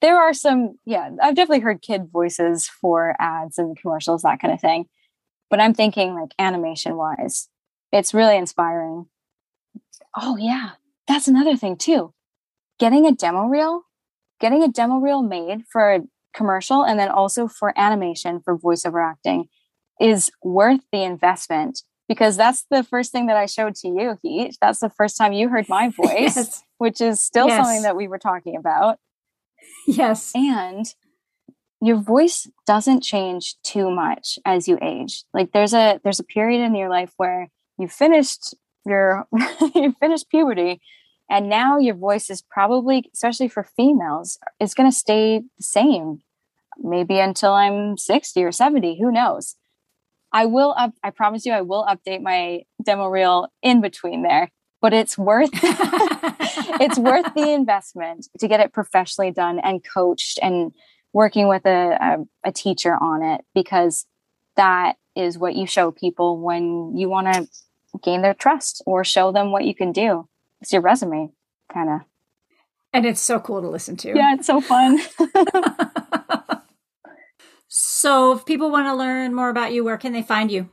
There 0.00 0.16
are 0.18 0.34
some, 0.34 0.78
yeah, 0.84 1.10
I've 1.22 1.34
definitely 1.34 1.60
heard 1.60 1.82
kid 1.82 2.08
voices 2.12 2.68
for 2.68 3.16
ads 3.18 3.58
and 3.58 3.78
commercials, 3.78 4.22
that 4.22 4.40
kind 4.40 4.54
of 4.54 4.60
thing. 4.60 4.86
But 5.50 5.60
I'm 5.60 5.74
thinking 5.74 6.14
like 6.14 6.30
animation 6.38 6.96
wise, 6.96 7.48
it's 7.92 8.14
really 8.14 8.36
inspiring. 8.36 9.06
Oh, 10.14 10.36
yeah, 10.36 10.70
that's 11.06 11.28
another 11.28 11.56
thing 11.56 11.76
too. 11.76 12.12
Getting 12.78 13.06
a 13.06 13.12
demo 13.12 13.46
reel, 13.46 13.82
getting 14.40 14.62
a 14.62 14.68
demo 14.68 14.96
reel 14.96 15.22
made 15.22 15.64
for 15.70 16.00
commercial 16.36 16.84
and 16.84 16.98
then 16.98 17.08
also 17.08 17.48
for 17.48 17.72
animation 17.78 18.40
for 18.40 18.56
voiceover 18.58 19.04
acting 19.04 19.48
is 20.00 20.30
worth 20.42 20.80
the 20.92 21.02
investment 21.02 21.82
because 22.08 22.36
that's 22.36 22.64
the 22.70 22.84
first 22.84 23.10
thing 23.10 23.26
that 23.26 23.36
I 23.36 23.46
showed 23.46 23.74
to 23.76 23.88
you, 23.88 24.16
Heat. 24.22 24.56
That's 24.60 24.78
the 24.78 24.90
first 24.90 25.16
time 25.16 25.32
you 25.32 25.48
heard 25.48 25.68
my 25.68 25.88
voice, 25.96 26.36
yes. 26.36 26.62
which 26.78 27.00
is 27.00 27.20
still 27.20 27.48
yes. 27.48 27.56
something 27.56 27.82
that 27.82 27.96
we 27.96 28.06
were 28.06 28.18
talking 28.18 28.56
about. 28.56 28.98
Yes. 29.86 30.32
And 30.34 30.86
your 31.80 31.96
voice 31.96 32.48
doesn't 32.66 33.02
change 33.02 33.56
too 33.62 33.90
much 33.90 34.38
as 34.44 34.68
you 34.68 34.78
age. 34.80 35.24
Like 35.34 35.52
there's 35.52 35.74
a 35.74 36.00
there's 36.04 36.20
a 36.20 36.24
period 36.24 36.64
in 36.64 36.74
your 36.74 36.88
life 36.88 37.12
where 37.16 37.48
you 37.78 37.88
finished 37.88 38.54
your 38.84 39.26
you 39.74 39.94
finished 39.98 40.30
puberty 40.30 40.80
and 41.28 41.48
now 41.48 41.78
your 41.78 41.94
voice 41.94 42.30
is 42.30 42.42
probably 42.42 43.10
especially 43.12 43.48
for 43.48 43.64
females 43.64 44.38
is 44.60 44.74
going 44.74 44.90
to 44.90 44.96
stay 44.96 45.40
the 45.40 45.62
same 45.62 46.22
maybe 46.78 47.18
until 47.18 47.52
I'm 47.52 47.96
60 47.96 48.42
or 48.42 48.52
70, 48.52 48.98
who 49.00 49.10
knows. 49.10 49.56
I 50.32 50.46
will 50.46 50.74
up 50.76 50.92
I 51.02 51.10
promise 51.10 51.46
you 51.46 51.52
I 51.52 51.62
will 51.62 51.86
update 51.86 52.20
my 52.20 52.62
demo 52.82 53.06
reel 53.06 53.48
in 53.62 53.80
between 53.80 54.22
there, 54.22 54.50
but 54.82 54.92
it's 54.92 55.16
worth 55.16 55.50
it's 56.80 56.98
worth 56.98 57.32
the 57.34 57.52
investment 57.52 58.28
to 58.38 58.48
get 58.48 58.60
it 58.60 58.72
professionally 58.72 59.30
done 59.30 59.60
and 59.60 59.82
coached 59.84 60.38
and 60.42 60.72
working 61.12 61.48
with 61.48 61.64
a, 61.64 61.96
a, 62.44 62.48
a 62.48 62.52
teacher 62.52 62.94
on 62.94 63.22
it 63.22 63.42
because 63.54 64.06
that 64.56 64.96
is 65.14 65.38
what 65.38 65.54
you 65.54 65.66
show 65.66 65.90
people 65.90 66.38
when 66.38 66.96
you 66.96 67.08
want 67.08 67.32
to 67.32 67.48
gain 68.02 68.22
their 68.22 68.34
trust 68.34 68.82
or 68.86 69.04
show 69.04 69.32
them 69.32 69.50
what 69.50 69.64
you 69.64 69.74
can 69.74 69.92
do. 69.92 70.28
It's 70.60 70.72
your 70.72 70.82
resume, 70.82 71.30
kind 71.72 71.88
of. 71.88 72.00
And 72.92 73.06
it's 73.06 73.20
so 73.20 73.40
cool 73.40 73.60
to 73.60 73.68
listen 73.68 73.96
to. 73.98 74.08
Yeah, 74.14 74.34
it's 74.34 74.46
so 74.46 74.60
fun. 74.60 75.00
so, 77.78 78.32
if 78.32 78.46
people 78.46 78.70
want 78.70 78.86
to 78.86 78.94
learn 78.94 79.34
more 79.34 79.50
about 79.50 79.74
you, 79.74 79.84
where 79.84 79.98
can 79.98 80.14
they 80.14 80.22
find 80.22 80.50
you? 80.50 80.70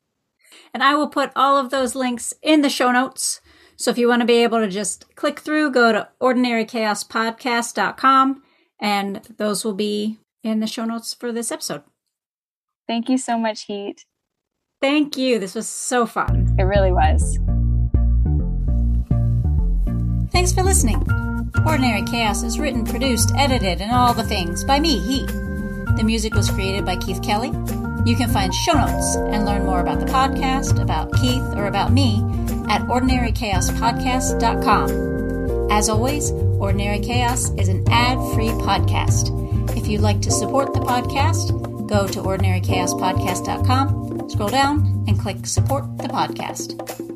I 0.74 0.94
will 0.94 1.08
put 1.08 1.32
all 1.34 1.56
of 1.56 1.70
those 1.70 1.96
links 1.96 2.34
in 2.40 2.62
the 2.62 2.70
show 2.70 2.92
notes. 2.92 3.40
So 3.78 3.90
if 3.92 3.98
you 3.98 4.08
want 4.08 4.22
to 4.22 4.26
be 4.26 4.42
able 4.42 4.58
to 4.58 4.66
just 4.68 5.14
click 5.14 5.38
through, 5.38 5.70
go 5.70 5.92
to 5.92 6.08
ordinarychaospodcast.com 6.20 8.42
and 8.80 9.16
those 9.36 9.64
will 9.64 9.74
be 9.74 10.18
in 10.42 10.58
the 10.60 10.66
show 10.66 10.84
notes 10.84 11.14
for 11.14 11.32
this 11.32 11.50
episode. 11.52 11.84
Thank 12.88 13.08
you 13.08 13.16
so 13.18 13.38
much, 13.38 13.66
Heat. 13.66 14.04
Thank 14.80 15.16
you. 15.16 15.38
This 15.38 15.54
was 15.54 15.68
so 15.68 16.06
fun. 16.06 16.56
It 16.58 16.64
really 16.64 16.90
was. 16.92 17.38
Thanks 20.32 20.52
for 20.52 20.64
listening. 20.64 21.00
Ordinary 21.66 22.02
Chaos 22.02 22.42
is 22.42 22.58
written, 22.58 22.84
produced, 22.84 23.32
edited, 23.36 23.80
and 23.80 23.92
all 23.92 24.12
the 24.12 24.24
things 24.24 24.64
by 24.64 24.80
me, 24.80 24.98
Heat. 24.98 25.28
The 25.96 26.02
music 26.04 26.34
was 26.34 26.50
created 26.50 26.84
by 26.84 26.96
Keith 26.96 27.22
Kelly. 27.22 27.52
You 28.06 28.14
can 28.16 28.30
find 28.30 28.54
show 28.54 28.74
notes 28.74 29.16
and 29.16 29.44
learn 29.44 29.66
more 29.66 29.80
about 29.80 29.98
the 30.00 30.06
podcast, 30.06 30.80
about 30.80 31.12
Keith, 31.14 31.42
or 31.54 31.66
about 31.66 31.92
me 31.92 32.22
at 32.68 32.82
ordinarychaospodcast.com. 32.82 35.70
As 35.70 35.88
always, 35.88 36.30
Ordinary 36.30 36.98
Chaos 37.00 37.50
is 37.50 37.68
an 37.68 37.84
ad 37.90 38.18
free 38.34 38.48
podcast. 38.48 39.36
If 39.76 39.86
you'd 39.86 40.00
like 40.00 40.20
to 40.22 40.30
support 40.30 40.72
the 40.74 40.80
podcast, 40.80 41.52
go 41.86 42.08
to 42.08 42.20
ordinarychaospodcast.com, 42.20 44.30
scroll 44.30 44.48
down, 44.48 45.04
and 45.06 45.18
click 45.18 45.46
Support 45.46 45.98
the 45.98 46.08
Podcast. 46.08 47.07